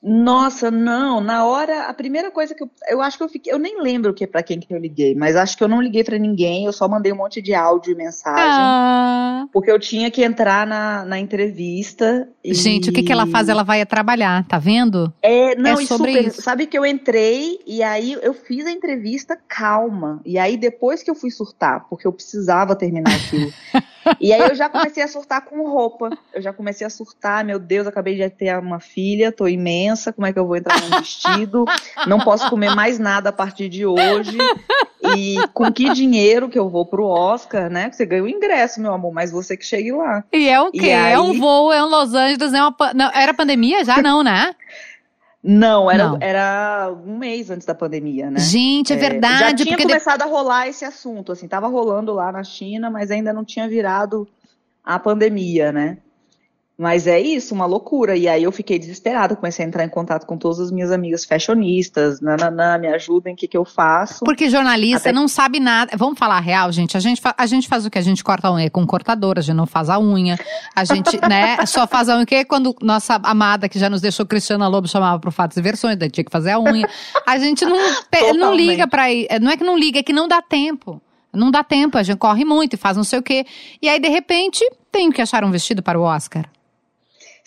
Nossa, 0.01 0.69
não. 0.69 1.19
Na 1.19 1.45
hora, 1.45 1.87
a 1.87 1.93
primeira 1.93 2.29
coisa 2.29 2.53
que 2.53 2.63
eu, 2.63 2.69
eu 2.89 3.01
acho 3.01 3.17
que 3.17 3.23
eu 3.23 3.29
fiquei, 3.29 3.51
eu 3.51 3.57
nem 3.57 3.81
lembro 3.81 4.13
que 4.13 4.27
para 4.27 4.43
quem 4.43 4.59
que 4.59 4.73
eu 4.73 4.77
liguei, 4.77 5.15
mas 5.15 5.35
acho 5.35 5.57
que 5.57 5.63
eu 5.63 5.67
não 5.67 5.81
liguei 5.81 6.03
para 6.03 6.17
ninguém. 6.17 6.65
Eu 6.65 6.73
só 6.73 6.87
mandei 6.87 7.11
um 7.11 7.15
monte 7.15 7.41
de 7.41 7.53
áudio 7.53 7.93
e 7.93 7.95
mensagem, 7.95 8.59
ah. 8.59 9.47
porque 9.51 9.71
eu 9.71 9.79
tinha 9.79 10.11
que 10.11 10.23
entrar 10.23 10.67
na, 10.67 11.03
na 11.03 11.19
entrevista. 11.19 12.29
E... 12.43 12.53
Gente, 12.53 12.89
o 12.89 12.93
que 12.93 13.03
que 13.03 13.11
ela 13.11 13.25
faz? 13.27 13.49
Ela 13.49 13.63
vai 13.63 13.85
trabalhar, 13.85 14.45
tá 14.47 14.59
vendo? 14.59 15.11
É, 15.21 15.55
não, 15.55 15.79
é 15.79 15.85
sobre 15.85 16.13
super, 16.13 16.27
isso. 16.27 16.41
Sabe 16.41 16.67
que 16.67 16.77
eu 16.77 16.85
entrei 16.85 17.59
e 17.65 17.81
aí 17.81 18.13
eu 18.21 18.33
fiz 18.33 18.65
a 18.65 18.71
entrevista 18.71 19.37
calma 19.47 20.21
e 20.25 20.37
aí 20.37 20.57
depois 20.57 21.01
que 21.01 21.09
eu 21.09 21.15
fui 21.15 21.31
surtar, 21.31 21.85
porque 21.89 22.05
eu 22.05 22.13
precisava 22.13 22.75
terminar 22.75 23.15
aquilo. 23.15 23.51
E 24.19 24.33
aí 24.33 24.41
eu 24.41 24.55
já 24.55 24.69
comecei 24.69 25.03
a 25.03 25.07
surtar 25.07 25.41
com 25.41 25.69
roupa. 25.69 26.09
Eu 26.33 26.41
já 26.41 26.53
comecei 26.53 26.85
a 26.85 26.89
surtar, 26.89 27.43
meu 27.43 27.59
Deus, 27.59 27.87
acabei 27.87 28.15
de 28.15 28.29
ter 28.29 28.57
uma 28.57 28.79
filha, 28.79 29.31
tô 29.31 29.47
imensa, 29.47 30.13
como 30.13 30.27
é 30.27 30.33
que 30.33 30.39
eu 30.39 30.45
vou 30.45 30.55
entrar 30.55 30.79
num 30.81 30.97
vestido? 30.97 31.65
Não 32.05 32.19
posso 32.19 32.49
comer 32.49 32.75
mais 32.75 32.99
nada 32.99 33.29
a 33.29 33.33
partir 33.33 33.69
de 33.69 33.85
hoje. 33.85 34.37
E 35.15 35.37
com 35.53 35.71
que 35.71 35.93
dinheiro 35.93 36.49
que 36.49 36.57
eu 36.57 36.69
vou 36.69 36.85
pro 36.85 37.05
Oscar, 37.05 37.69
né? 37.69 37.89
Você 37.91 38.05
ganha 38.05 38.23
o 38.23 38.27
ingresso, 38.27 38.81
meu 38.81 38.93
amor, 38.93 39.13
mas 39.13 39.31
você 39.31 39.55
que 39.55 39.65
chegue 39.65 39.91
lá. 39.91 40.23
E 40.33 40.49
é 40.49 40.59
o 40.59 40.71
quê? 40.71 40.91
Aí... 40.91 41.13
É 41.13 41.19
um 41.19 41.39
voo, 41.39 41.71
é 41.71 41.83
um 41.83 41.87
Los 41.87 42.13
Angeles, 42.13 42.53
é 42.53 42.61
uma... 42.61 42.75
Não, 42.93 43.11
era 43.13 43.33
pandemia 43.33 43.85
já? 43.85 44.01
Não, 44.01 44.23
né? 44.23 44.55
Não, 45.49 45.89
era, 45.89 46.09
Não. 46.09 46.17
era 46.19 46.93
um 47.05 47.17
mês 47.17 47.49
antes 47.49 47.65
da 47.65 47.73
pandemia, 47.73 48.29
né? 48.29 48.37
Gente, 48.37 48.91
é, 48.91 48.97
é 48.97 48.99
verdade. 48.99 49.39
Já 49.39 49.53
tinha 49.65 49.77
começado 49.77 50.21
a 50.21 50.25
rolar 50.25 50.67
esse 50.67 50.83
assunto, 50.83 51.31
assim, 51.31 51.47
tava 51.47 51.67
rolando 51.67 52.13
lá 52.13 52.33
na 52.33 52.43
China, 52.43 52.89
mas 52.89 53.09
ainda 53.09 53.31
não 53.31 53.45
tinha 53.45 53.65
virado 53.65 54.27
a 54.83 54.99
pandemia, 54.99 55.71
né? 55.71 55.99
Mas 56.77 57.07
é 57.07 57.19
isso, 57.19 57.55
uma 57.55 57.65
loucura. 57.65 58.15
E 58.15 58.27
aí 58.27 58.43
eu 58.43 58.51
fiquei 58.51 58.77
desesperada, 58.77 59.35
comecei 59.35 59.65
a 59.65 59.67
entrar 59.67 59.83
em 59.83 59.89
contato 59.89 60.27
com 60.27 60.37
todas 60.37 60.59
as 60.59 60.71
minhas 60.71 60.91
amigas 60.91 61.25
fashionistas, 61.25 62.21
nananã, 62.21 62.77
me 62.77 62.87
ajudem, 62.87 63.33
o 63.33 63.35
que, 63.35 63.47
que 63.47 63.57
eu 63.57 63.65
faço. 63.65 64.23
Porque 64.23 64.47
jornalista 64.47 65.09
Até... 65.09 65.11
não 65.11 65.27
sabe 65.27 65.59
nada. 65.59 65.97
Vamos 65.97 66.19
falar 66.19 66.37
a 66.37 66.39
real, 66.39 66.71
gente. 66.71 66.95
A 66.95 66.99
gente, 66.99 67.19
a 67.35 67.45
gente 67.47 67.67
faz 67.67 67.83
o 67.83 67.89
que? 67.89 67.97
A 67.97 68.01
gente 68.01 68.23
corta 68.23 68.47
a 68.47 68.53
unha 68.53 68.69
com 68.69 68.85
cortadora, 68.85 69.39
a 69.39 69.41
gente 69.41 69.55
não 69.55 69.65
faz 69.65 69.89
a 69.89 69.97
unha. 69.97 70.37
A 70.75 70.83
gente, 70.85 71.17
né, 71.27 71.65
só 71.65 71.87
faz 71.87 72.09
a 72.09 72.15
unha 72.15 72.27
que 72.27 72.45
quando 72.45 72.75
nossa 72.79 73.15
amada, 73.23 73.67
que 73.67 73.79
já 73.79 73.89
nos 73.89 73.99
deixou 73.99 74.23
Cristiana 74.27 74.67
Lobo, 74.67 74.87
chamava 74.87 75.19
pro 75.19 75.31
Fatos 75.31 75.57
e 75.57 75.61
Versões, 75.63 75.97
daí 75.97 76.11
tinha 76.11 76.23
que 76.23 76.31
fazer 76.31 76.51
a 76.51 76.59
unha. 76.59 76.87
A 77.25 77.39
gente 77.39 77.65
não, 77.65 77.77
não 78.37 78.53
liga 78.53 78.87
pra 78.87 79.11
ir. 79.11 79.27
Não 79.41 79.49
é 79.49 79.57
que 79.57 79.63
não 79.63 79.75
liga, 79.75 79.97
é 79.97 80.03
que 80.03 80.13
não 80.13 80.27
dá 80.27 80.43
tempo. 80.43 81.01
Não 81.33 81.49
dá 81.49 81.63
tempo, 81.63 81.97
a 81.97 82.03
gente 82.03 82.17
corre 82.17 82.45
muito 82.45 82.75
e 82.75 82.77
faz 82.77 82.95
não 82.95 83.03
sei 83.03 83.17
o 83.17 83.23
quê. 83.23 83.47
E 83.81 83.89
aí, 83.89 83.99
de 83.99 84.09
repente, 84.09 84.63
tenho 84.91 85.11
que 85.11 85.21
achar 85.21 85.43
um 85.43 85.49
vestido 85.49 85.81
para 85.81 85.99
o 85.99 86.03
Oscar. 86.03 86.45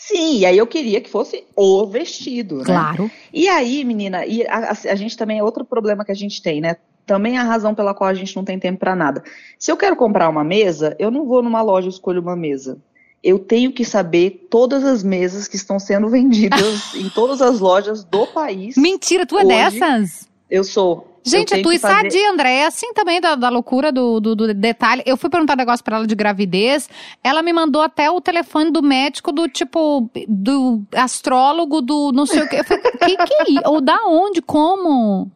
Sim, 0.00 0.38
e 0.38 0.46
aí 0.46 0.56
eu 0.56 0.66
queria 0.66 0.98
que 0.98 1.10
fosse 1.10 1.44
o 1.54 1.86
vestido, 1.86 2.58
né? 2.58 2.64
Claro. 2.64 3.10
E 3.30 3.46
aí, 3.48 3.84
menina, 3.84 4.24
e 4.24 4.46
a, 4.46 4.70
a, 4.70 4.94
gente 4.94 5.14
também 5.14 5.38
é 5.38 5.44
outro 5.44 5.62
problema 5.62 6.06
que 6.06 6.10
a 6.10 6.14
gente 6.14 6.40
tem, 6.40 6.58
né? 6.58 6.76
Também 7.04 7.36
a 7.36 7.42
razão 7.42 7.74
pela 7.74 7.92
qual 7.92 8.08
a 8.08 8.14
gente 8.14 8.34
não 8.34 8.42
tem 8.42 8.58
tempo 8.58 8.78
para 8.78 8.96
nada. 8.96 9.22
Se 9.58 9.70
eu 9.70 9.76
quero 9.76 9.94
comprar 9.94 10.30
uma 10.30 10.42
mesa, 10.42 10.96
eu 10.98 11.10
não 11.10 11.26
vou 11.26 11.42
numa 11.42 11.60
loja 11.60 11.86
e 11.86 11.90
escolho 11.90 12.22
uma 12.22 12.34
mesa. 12.34 12.78
Eu 13.22 13.38
tenho 13.38 13.72
que 13.72 13.84
saber 13.84 14.46
todas 14.50 14.84
as 14.84 15.02
mesas 15.02 15.46
que 15.46 15.56
estão 15.56 15.78
sendo 15.78 16.08
vendidas 16.08 16.94
em 16.94 17.10
todas 17.10 17.42
as 17.42 17.60
lojas 17.60 18.02
do 18.02 18.26
país. 18.28 18.78
Mentira, 18.78 19.26
tu 19.26 19.38
é 19.38 19.44
hoje. 19.44 19.48
dessas? 19.48 20.29
Eu 20.50 20.64
sou. 20.64 21.06
Gente, 21.22 21.54
a 21.54 21.62
tua 21.62 21.78
fazer... 21.78 21.94
sadia, 21.94 22.30
André, 22.30 22.56
é 22.56 22.66
assim 22.66 22.92
também 22.94 23.20
da, 23.20 23.34
da 23.34 23.50
loucura 23.50 23.92
do, 23.92 24.18
do, 24.20 24.34
do, 24.34 24.54
detalhe. 24.54 25.02
Eu 25.04 25.16
fui 25.16 25.28
perguntar 25.28 25.52
um 25.52 25.56
negócio 25.56 25.84
pra 25.84 25.96
ela 25.96 26.06
de 26.06 26.14
gravidez, 26.14 26.88
ela 27.22 27.42
me 27.42 27.52
mandou 27.52 27.82
até 27.82 28.10
o 28.10 28.20
telefone 28.20 28.70
do 28.70 28.82
médico 28.82 29.30
do 29.30 29.46
tipo, 29.46 30.10
do 30.26 30.82
astrólogo, 30.94 31.82
do 31.82 32.10
não 32.12 32.24
sei 32.24 32.42
o 32.42 32.48
quê. 32.48 32.60
Eu 32.60 32.64
falei, 32.64 32.82
que 32.82 33.16
que 33.16 33.58
é? 33.58 33.68
Ou 33.68 33.80
da 33.80 34.06
onde? 34.06 34.40
Como? 34.40 35.30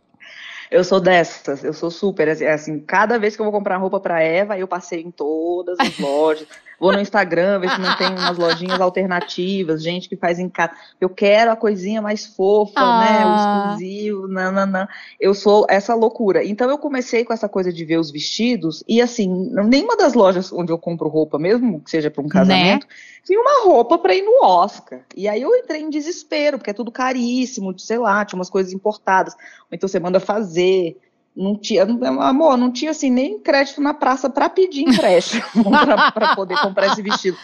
Eu 0.71 0.83
sou 0.83 0.99
dessas, 0.99 1.63
eu 1.63 1.73
sou 1.73 1.91
super, 1.91 2.29
assim, 2.31 2.47
assim, 2.47 2.81
cada 2.81 3.19
vez 3.19 3.37
que 3.37 3.43
eu 3.43 3.45
vou 3.45 3.53
comprar 3.53 3.77
roupa 3.77 4.01
pra 4.01 4.23
Eva, 4.23 4.59
eu 4.59 4.67
passei 4.67 5.03
em 5.03 5.11
todas 5.11 5.79
as 5.79 5.99
lojas. 6.01 6.49
Vou 6.85 6.93
no 6.93 7.01
Instagram 7.01 7.61
ver 7.61 7.71
se 7.71 7.81
não 7.81 7.97
tem 7.97 8.09
umas 8.11 8.37
lojinhas 8.37 8.79
alternativas, 8.79 9.83
gente 9.83 10.07
que 10.07 10.17
faz 10.17 10.39
em 10.39 10.51
casa. 10.51 10.73
Eu 11.01 11.09
quero 11.09 11.51
a 11.51 11.57
coisinha 11.57 12.03
mais 12.03 12.27
fofa, 12.27 12.75
ah. 12.77 13.01
né? 13.01 13.25
O 13.25 13.71
exclusivo, 13.71 14.29
nananã. 14.29 14.87
Eu 15.19 15.33
sou 15.33 15.65
essa 15.71 15.95
loucura. 15.95 16.45
Então 16.45 16.69
eu 16.69 16.77
comecei 16.77 17.25
com 17.25 17.33
essa 17.33 17.49
coisa 17.49 17.73
de 17.73 17.87
ver 17.87 17.99
os 17.99 18.11
vestidos, 18.11 18.85
e 18.87 19.01
assim, 19.01 19.51
nenhuma 19.65 19.97
das 19.97 20.13
lojas 20.13 20.53
onde 20.53 20.71
eu 20.71 20.77
compro 20.77 21.09
roupa, 21.09 21.39
mesmo 21.39 21.81
que 21.81 21.91
seja 21.91 22.11
para 22.11 22.23
um 22.23 22.29
casamento, 22.29 22.87
né? 22.87 22.95
tinha 23.25 23.41
uma 23.41 23.65
roupa 23.65 23.97
para 23.97 24.15
ir 24.15 24.21
no 24.21 24.45
Oscar. 24.45 25.01
E 25.17 25.27
aí 25.27 25.41
eu 25.41 25.57
entrei 25.57 25.81
em 25.81 25.89
desespero, 25.89 26.59
porque 26.59 26.71
é 26.71 26.75
tudo 26.75 26.93
caríssimo, 26.93 27.79
sei 27.79 27.97
lá, 27.97 28.27
tinha 28.27 28.39
umas 28.39 28.51
coisas 28.51 28.75
importadas. 28.75 29.33
Ou 29.33 29.69
então 29.73 29.89
você 29.89 29.99
manda 29.99 30.21
fazer 30.21 30.99
não 31.37 31.57
tinha, 31.57 31.83
amor, 31.83 32.57
não 32.57 32.71
tinha 32.71 32.93
assim 32.93 33.11
nem 33.11 33.39
crédito 33.39 33.81
na 33.81 33.93
praça 33.93 34.31
para 34.31 34.49
pedir 34.49 34.89
empréstimo 34.89 35.43
para 36.15 36.35
poder 36.37 36.57
comprar 36.61 36.87
esse 36.89 37.03
vestido. 37.03 37.37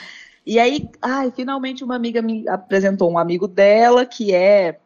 E 0.47 0.59
aí, 0.59 0.89
ai, 1.03 1.31
finalmente 1.31 1.85
uma 1.85 1.97
amiga 1.97 2.23
me 2.23 2.49
apresentou 2.49 3.11
um 3.11 3.19
amigo 3.19 3.49
dela 3.49 4.07
que 4.07 4.33
é, 4.33 4.79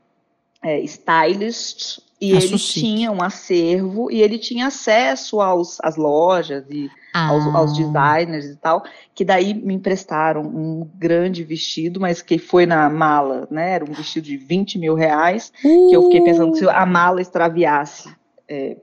é 0.62 0.81
stylist 0.81 1.99
e 2.21 2.35
Acho 2.35 2.47
ele 2.47 2.59
chique. 2.59 2.81
tinha 2.81 3.12
um 3.12 3.23
acervo 3.23 4.11
e 4.11 4.23
ele 4.23 4.38
tinha 4.38 4.69
acesso 4.69 5.40
aos, 5.40 5.79
às 5.83 5.97
lojas 5.97 6.64
e 6.71 6.90
ah. 7.12 7.29
aos, 7.29 7.55
aos, 7.55 7.77
designers 7.77 8.47
e 8.47 8.57
tal, 8.57 8.83
que 9.14 9.25
daí 9.25 9.53
me 9.53 9.75
emprestaram 9.75 10.40
um 10.40 10.88
grande 10.95 11.45
vestido, 11.45 12.01
mas 12.01 12.23
que 12.23 12.38
foi 12.38 12.64
na 12.64 12.88
mala, 12.88 13.47
né? 13.51 13.73
Era 13.73 13.85
um 13.85 13.93
vestido 13.93 14.25
de 14.25 14.37
20 14.38 14.79
mil 14.79 14.95
reais, 14.95 15.53
uh. 15.62 15.88
que 15.90 15.97
eu 15.97 16.05
fiquei 16.05 16.23
pensando 16.23 16.53
que 16.53 16.59
se 16.59 16.69
a 16.69 16.87
mala 16.87 17.21
extraviasse 17.21 18.09
é, 18.48 18.76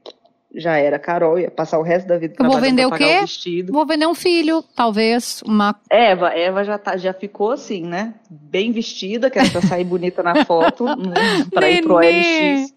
já 0.54 0.78
era 0.78 1.00
Carol, 1.00 1.40
ia 1.40 1.50
passar 1.50 1.80
o 1.80 1.84
resto 1.84 2.08
da 2.08 2.18
vida 2.18 2.36
Eu 2.38 2.50
vou 2.50 2.60
vender 2.60 2.86
o 2.86 2.92
quê? 2.92 3.22
O 3.70 3.74
vou 3.74 3.86
vender 3.86 4.06
um 4.06 4.14
filho, 4.14 4.64
talvez, 4.76 5.42
uma... 5.46 5.76
Eva, 5.90 6.30
Eva 6.30 6.64
já, 6.64 6.78
tá, 6.78 6.98
já 6.98 7.14
ficou 7.14 7.52
assim, 7.52 7.86
né? 7.86 8.14
Bem 8.30 8.72
vestida, 8.72 9.30
que 9.30 9.40
era 9.40 9.50
pra 9.50 9.62
sair 9.62 9.86
bonita 9.86 10.22
na 10.22 10.44
foto, 10.44 10.86
para 11.54 11.70
ir 11.70 11.82
pro 11.84 11.96
OLX. 11.96 12.74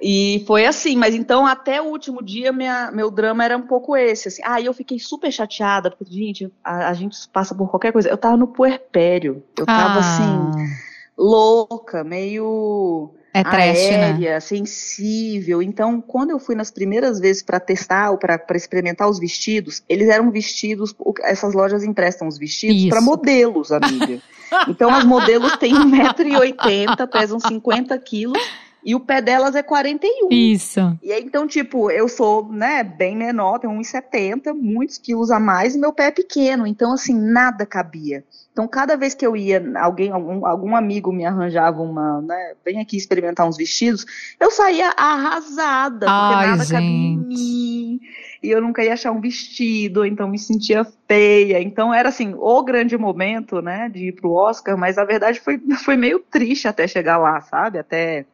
E 0.00 0.44
foi 0.46 0.64
assim, 0.64 0.96
mas 0.96 1.14
então 1.14 1.44
até 1.44 1.82
o 1.82 1.86
último 1.86 2.22
dia 2.22 2.52
minha, 2.52 2.90
meu 2.92 3.10
drama 3.10 3.44
era 3.44 3.56
um 3.56 3.62
pouco 3.62 3.96
esse, 3.96 4.28
assim. 4.28 4.42
Ah, 4.44 4.60
eu 4.60 4.72
fiquei 4.72 4.98
super 4.98 5.30
chateada, 5.32 5.90
porque, 5.90 6.14
gente, 6.14 6.52
a, 6.62 6.88
a 6.88 6.94
gente 6.94 7.16
passa 7.32 7.54
por 7.54 7.68
qualquer 7.68 7.92
coisa. 7.92 8.08
Eu 8.08 8.16
tava 8.16 8.36
no 8.36 8.46
puerpério, 8.46 9.42
eu 9.58 9.66
tava 9.66 9.94
ah. 9.94 9.98
assim, 9.98 10.74
louca, 11.16 12.04
meio 12.04 13.12
é 13.32 13.42
trash, 13.42 13.90
né? 13.90 14.04
aérea, 14.04 14.34
né? 14.34 14.40
sensível. 14.40 15.62
Então, 15.62 16.00
quando 16.00 16.30
eu 16.30 16.38
fui 16.38 16.54
nas 16.54 16.70
primeiras 16.70 17.20
vezes 17.20 17.42
para 17.42 17.60
testar 17.60 18.10
ou 18.10 18.18
para 18.18 18.40
experimentar 18.54 19.08
os 19.08 19.18
vestidos, 19.18 19.82
eles 19.88 20.08
eram 20.08 20.30
vestidos, 20.30 20.94
essas 21.22 21.54
lojas 21.54 21.84
emprestam 21.84 22.26
os 22.26 22.38
vestidos 22.38 22.88
para 22.88 23.00
modelos, 23.00 23.72
amiga. 23.72 24.20
Então, 24.66 24.88
as 24.88 25.04
modelos 25.04 25.56
têm 25.58 25.74
1,80m, 25.74 27.06
pesam 27.10 27.38
50 27.38 27.98
quilos 27.98 28.42
e 28.84 28.94
o 28.94 29.00
pé 29.00 29.20
delas 29.20 29.54
é 29.54 29.62
41. 29.62 30.28
Isso. 30.30 30.98
E 31.02 31.12
aí, 31.12 31.22
então, 31.22 31.46
tipo, 31.46 31.90
eu 31.90 32.08
sou, 32.08 32.50
né, 32.50 32.82
bem 32.82 33.16
menor, 33.16 33.58
tenho 33.58 33.72
1,70, 33.72 34.54
muitos 34.54 34.98
quilos 34.98 35.30
a 35.30 35.40
mais, 35.40 35.74
e 35.74 35.78
meu 35.78 35.92
pé 35.92 36.06
é 36.06 36.10
pequeno. 36.10 36.66
Então, 36.66 36.92
assim, 36.92 37.14
nada 37.14 37.66
cabia. 37.66 38.24
Então, 38.52 38.66
cada 38.66 38.96
vez 38.96 39.14
que 39.14 39.24
eu 39.26 39.36
ia, 39.36 39.62
alguém, 39.76 40.10
algum, 40.10 40.44
algum 40.44 40.74
amigo 40.74 41.12
me 41.12 41.24
arranjava 41.24 41.80
uma, 41.80 42.20
né, 42.22 42.54
vem 42.64 42.80
aqui 42.80 42.96
experimentar 42.96 43.46
uns 43.46 43.56
vestidos, 43.56 44.04
eu 44.40 44.50
saía 44.50 44.92
arrasada, 44.96 46.06
porque 46.06 46.34
Ai, 46.34 46.46
nada 46.46 46.64
gente. 46.64 46.72
cabia 46.72 46.88
em 46.88 47.18
mim. 47.18 48.00
E 48.42 48.50
eu 48.50 48.60
nunca 48.60 48.82
ia 48.82 48.94
achar 48.94 49.12
um 49.12 49.20
vestido, 49.20 50.04
então 50.04 50.28
me 50.28 50.38
sentia 50.38 50.84
feia. 51.06 51.60
Então, 51.60 51.92
era 51.92 52.08
assim, 52.08 52.34
o 52.36 52.62
grande 52.62 52.96
momento, 52.96 53.60
né, 53.60 53.88
de 53.88 54.08
ir 54.08 54.12
pro 54.12 54.32
Oscar, 54.32 54.76
mas 54.76 54.98
a 54.98 55.04
verdade 55.04 55.40
foi, 55.40 55.58
foi 55.84 55.96
meio 55.96 56.20
triste 56.20 56.66
até 56.66 56.86
chegar 56.88 57.18
lá, 57.18 57.40
sabe? 57.40 57.78
Até 57.78 58.24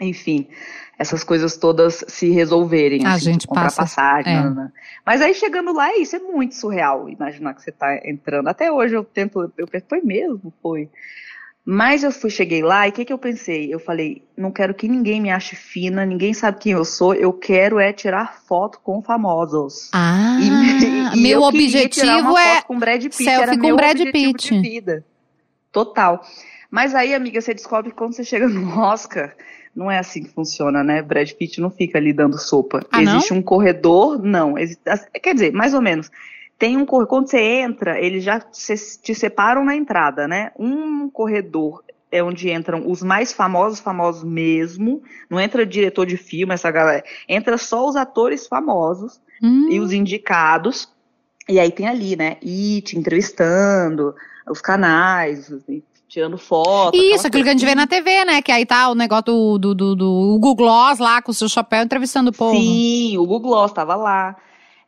enfim, 0.00 0.46
essas 0.98 1.24
coisas 1.24 1.56
todas 1.56 2.04
se 2.08 2.30
resolverem. 2.30 3.06
A 3.06 3.14
assim, 3.14 3.32
gente 3.32 3.46
comprar 3.46 3.64
passa, 3.64 3.82
passagem. 3.82 4.36
É. 4.36 4.50
Né? 4.50 4.72
Mas 5.04 5.22
aí 5.22 5.34
chegando 5.34 5.72
lá, 5.72 5.90
é 5.90 5.98
isso 5.98 6.16
é 6.16 6.18
muito 6.18 6.54
surreal. 6.54 7.08
Imaginar 7.08 7.54
que 7.54 7.62
você 7.62 7.70
está 7.70 8.00
entrando. 8.04 8.48
Até 8.48 8.70
hoje 8.70 8.94
eu 8.94 9.04
tento, 9.04 9.52
eu 9.56 9.66
penso, 9.66 9.86
foi 9.88 10.00
mesmo, 10.02 10.52
foi. 10.62 10.88
Mas 11.68 12.04
eu 12.04 12.12
fui, 12.12 12.30
cheguei 12.30 12.62
lá 12.62 12.86
e 12.86 12.90
o 12.90 12.92
que, 12.92 13.04
que 13.04 13.12
eu 13.12 13.18
pensei? 13.18 13.74
Eu 13.74 13.80
falei, 13.80 14.22
não 14.36 14.52
quero 14.52 14.72
que 14.72 14.86
ninguém 14.86 15.20
me 15.20 15.30
ache 15.30 15.56
fina, 15.56 16.06
ninguém 16.06 16.32
sabe 16.32 16.60
quem 16.60 16.72
eu 16.72 16.84
sou, 16.84 17.12
eu 17.12 17.32
quero 17.32 17.80
é 17.80 17.92
tirar 17.92 18.38
foto 18.46 18.78
com 18.78 19.02
famosos. 19.02 19.90
Ah, 19.92 20.38
e, 20.40 21.18
e 21.18 21.20
meu 21.20 21.42
objetivo 21.42 22.38
é 22.38 22.62
com 22.62 22.78
Brad 22.78 23.02
Pitt, 23.02 23.16
selfie 23.16 23.42
era 23.42 23.56
com 23.56 23.66
meu 23.66 23.74
Brad 23.74 23.98
Pitt. 24.12 24.54
de 24.54 24.60
vida. 24.60 25.04
Total. 25.72 26.22
Mas 26.70 26.94
aí, 26.94 27.12
amiga, 27.12 27.40
você 27.40 27.52
descobre 27.52 27.90
que 27.90 27.96
quando 27.96 28.14
você 28.14 28.22
chega 28.22 28.46
no 28.48 28.78
Oscar, 28.78 29.34
não 29.76 29.90
é 29.90 29.98
assim 29.98 30.22
que 30.22 30.30
funciona, 30.30 30.82
né? 30.82 31.02
Brad 31.02 31.30
Pitt 31.32 31.60
não 31.60 31.70
fica 31.70 31.98
ali 31.98 32.12
dando 32.12 32.38
sopa. 32.38 32.80
Ah, 32.90 33.02
existe 33.02 33.34
um 33.34 33.42
corredor, 33.42 34.20
não. 34.22 34.56
Existe, 34.56 34.82
quer 35.22 35.34
dizer, 35.34 35.52
mais 35.52 35.74
ou 35.74 35.82
menos. 35.82 36.10
Tem 36.58 36.78
um 36.78 36.86
corredor, 36.86 37.08
quando 37.08 37.28
você 37.28 37.38
entra, 37.38 38.00
eles 38.00 38.24
já 38.24 38.40
te 38.40 39.14
separam 39.14 39.62
na 39.62 39.76
entrada, 39.76 40.26
né? 40.26 40.50
Um 40.58 41.10
corredor 41.10 41.84
é 42.10 42.22
onde 42.22 42.50
entram 42.50 42.90
os 42.90 43.02
mais 43.02 43.32
famosos, 43.32 43.78
famosos 43.78 44.24
mesmo. 44.24 45.02
Não 45.28 45.38
entra 45.38 45.66
diretor 45.66 46.06
de 46.06 46.16
filme, 46.16 46.54
essa 46.54 46.70
galera. 46.70 47.04
Entra 47.28 47.58
só 47.58 47.86
os 47.86 47.96
atores 47.96 48.46
famosos 48.46 49.20
hum. 49.42 49.68
e 49.70 49.78
os 49.78 49.92
indicados. 49.92 50.88
E 51.46 51.60
aí 51.60 51.70
tem 51.70 51.86
ali, 51.86 52.16
né? 52.16 52.38
It 52.42 52.98
entrevistando 52.98 54.14
os 54.48 54.62
canais, 54.62 55.52
tirando 56.08 56.38
foto. 56.38 56.96
Isso, 56.96 57.26
aquilo 57.26 57.42
que 57.42 57.50
a 57.50 57.52
gente 57.52 57.64
vê 57.64 57.74
na 57.74 57.86
TV, 57.86 58.24
né? 58.24 58.42
Que 58.42 58.52
aí 58.52 58.64
tá 58.64 58.88
o 58.88 58.94
negócio 58.94 59.24
do, 59.24 59.58
do, 59.58 59.74
do, 59.74 59.96
do 59.96 60.38
Google 60.40 60.54
Gloss 60.54 60.98
lá, 60.98 61.20
com 61.20 61.30
o 61.30 61.34
seu 61.34 61.48
chapéu, 61.48 61.82
entrevistando 61.82 62.30
o 62.30 62.32
povo. 62.32 62.56
Sim, 62.56 63.18
o 63.18 63.26
Google 63.26 63.50
Gloss 63.50 63.72
tava 63.72 63.94
lá. 63.96 64.36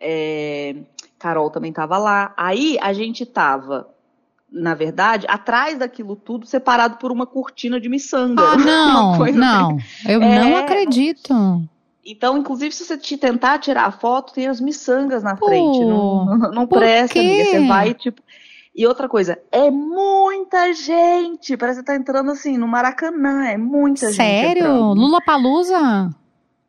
É, 0.00 0.76
Carol 1.18 1.50
também 1.50 1.72
tava 1.72 1.98
lá. 1.98 2.32
Aí 2.36 2.78
a 2.80 2.92
gente 2.92 3.26
tava, 3.26 3.88
na 4.50 4.74
verdade, 4.74 5.26
atrás 5.28 5.78
daquilo 5.78 6.14
tudo, 6.14 6.46
separado 6.46 6.96
por 6.96 7.10
uma 7.10 7.26
cortina 7.26 7.80
de 7.80 7.88
miçanga. 7.88 8.42
Ah, 8.42 8.56
não, 8.56 9.18
não. 9.32 9.76
Assim. 9.76 10.10
Eu 10.10 10.22
é, 10.22 10.38
não 10.38 10.56
acredito. 10.56 11.34
Então, 12.04 12.38
inclusive, 12.38 12.74
se 12.74 12.84
você 12.84 12.96
te 12.96 13.18
tentar 13.18 13.58
tirar 13.58 13.84
a 13.84 13.90
foto, 13.90 14.32
tem 14.32 14.46
as 14.46 14.60
miçangas 14.60 15.22
na 15.22 15.36
frente. 15.36 15.80
Não, 15.80 16.24
não, 16.38 16.50
não 16.52 16.66
presta, 16.66 17.18
amiga. 17.18 17.44
Você 17.44 17.66
vai, 17.66 17.92
tipo. 17.92 18.22
E 18.78 18.86
outra 18.86 19.08
coisa, 19.08 19.36
é 19.50 19.72
muita 19.72 20.72
gente. 20.72 21.56
Parece 21.56 21.80
que 21.80 21.86
tá 21.86 21.96
entrando 21.96 22.30
assim 22.30 22.56
no 22.56 22.68
Maracanã. 22.68 23.48
É 23.48 23.56
muita 23.56 24.12
Sério? 24.12 24.14
gente. 24.14 24.60
Sério? 24.60 24.92
Lula 24.92 25.20
Palusa? 25.20 26.14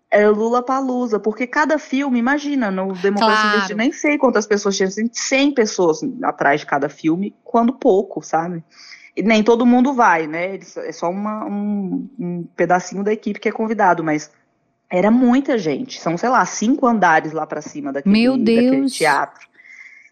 É 0.10 0.28
Lula 0.28 0.64
Palusa, 0.64 1.20
porque 1.20 1.46
cada 1.46 1.78
filme, 1.78 2.18
imagina, 2.18 2.72
no 2.72 2.94
Democracia 2.94 3.60
claro. 3.60 3.76
nem 3.76 3.92
sei 3.92 4.18
quantas 4.18 4.48
pessoas 4.48 4.76
tinham, 4.76 4.88
assim, 4.88 5.08
100 5.14 5.54
pessoas 5.54 6.00
atrás 6.24 6.62
de 6.62 6.66
cada 6.66 6.90
filme, 6.90 7.36
quando 7.44 7.74
pouco, 7.74 8.24
sabe? 8.24 8.64
E 9.16 9.22
nem 9.22 9.44
todo 9.44 9.64
mundo 9.64 9.94
vai, 9.94 10.26
né? 10.26 10.58
É 10.78 10.92
só 10.92 11.12
uma, 11.12 11.46
um, 11.46 12.10
um 12.18 12.44
pedacinho 12.56 13.04
da 13.04 13.14
equipe 13.14 13.40
que 13.40 13.50
é 13.50 13.52
convidado, 13.52 14.04
mas 14.04 14.32
era 14.90 15.12
muita 15.12 15.60
gente. 15.60 16.02
São, 16.02 16.18
sei 16.18 16.30
lá, 16.30 16.44
cinco 16.44 16.88
andares 16.88 17.34
lá 17.34 17.46
para 17.46 17.62
cima 17.62 17.94
daquele, 17.94 18.20
Meu 18.20 18.36
Deus. 18.36 18.66
daquele 18.66 18.86
teatro. 18.88 19.48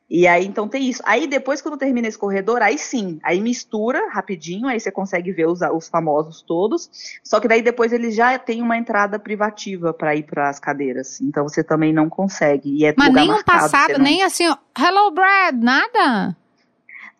E 0.09 0.25
aí, 0.25 0.45
então 0.45 0.69
tem 0.69 0.87
isso. 0.87 1.01
Aí 1.05 1.27
depois, 1.27 1.61
quando 1.61 1.77
termina 1.77 2.07
esse 2.07 2.17
corredor, 2.17 2.61
aí 2.61 2.77
sim, 2.77 3.19
aí 3.21 3.41
mistura 3.41 4.09
rapidinho, 4.09 4.67
aí 4.67 4.79
você 4.79 4.89
consegue 4.89 5.33
ver 5.33 5.47
os, 5.47 5.59
os 5.61 5.89
famosos 5.89 6.41
todos. 6.41 6.89
Só 7.21 7.41
que 7.41 7.47
daí 7.47 7.61
depois 7.61 7.91
ele 7.91 8.09
já 8.11 8.39
tem 8.39 8.61
uma 8.61 8.77
entrada 8.77 9.19
privativa 9.19 9.93
para 9.93 10.15
ir 10.15 10.23
para 10.23 10.47
as 10.47 10.59
cadeiras. 10.59 11.19
Então 11.19 11.43
você 11.43 11.61
também 11.61 11.91
não 11.91 12.09
consegue. 12.09 12.69
E 12.69 12.85
é 12.85 12.93
Mas 12.97 13.13
nem 13.13 13.29
um 13.29 13.43
passado, 13.43 13.93
não... 13.93 13.99
nem 13.99 14.23
assim, 14.23 14.45
hello 14.77 15.11
Brad, 15.11 15.55
nada? 15.61 16.37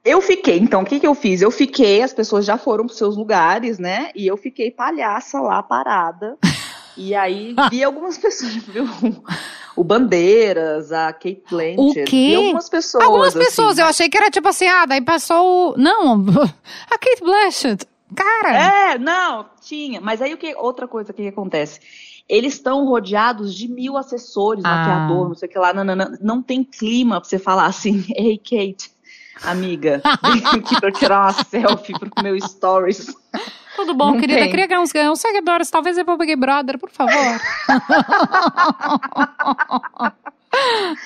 Eu 0.06 0.22
fiquei, 0.22 0.58
então 0.58 0.84
o 0.84 0.86
que, 0.86 1.02
que 1.02 1.08
eu 1.08 1.14
fiz? 1.14 1.42
Eu 1.42 1.52
fiquei, 1.52 2.02
as 2.02 2.14
pessoas 2.14 2.46
já 2.46 2.58
foram 2.58 2.86
para 2.86 2.96
seus 2.96 3.18
lugares, 3.18 3.78
né? 3.78 4.12
E 4.16 4.26
eu 4.26 4.38
fiquei 4.38 4.72
palhaça 4.72 5.42
lá 5.42 5.62
parada. 5.62 6.38
e 6.96 7.14
aí 7.14 7.54
vi 7.70 7.84
algumas 7.84 8.18
pessoas, 8.18 8.54
viu? 8.56 8.88
O 9.78 9.84
Bandeiras, 9.84 10.92
a 10.92 11.14
Kate 11.14 11.44
Blanchett. 11.50 12.02
O 12.02 12.06
quê? 12.06 12.30
E 12.32 12.36
algumas 12.36 12.70
pessoas. 12.70 13.04
Algumas 13.04 13.28
assim. 13.36 13.46
pessoas, 13.46 13.78
eu 13.78 13.86
achei 13.86 14.10
que 14.10 14.18
era 14.18 14.32
tipo 14.32 14.48
assim, 14.48 14.68
ah, 14.68 14.86
daí 14.86 15.02
passou 15.02 15.74
o... 15.74 15.78
Não, 15.78 16.26
a 16.90 16.98
Kate 16.98 17.22
Blanchett. 17.22 17.86
Cara! 18.16 18.94
É, 18.94 18.98
não, 18.98 19.46
tinha. 19.62 20.02
Mas 20.02 20.22
aí 20.22 20.34
o 20.34 20.38
que 20.38 20.56
outra 20.56 20.88
coisa 20.88 21.14
que 21.14 21.28
acontece? 21.28 21.80
Eles 22.28 22.56
estão 22.56 22.86
rodeados 22.86 23.54
de 23.54 23.68
mil 23.68 23.96
assessores, 23.98 24.66
ah. 24.66 24.70
maquiador, 24.70 25.28
não 25.30 25.36
sei 25.36 25.48
o 25.48 25.52
que 25.52 25.60
lá. 25.60 25.74
Não, 25.74 25.84
não, 25.84 25.96
não, 25.96 26.18
não 26.20 26.42
tem 26.42 26.64
clima 26.64 27.22
pra 27.22 27.30
você 27.30 27.38
falar 27.38 27.68
assim, 27.68 28.04
ei, 28.16 28.38
Kate, 28.38 28.92
amiga, 29.44 30.02
vem 30.24 30.46
aqui 30.60 30.80
pra 30.80 30.92
tirar 30.92 31.22
uma 31.24 31.34
selfie 31.34 31.94
pro 32.00 32.10
meu 32.24 32.40
stories. 32.42 33.14
Tudo 33.76 33.94
bom, 33.94 34.12
não 34.12 34.20
querida? 34.20 34.40
Tem. 34.40 34.50
Queria 34.50 34.68
ganhar 34.68 34.82
uns, 34.82 34.92
uns 34.94 35.20
seguidores, 35.22 35.70
talvez 35.70 35.98
eu 35.98 36.06
vou 36.06 36.18
Big 36.18 36.36
Brother, 36.36 36.80
por 36.80 36.90
favor. 36.90 37.14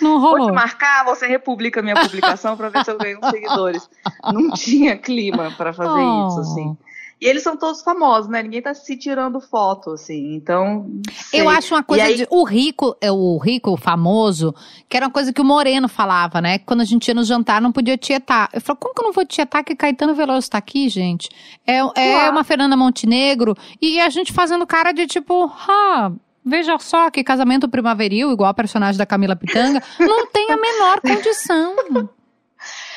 Não 0.01 0.19
Vou 0.19 0.31
rolou. 0.31 0.47
te 0.47 0.53
marcar, 0.53 1.03
você 1.03 1.27
republica 1.27 1.81
minha 1.81 1.95
publicação 1.95 2.55
pra 2.55 2.69
ver 2.69 2.85
se 2.85 2.91
eu 2.91 2.97
ganho 2.97 3.19
uns 3.21 3.29
seguidores. 3.29 3.89
Não 4.31 4.51
tinha 4.51 4.97
clima 4.97 5.51
pra 5.57 5.73
fazer 5.73 5.89
Oh. 5.99 6.27
isso, 6.29 6.39
assim. 6.39 6.77
E 7.21 7.27
eles 7.27 7.43
são 7.43 7.55
todos 7.55 7.83
famosos, 7.83 8.27
né? 8.31 8.41
Ninguém 8.41 8.63
tá 8.63 8.73
se 8.73 8.97
tirando 8.97 9.39
foto, 9.39 9.91
assim. 9.91 10.33
Então. 10.33 10.89
sei. 11.13 11.39
Eu 11.39 11.47
acho 11.49 11.75
uma 11.75 11.83
coisa 11.83 12.05
aí- 12.05 12.15
de. 12.15 12.27
O 12.31 12.43
rico, 12.43 12.97
é 12.99 13.11
o 13.11 13.37
rico, 13.37 13.71
o 13.71 13.77
famoso, 13.77 14.55
que 14.89 14.97
era 14.97 15.05
uma 15.05 15.11
coisa 15.11 15.31
que 15.31 15.39
o 15.39 15.45
Moreno 15.45 15.87
falava, 15.87 16.41
né? 16.41 16.57
Que 16.57 16.65
Quando 16.65 16.81
a 16.81 16.85
gente 16.85 17.07
ia 17.07 17.13
no 17.13 17.23
jantar, 17.23 17.61
não 17.61 17.71
podia 17.71 17.95
tietar. 17.95 18.49
Eu 18.51 18.59
falo, 18.59 18.79
como 18.79 18.95
que 18.95 19.01
eu 19.01 19.05
não 19.05 19.13
vou 19.13 19.23
tietar 19.23 19.63
que 19.63 19.75
Caetano 19.75 20.15
Veloso 20.15 20.49
tá 20.49 20.57
aqui, 20.57 20.89
gente? 20.89 21.29
É, 21.67 21.77
é 21.77 22.29
uma 22.31 22.43
Fernanda 22.43 22.75
Montenegro. 22.75 23.55
E 23.79 23.99
a 23.99 24.09
gente 24.09 24.33
fazendo 24.33 24.65
cara 24.65 24.91
de 24.91 25.05
tipo, 25.05 25.45
ah. 25.69 26.11
Veja 26.43 26.79
só 26.79 27.11
que 27.11 27.23
casamento 27.23 27.69
primaveril, 27.69 28.31
igual 28.31 28.49
a 28.49 28.53
personagem 28.55 28.97
da 28.97 29.05
Camila 29.05 29.35
Pitanga, 29.35 29.79
não 29.99 30.25
tem 30.25 30.49
a 30.49 30.57
menor 30.57 30.99
condição. 30.99 31.75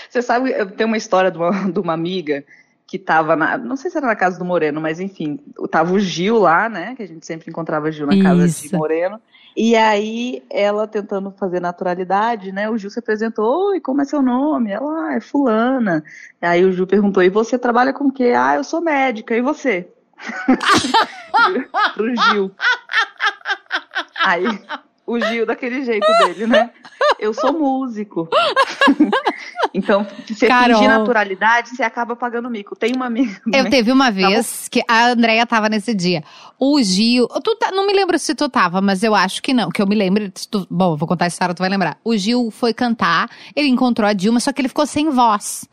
Você 0.08 0.22
sabe, 0.22 0.50
eu 0.52 0.70
tenho 0.70 0.86
uma 0.86 0.96
história 0.96 1.30
de 1.30 1.36
uma, 1.36 1.50
de 1.70 1.78
uma 1.78 1.92
amiga 1.92 2.42
que 2.86 2.98
tava 2.98 3.34
na. 3.34 3.56
Não 3.56 3.76
sei 3.76 3.90
se 3.90 3.96
era 3.96 4.06
na 4.06 4.16
casa 4.16 4.38
do 4.38 4.44
Moreno, 4.44 4.80
mas 4.80 5.00
enfim, 5.00 5.38
tava 5.70 5.92
o 5.92 5.98
Gil 5.98 6.38
lá, 6.38 6.68
né? 6.68 6.94
Que 6.94 7.02
a 7.02 7.08
gente 7.08 7.24
sempre 7.24 7.50
encontrava 7.50 7.90
Gil 7.90 8.06
na 8.06 8.22
casa 8.22 8.46
Isso. 8.46 8.68
de 8.68 8.76
Moreno. 8.76 9.20
E 9.56 9.76
aí, 9.76 10.42
ela 10.50 10.86
tentando 10.86 11.30
fazer 11.30 11.60
naturalidade, 11.60 12.50
né? 12.50 12.68
O 12.68 12.76
Gil 12.76 12.90
se 12.90 12.98
apresentou, 12.98 13.70
oi, 13.70 13.80
como 13.80 14.02
é 14.02 14.04
seu 14.04 14.20
nome? 14.20 14.72
Ela, 14.72 15.10
ah, 15.10 15.14
é 15.14 15.20
fulana. 15.20 16.02
Aí 16.42 16.64
o 16.64 16.72
Gil 16.72 16.86
perguntou, 16.86 17.22
e 17.22 17.30
você 17.30 17.56
trabalha 17.56 17.92
com 17.92 18.06
o 18.06 18.12
quê? 18.12 18.32
Ah, 18.36 18.56
eu 18.56 18.64
sou 18.64 18.80
médica, 18.80 19.36
e 19.36 19.40
você? 19.40 19.88
Pro 21.94 22.16
Gil. 22.16 22.50
Aí, 24.24 24.44
o 25.06 25.20
Gil 25.20 25.44
daquele 25.44 25.84
jeito 25.84 26.06
dele, 26.18 26.46
né? 26.46 26.70
Eu 27.18 27.34
sou 27.34 27.52
músico. 27.52 28.28
então, 29.72 30.06
se 30.26 30.46
Carol. 30.46 30.76
fingir 30.78 30.88
naturalidade, 30.88 31.70
você 31.70 31.82
acaba 31.82 32.16
pagando 32.16 32.48
mico. 32.50 32.74
Tem 32.74 32.92
uma 32.94 33.06
amiga. 33.06 33.40
Eu 33.52 33.64
né? 33.64 33.70
teve 33.70 33.92
uma 33.92 34.10
vez 34.10 34.68
que 34.68 34.82
a 34.88 35.08
Andrea 35.08 35.46
tava 35.46 35.68
nesse 35.68 35.94
dia. 35.94 36.24
O 36.58 36.80
Gil. 36.82 37.26
Tu 37.28 37.56
tá- 37.56 37.70
não 37.70 37.86
me 37.86 37.92
lembro 37.92 38.18
se 38.18 38.34
tu 38.34 38.48
tava, 38.48 38.80
mas 38.80 39.02
eu 39.02 39.14
acho 39.14 39.42
que 39.42 39.52
não. 39.52 39.70
Que 39.70 39.82
eu 39.82 39.86
me 39.86 39.94
lembro. 39.94 40.30
tu- 40.50 40.66
bom, 40.70 40.96
vou 40.96 41.06
contar 41.06 41.26
a 41.26 41.28
história, 41.28 41.54
tu 41.54 41.60
vai 41.60 41.68
lembrar. 41.68 41.98
O 42.02 42.16
Gil 42.16 42.50
foi 42.50 42.72
cantar, 42.72 43.28
ele 43.54 43.68
encontrou 43.68 44.08
a 44.08 44.12
Dilma, 44.12 44.40
só 44.40 44.52
que 44.52 44.60
ele 44.60 44.68
ficou 44.68 44.86
sem 44.86 45.10
voz. 45.10 45.68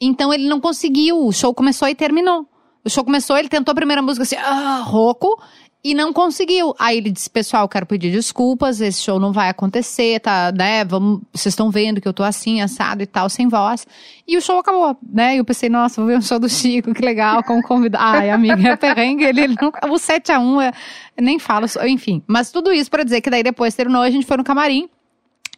Então 0.00 0.34
ele 0.34 0.48
não 0.48 0.60
conseguiu. 0.60 1.24
O 1.24 1.32
show 1.32 1.54
começou 1.54 1.88
e 1.88 1.94
terminou. 1.94 2.46
O 2.84 2.90
show 2.90 3.04
começou, 3.04 3.36
ele 3.36 3.48
tentou 3.48 3.70
a 3.70 3.76
primeira 3.76 4.02
música 4.02 4.24
assim, 4.24 4.36
ah, 4.36 4.82
rouco. 4.84 5.40
E 5.84 5.94
não 5.94 6.12
conseguiu. 6.12 6.74
Aí 6.78 6.98
ele 6.98 7.10
disse, 7.10 7.28
pessoal, 7.28 7.68
quero 7.68 7.84
pedir 7.84 8.12
desculpas, 8.12 8.80
esse 8.80 9.02
show 9.02 9.18
não 9.18 9.32
vai 9.32 9.48
acontecer, 9.48 10.20
tá, 10.20 10.52
né? 10.52 10.84
Vamos, 10.84 11.22
vocês 11.32 11.52
estão 11.52 11.70
vendo 11.70 12.00
que 12.00 12.06
eu 12.06 12.12
tô 12.12 12.22
assim, 12.22 12.60
assado 12.60 13.02
e 13.02 13.06
tal, 13.06 13.28
sem 13.28 13.48
voz. 13.48 13.84
E 14.26 14.36
o 14.36 14.40
show 14.40 14.60
acabou, 14.60 14.96
né? 15.12 15.34
E 15.34 15.38
eu 15.38 15.44
pensei, 15.44 15.68
nossa, 15.68 16.00
vou 16.00 16.08
ver 16.08 16.18
um 16.18 16.22
show 16.22 16.38
do 16.38 16.48
Chico, 16.48 16.94
que 16.94 17.04
legal, 17.04 17.42
como 17.42 17.62
convidado. 17.62 18.04
Ai, 18.22 18.30
amiga, 18.30 18.68
é 18.68 18.76
perrengue, 18.76 19.24
ele, 19.24 19.40
ele 19.40 19.56
não, 19.60 19.70
o 19.92 19.96
7x1, 19.96 20.62
é, 20.62 20.72
nem 21.20 21.40
falo, 21.40 21.66
enfim. 21.84 22.22
Mas 22.28 22.52
tudo 22.52 22.72
isso 22.72 22.88
pra 22.88 23.02
dizer 23.02 23.20
que 23.20 23.28
daí 23.28 23.42
depois 23.42 23.74
terminou, 23.74 24.02
a 24.02 24.10
gente 24.10 24.24
foi 24.24 24.36
no 24.36 24.44
camarim. 24.44 24.88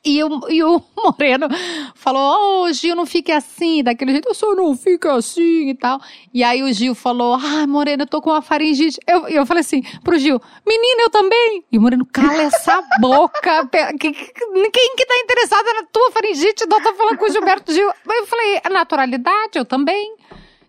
E 0.04 0.22
o, 0.22 0.50
e 0.50 0.62
o 0.62 0.82
Moreno 0.96 1.48
falou: 1.94 2.64
Ô, 2.64 2.72
Gil, 2.72 2.94
não 2.94 3.06
fique 3.06 3.32
assim, 3.32 3.82
daquele 3.82 4.12
jeito, 4.12 4.28
eu 4.28 4.34
só 4.34 4.54
não 4.54 4.76
fica 4.76 5.14
assim 5.14 5.70
e 5.70 5.74
tal. 5.74 5.98
E 6.32 6.44
aí 6.44 6.62
o 6.62 6.72
Gil 6.72 6.94
falou: 6.94 7.34
Ah, 7.34 7.66
Moreno, 7.66 8.02
eu 8.02 8.06
tô 8.06 8.20
com 8.20 8.30
uma 8.30 8.42
faringite. 8.42 9.00
Eu, 9.06 9.28
e 9.28 9.34
eu 9.34 9.46
falei 9.46 9.62
assim 9.62 9.82
pro 10.02 10.18
Gil: 10.18 10.40
Menina, 10.66 11.02
eu 11.04 11.10
também. 11.10 11.64
E 11.72 11.78
o 11.78 11.80
Moreno, 11.80 12.04
cala 12.04 12.42
essa 12.42 12.82
boca. 13.00 13.66
Quem 13.98 14.12
que 14.12 15.06
tá 15.06 15.16
interessada 15.16 15.72
na 15.72 15.84
tua 15.84 16.12
faringite? 16.12 16.66
Não 16.66 16.82
tá 16.82 16.92
falando 16.94 17.16
com 17.16 17.24
o 17.24 17.30
Gilberto 17.30 17.72
Gil. 17.72 17.90
Eu 18.06 18.26
falei: 18.26 18.60
A 18.62 18.68
naturalidade, 18.68 19.56
eu 19.56 19.64
também. 19.64 20.16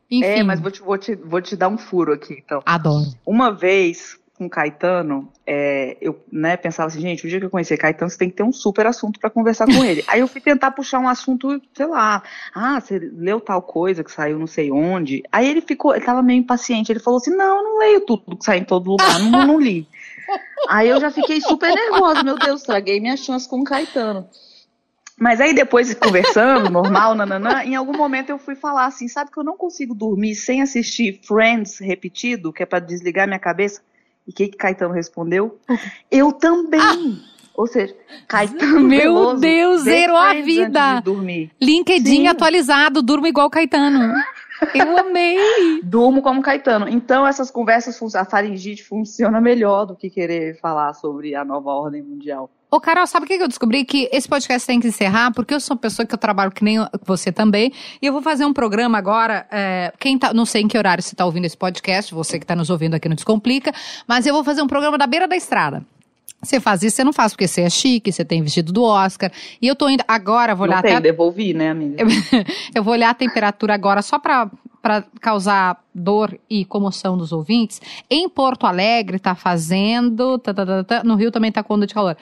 Enfim. 0.10 0.24
É, 0.24 0.44
mas 0.44 0.62
vou 0.62 0.72
te, 0.72 0.82
vou, 0.82 0.98
te, 0.98 1.16
vou 1.16 1.42
te 1.42 1.56
dar 1.56 1.68
um 1.68 1.78
furo 1.78 2.14
aqui, 2.14 2.42
então. 2.46 2.62
Adoro. 2.66 3.06
Uma 3.26 3.52
vez, 3.52 4.18
com 4.38 4.50
Caetano, 4.50 5.32
é, 5.48 5.98
eu 6.02 6.22
né, 6.32 6.58
pensava 6.58 6.88
assim, 6.88 7.00
gente, 7.00 7.26
o 7.26 7.30
dia 7.30 7.40
que 7.40 7.46
eu 7.46 7.50
conhecer 7.50 7.78
Caetano, 7.78 8.10
você 8.10 8.18
tem 8.18 8.30
que 8.30 8.36
ter 8.36 8.44
um 8.44 8.52
super 8.52 8.86
assunto 8.86 9.20
pra 9.20 9.30
conversar 9.30 9.66
com 9.66 9.84
ele. 9.84 10.04
Aí 10.08 10.20
eu 10.20 10.28
fui 10.28 10.42
tentar 10.42 10.72
puxar 10.72 11.00
um 11.00 11.08
assunto, 11.08 11.62
sei 11.74 11.86
lá, 11.86 12.22
ah, 12.54 12.80
você 12.80 13.00
leu 13.00 13.40
tal 13.40 13.62
coisa 13.62 14.04
que 14.04 14.12
saiu 14.12 14.38
não 14.38 14.48
sei 14.48 14.72
onde. 14.72 15.24
Aí 15.32 15.50
ele 15.50 15.62
ficou, 15.62 15.96
ele 15.96 16.06
tava 16.06 16.22
meio 16.22 16.40
impaciente, 16.40 16.92
ele 16.92 17.00
falou 17.00 17.18
assim, 17.18 17.32
não, 17.32 17.58
eu 17.58 17.64
não 17.64 17.80
leio 17.80 18.02
tudo 18.02 18.38
que 18.38 18.44
sai 18.44 18.58
em 18.58 18.64
todo 18.64 18.92
lugar, 18.92 19.20
não, 19.20 19.48
não 19.48 19.60
li. 19.60 19.88
Aí 20.68 20.90
eu 20.90 21.00
já 21.00 21.12
fiquei 21.12 21.40
super 21.40 21.72
nervosa, 21.74 22.24
meu 22.24 22.38
Deus, 22.38 22.62
estraguei 22.62 23.00
minha 23.00 23.16
chance 23.16 23.48
com 23.48 23.60
o 23.60 23.64
Caetano. 23.64 24.28
Mas 25.18 25.40
aí 25.40 25.54
depois, 25.54 25.94
conversando, 25.94 26.70
normal, 26.70 27.16
nananã, 27.16 27.64
em 27.64 27.76
algum 27.76 27.96
momento 27.96 28.32
eu 28.32 28.38
fui 28.38 28.54
falar 28.54 28.86
assim, 28.86 29.08
sabe 29.08 29.32
que 29.32 29.40
eu 29.40 29.46
não 29.46 29.56
consigo 29.56 29.96
dormir 29.96 30.36
sem 30.36 30.62
assistir 30.62 31.22
Friends 31.24 31.80
repetido, 31.80 32.52
que 32.52 32.64
é 32.64 32.66
pra 32.66 32.80
desligar 32.80 33.26
minha 33.26 33.40
cabeça? 33.40 33.82
E 34.28 34.32
o 34.32 34.34
que, 34.34 34.48
que 34.48 34.58
Caetano 34.58 34.94
respondeu? 34.94 35.60
Eu 36.10 36.32
também! 36.32 37.22
Ou 37.56 37.68
seja, 37.68 37.96
Caetano 38.28 38.82
Meu 38.82 39.14
Veloso 39.14 39.40
Deus, 39.42 39.82
zerou 39.84 40.18
a 40.18 40.34
vida. 40.34 41.00
dormir. 41.00 41.52
LinkedIn 41.62 42.18
Sim. 42.18 42.28
atualizado, 42.28 43.02
durmo 43.02 43.28
igual 43.28 43.50
Caetano. 43.50 44.14
Eu 44.74 44.98
amei. 44.98 45.38
Durmo 45.84 46.22
como 46.22 46.42
Caetano. 46.42 46.88
Então 46.88 47.28
essas 47.28 47.52
conversas, 47.52 48.16
a 48.16 48.24
faringite 48.26 48.84
funciona 48.84 49.42
melhor 49.42 49.86
do 49.86 49.96
que 49.96 50.10
querer 50.10 50.58
falar 50.60 50.94
sobre 50.94 51.36
a 51.36 51.44
nova 51.44 51.72
ordem 51.72 52.02
mundial. 52.02 52.50
Ô, 52.70 52.80
Carol, 52.80 53.06
sabe 53.08 53.26
o 53.26 53.28
que 53.28 53.36
eu 53.36 53.48
descobri? 53.48 53.86
Que 53.86 54.10
esse 54.12 54.28
podcast 54.28 54.68
tem 54.68 54.80
que 54.80 54.88
encerrar, 54.88 55.32
porque 55.32 55.54
eu 55.54 55.60
sou 55.60 55.76
uma 55.76 55.82
pessoa 55.82 56.06
que 56.06 56.14
eu 56.14 56.18
trabalho 56.18 56.52
que 56.52 56.64
nem 56.64 56.78
você 57.06 57.32
também. 57.32 57.72
E 58.02 58.06
eu 58.06 58.12
vou 58.12 58.22
fazer 58.22 58.46
um 58.46 58.54
programa 58.54 58.98
agora. 58.98 59.48
é, 59.52 59.94
quem 60.00 60.18
tá, 60.18 60.34
não 60.34 60.46
sei 60.46 60.64
em 60.64 60.68
que 60.68 60.78
horário 60.78 61.02
você 61.02 61.14
está 61.14 61.26
ouvindo 61.26 61.46
esse 61.46 61.56
podcast, 61.58 62.14
você 62.14 62.38
que 62.38 62.44
está 62.44 62.56
nos 62.56 62.70
ouvindo 62.70 62.96
aqui 62.96 63.08
no 63.08 63.16
Descomplica, 63.16 63.72
mas 64.08 64.26
eu 64.26 64.34
vou 64.34 64.44
fazer 64.44 64.62
um 64.62 64.68
programa 64.68 64.98
da 64.98 65.08
beira 65.08 65.28
da 65.28 65.36
estrada. 65.36 65.86
Você 66.46 66.60
faz 66.60 66.84
isso, 66.84 66.98
você 66.98 67.04
não 67.04 67.14
faz 67.14 67.34
porque 67.34 67.48
você 67.48 67.62
é 67.62 67.70
chique, 67.70 68.12
você 68.12 68.24
tem 68.24 68.42
vestido 68.42 68.72
do 68.72 68.84
Oscar. 68.84 69.32
E 69.62 69.68
eu 69.68 69.76
tô 69.76 69.90
indo. 69.90 70.04
Agora, 70.08 70.54
vou 70.54 70.68
olhar 70.68 70.76
Não 70.76 70.84
tem, 70.84 70.92
até. 70.92 71.02
devolvi, 71.02 71.54
né, 71.54 71.72
amiga? 71.72 72.02
Eu, 72.02 72.08
eu 72.76 72.84
vou 72.84 72.94
olhar 72.94 73.10
a 73.10 73.14
temperatura 73.14 73.74
agora 73.74 74.02
só 74.02 74.20
para 74.20 74.50
causar 75.20 75.84
dor 75.94 76.38
e 76.50 76.64
comoção 76.64 77.18
dos 77.18 77.32
ouvintes. 77.32 77.82
Em 78.10 78.30
Porto 78.30 78.68
Alegre 78.68 79.18
tá 79.18 79.34
fazendo. 79.34 80.38
tá, 80.38 80.54
tá, 80.54 80.66
tá, 80.66 80.84
tá, 80.84 81.04
no 81.04 81.16
Rio 81.16 81.32
também 81.32 81.52
tá 81.52 81.64
com 81.64 81.74
onda 81.74 81.88
de 81.88 81.94
calor. 81.94 82.16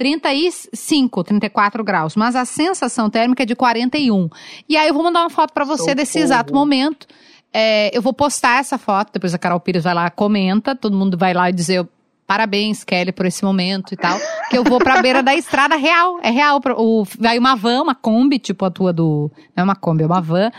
35, 0.00 1.22
34 1.24 1.84
graus, 1.84 2.16
mas 2.16 2.34
a 2.34 2.46
sensação 2.46 3.10
térmica 3.10 3.42
é 3.42 3.46
de 3.46 3.54
41. 3.54 4.30
E 4.66 4.74
aí 4.74 4.88
eu 4.88 4.94
vou 4.94 5.02
mandar 5.02 5.20
uma 5.20 5.28
foto 5.28 5.52
para 5.52 5.62
você 5.62 5.94
desse 5.94 6.12
Socorro. 6.12 6.24
exato 6.24 6.54
momento. 6.54 7.06
É, 7.52 7.94
eu 7.94 8.00
vou 8.00 8.14
postar 8.14 8.60
essa 8.60 8.78
foto, 8.78 9.12
depois 9.12 9.34
a 9.34 9.38
Carol 9.38 9.60
Pires 9.60 9.84
vai 9.84 9.92
lá, 9.92 10.08
comenta, 10.08 10.74
todo 10.74 10.96
mundo 10.96 11.18
vai 11.18 11.34
lá 11.34 11.50
e 11.50 11.52
dizer 11.52 11.86
parabéns, 12.26 12.82
Kelly, 12.82 13.12
por 13.12 13.26
esse 13.26 13.44
momento 13.44 13.92
e 13.92 13.96
tal. 13.96 14.18
Que 14.48 14.56
eu 14.56 14.64
vou 14.64 14.78
pra 14.78 15.02
beira 15.02 15.22
da 15.22 15.34
estrada 15.34 15.76
real, 15.76 16.18
é 16.22 16.30
real. 16.30 16.58
O, 16.78 17.04
vai 17.18 17.38
uma 17.38 17.54
van, 17.54 17.82
uma 17.82 17.94
Kombi, 17.94 18.38
tipo 18.38 18.64
a 18.64 18.70
tua 18.70 18.94
do. 18.94 19.30
Não 19.54 19.60
é 19.60 19.64
uma 19.64 19.76
Kombi, 19.76 20.04
é 20.04 20.06
uma 20.06 20.22
van. 20.22 20.50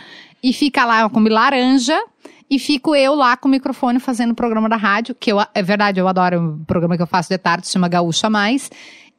E 0.44 0.54
fica 0.54 0.86
lá, 0.86 1.00
uma 1.00 1.10
Kombi 1.10 1.32
laranja. 1.32 2.00
E 2.48 2.60
fico 2.60 2.94
eu 2.94 3.16
lá 3.16 3.36
com 3.36 3.48
o 3.48 3.52
microfone 3.52 4.00
fazendo 4.00 4.32
o 4.32 4.36
programa 4.36 4.70
da 4.70 4.76
rádio, 4.76 5.16
que 5.16 5.32
eu, 5.32 5.40
é 5.56 5.64
verdade, 5.64 6.00
eu 6.00 6.08
adoro 6.08 6.60
o 6.62 6.66
programa 6.66 6.96
que 6.96 7.02
eu 7.02 7.08
faço 7.08 7.30
de 7.30 7.38
tarde, 7.40 7.66
se 7.66 7.74
chama 7.74 7.88
Gaúcha 7.88 8.30
Mais. 8.30 8.70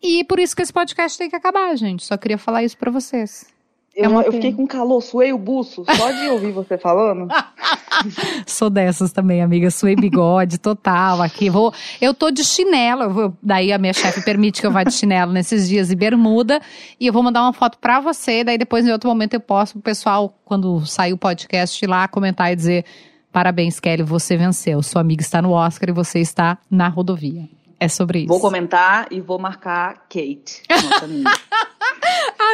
E 0.02 0.24
por 0.24 0.38
isso 0.38 0.54
que 0.56 0.62
esse 0.62 0.72
podcast 0.72 1.16
tem 1.16 1.30
que 1.30 1.36
acabar, 1.36 1.74
gente. 1.76 2.04
Só 2.04 2.16
queria 2.16 2.38
falar 2.38 2.64
isso 2.64 2.76
pra 2.76 2.90
vocês. 2.90 3.46
Eu, 3.94 4.20
É 4.20 4.26
eu 4.26 4.32
fiquei 4.32 4.54
com 4.54 4.66
calor, 4.66 5.02
suei 5.02 5.34
o 5.34 5.38
buço, 5.38 5.84
só 5.84 6.10
de 6.12 6.26
ouvir 6.30 6.50
você 6.50 6.78
falando. 6.78 7.28
Sou 8.46 8.70
dessas 8.70 9.12
também, 9.12 9.42
amiga. 9.42 9.70
Suei 9.70 9.94
bigode 9.94 10.58
total 10.58 11.20
aqui. 11.20 11.50
Vou, 11.50 11.72
eu 12.00 12.14
tô 12.14 12.30
de 12.30 12.42
chinelo. 12.42 13.10
vou- 13.10 13.36
daí 13.42 13.70
a 13.72 13.78
minha 13.78 13.92
chefe 13.92 14.22
permite 14.22 14.60
que 14.60 14.66
eu 14.66 14.70
vá 14.72 14.82
de 14.82 14.92
chinelo 14.94 15.30
nesses 15.32 15.68
dias 15.68 15.90
e 15.90 15.94
bermuda. 15.94 16.60
E 16.98 17.06
eu 17.06 17.12
vou 17.12 17.22
mandar 17.22 17.42
uma 17.42 17.52
foto 17.52 17.78
pra 17.78 18.00
você. 18.00 18.42
Daí 18.42 18.56
depois, 18.56 18.86
em 18.86 18.92
outro 18.92 19.08
momento, 19.10 19.34
eu 19.34 19.40
posso 19.40 19.74
pro 19.74 19.82
pessoal, 19.82 20.34
quando 20.44 20.84
sair 20.86 21.12
o 21.12 21.18
podcast, 21.18 21.84
ir 21.84 21.88
lá 21.88 22.08
comentar 22.08 22.50
e 22.50 22.56
dizer: 22.56 22.84
parabéns, 23.30 23.78
Kelly, 23.78 24.02
você 24.02 24.36
venceu. 24.38 24.82
Sua 24.82 25.00
amiga 25.02 25.22
está 25.22 25.42
no 25.42 25.50
Oscar 25.52 25.90
e 25.90 25.92
você 25.92 26.18
está 26.18 26.58
na 26.70 26.88
rodovia. 26.88 27.46
É 27.82 27.88
sobre 27.88 28.20
isso. 28.20 28.28
Vou 28.28 28.38
comentar 28.38 29.08
e 29.10 29.20
vou 29.20 29.40
marcar 29.40 30.06
Kate, 30.08 30.62
nossa 30.70 31.04
amiga. 31.04 31.30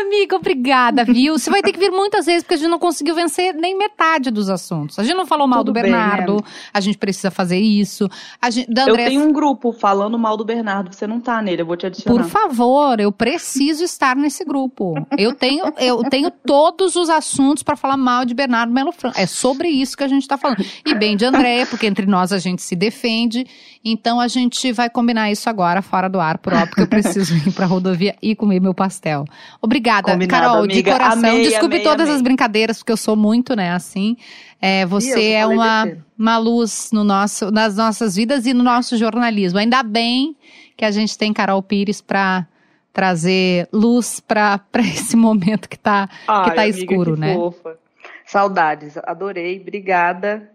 Amiga, 0.01 0.37
obrigada, 0.37 1.05
viu? 1.05 1.39
Você 1.39 1.51
vai 1.51 1.63
ter 1.63 1.73
que 1.73 1.79
vir 1.79 1.91
muitas 1.91 2.27
vezes, 2.27 2.43
porque 2.43 2.55
a 2.55 2.57
gente 2.59 2.69
não 2.71 2.79
conseguiu 2.79 3.15
vencer 3.15 3.55
nem 3.55 3.77
metade 3.77 4.31
dos 4.31 4.49
assuntos. 4.49 4.99
A 4.99 5.03
gente 5.05 5.17
não 5.17 5.27
falou 5.27 5.47
mal 5.47 5.61
Tudo 5.61 5.67
do 5.69 5.73
bem, 5.73 5.85
Bernardo, 5.85 6.37
né? 6.37 6.41
a 6.73 6.81
gente 6.81 6.99
precisa 6.99 7.31
fazer 7.31 7.59
isso. 7.59 8.09
A 8.41 8.51
gente, 8.51 8.73
da 8.73 8.83
Eu 8.83 8.91
Andressa- 8.91 9.11
tenho 9.11 9.23
um 9.23 9.33
grupo 9.33 9.73
falando 9.73 10.19
mal 10.19 10.37
do 10.37 10.45
Bernardo, 10.45 10.95
você 10.95 11.07
não 11.07 11.21
tá 11.21 11.41
nele, 11.43 11.63
eu 11.63 11.67
vou 11.67 11.77
te 11.77 11.87
adicionar. 11.87 12.23
Por 12.23 12.29
favor, 12.29 13.01
eu 13.01 13.11
preciso 13.11 13.83
estar 13.85 14.15
nesse 14.17 14.45
grupo. 14.45 14.95
Eu 15.17 15.35
tenho, 15.35 15.65
eu 15.79 16.03
tenho 16.05 16.31
todos 16.31 16.97
os 16.97 17.09
assuntos 17.09 17.63
para 17.63 17.77
falar 17.77 17.97
mal 17.97 18.25
de 18.25 18.35
Bernardo 18.35 18.73
Melo 18.73 18.93
Franco. 18.93 19.19
É 19.19 19.27
sobre 19.27 19.69
isso 19.69 19.97
que 19.97 20.05
a 20.05 20.09
gente 20.09 20.23
está 20.23 20.37
falando. 20.37 20.65
E 20.87 20.95
bem 20.95 21.17
de 21.17 21.25
Andréia, 21.25 21.67
porque 21.67 21.87
entre 21.87 22.07
nós 22.07 22.33
a 22.33 22.39
gente 22.39 22.63
se 22.63 22.77
defende. 22.77 23.47
Então 23.85 24.21
a 24.21 24.29
gente 24.29 24.71
vai 24.73 24.91
combinar 24.91 25.31
isso 25.31 25.49
agora, 25.49 25.81
fora 25.83 26.09
do 26.09 26.21
ar, 26.21 26.39
próprio, 26.39 26.69
porque 26.69 26.83
eu 26.83 26.87
preciso 26.89 27.35
ir 27.49 27.53
para 27.53 27.65
a 27.65 27.69
rodovia 27.69 28.15
e 28.23 28.35
comer 28.35 28.61
meu 28.61 28.75
pastel. 28.75 29.18
Obrigada, 29.61 30.13
Combinado, 30.13 30.47
Carol, 30.47 30.67
de 30.67 30.75
amiga. 30.75 30.93
coração. 30.93 31.19
Amei, 31.19 31.43
Desculpe 31.43 31.77
amei, 31.77 31.85
todas 31.85 32.07
amei. 32.07 32.15
as 32.15 32.23
brincadeiras, 32.23 32.79
porque 32.79 32.93
eu 32.93 32.97
sou 32.97 33.17
muito, 33.17 33.55
né, 33.55 33.73
assim. 33.73 34.17
É, 34.61 34.85
você 34.87 35.31
é 35.33 35.47
uma, 35.47 35.85
besteira. 35.85 36.07
uma 36.19 36.39
luz 36.39 36.91
no 36.93 37.05
nosso, 37.05 37.51
nas 37.51 37.77
nossas 37.77 38.17
vidas 38.17 38.47
e 38.47 38.53
no 38.53 38.63
nosso 38.63 38.97
jornalismo. 38.97 39.59
Ainda 39.59 39.83
bem 39.83 40.37
que 40.77 40.85
a 40.85 40.91
gente 40.91 41.17
tem 41.17 41.33
Carol 41.33 41.63
Pires 41.63 42.01
para 42.01 42.47
trazer 42.93 43.69
luz 43.73 44.21
para 44.21 44.61
esse 44.79 45.17
momento 45.17 45.69
que 45.69 45.79
tá, 45.79 46.09
que 46.09 46.51
tá 46.51 46.67
escuro, 46.67 47.15
que 47.15 47.21
né? 47.21 47.35
Fofa. 47.35 47.79
Saudades, 48.27 48.99
adorei, 49.05 49.61
obrigada. 49.61 50.51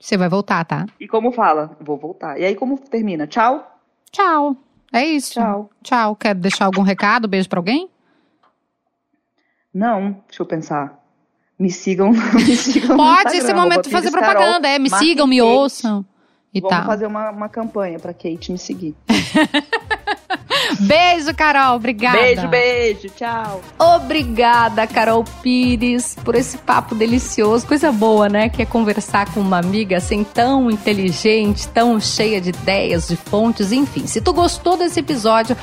Você 0.00 0.16
vai 0.16 0.28
voltar, 0.28 0.64
tá? 0.64 0.86
E 0.98 1.06
como 1.06 1.32
fala? 1.32 1.76
Vou 1.80 1.96
voltar. 1.96 2.40
E 2.40 2.44
aí 2.44 2.54
como 2.54 2.78
termina? 2.78 3.26
Tchau? 3.26 3.78
Tchau. 4.10 4.56
É 4.92 5.04
isso. 5.04 5.34
Tchau. 5.34 5.70
Tchau. 5.82 6.16
Quer 6.16 6.34
deixar 6.34 6.64
algum 6.66 6.82
recado? 6.82 7.28
Beijo 7.28 7.48
pra 7.48 7.58
alguém? 7.58 7.88
Não, 9.72 10.22
deixa 10.26 10.42
eu 10.42 10.46
pensar. 10.46 10.98
Me 11.58 11.70
sigam, 11.70 12.10
me 12.34 12.56
sigam 12.56 12.96
Pode, 12.96 13.36
esse 13.36 13.52
momento 13.52 13.90
fazer 13.90 14.10
Carol. 14.10 14.30
propaganda. 14.32 14.68
É, 14.68 14.78
me 14.78 14.88
sigam, 14.88 15.26
me 15.26 15.38
Kate. 15.38 15.48
ouçam. 15.48 16.04
E 16.54 16.60
Vamos 16.60 16.76
tal. 16.76 16.86
fazer 16.86 17.06
uma, 17.06 17.30
uma 17.30 17.48
campanha 17.48 17.98
pra 17.98 18.14
Kate 18.14 18.50
me 18.52 18.58
seguir. 18.58 18.94
Beijo, 20.80 21.34
Carol. 21.34 21.76
Obrigada. 21.76 22.18
Beijo, 22.18 22.48
beijo, 22.48 23.08
tchau. 23.10 23.62
Obrigada, 23.78 24.86
Carol 24.86 25.24
Pires, 25.42 26.16
por 26.24 26.34
esse 26.34 26.58
papo 26.58 26.94
delicioso. 26.94 27.66
Coisa 27.66 27.90
boa, 27.90 28.28
né? 28.28 28.48
Que 28.48 28.62
é 28.62 28.66
conversar 28.66 29.32
com 29.32 29.40
uma 29.40 29.58
amiga 29.58 29.96
assim 29.96 30.24
tão 30.24 30.70
inteligente, 30.70 31.68
tão 31.68 32.00
cheia 32.00 32.40
de 32.40 32.50
ideias, 32.50 33.08
de 33.08 33.16
fontes, 33.16 33.72
enfim. 33.72 34.06
Se 34.06 34.20
tu 34.20 34.32
gostou 34.32 34.76
desse 34.76 35.00
episódio, 35.00 35.56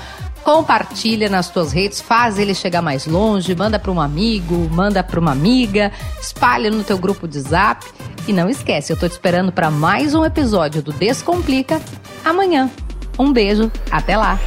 compartilha 0.44 1.28
nas 1.28 1.50
tuas 1.50 1.72
redes, 1.72 2.00
faz 2.00 2.38
ele 2.38 2.54
chegar 2.54 2.82
mais 2.82 3.08
longe, 3.08 3.56
manda 3.56 3.80
para 3.80 3.92
um 3.92 4.00
amigo, 4.00 4.70
manda 4.72 5.04
para 5.04 5.20
uma 5.20 5.32
amiga, 5.32 5.92
espalha 6.22 6.70
no 6.70 6.84
teu 6.84 6.98
grupo 6.98 7.28
de 7.28 7.40
Zap. 7.40 7.86
E 8.28 8.34
não 8.34 8.50
esquece, 8.50 8.92
eu 8.92 8.98
tô 8.98 9.08
te 9.08 9.12
esperando 9.12 9.52
para 9.52 9.70
mais 9.70 10.16
um 10.16 10.26
episódio 10.26 10.82
do 10.82 10.92
Descomplica 10.94 11.80
amanhã. 12.24 12.70
Um 13.18 13.32
beijo, 13.32 13.72
até 13.92 14.18
lá! 14.18 14.40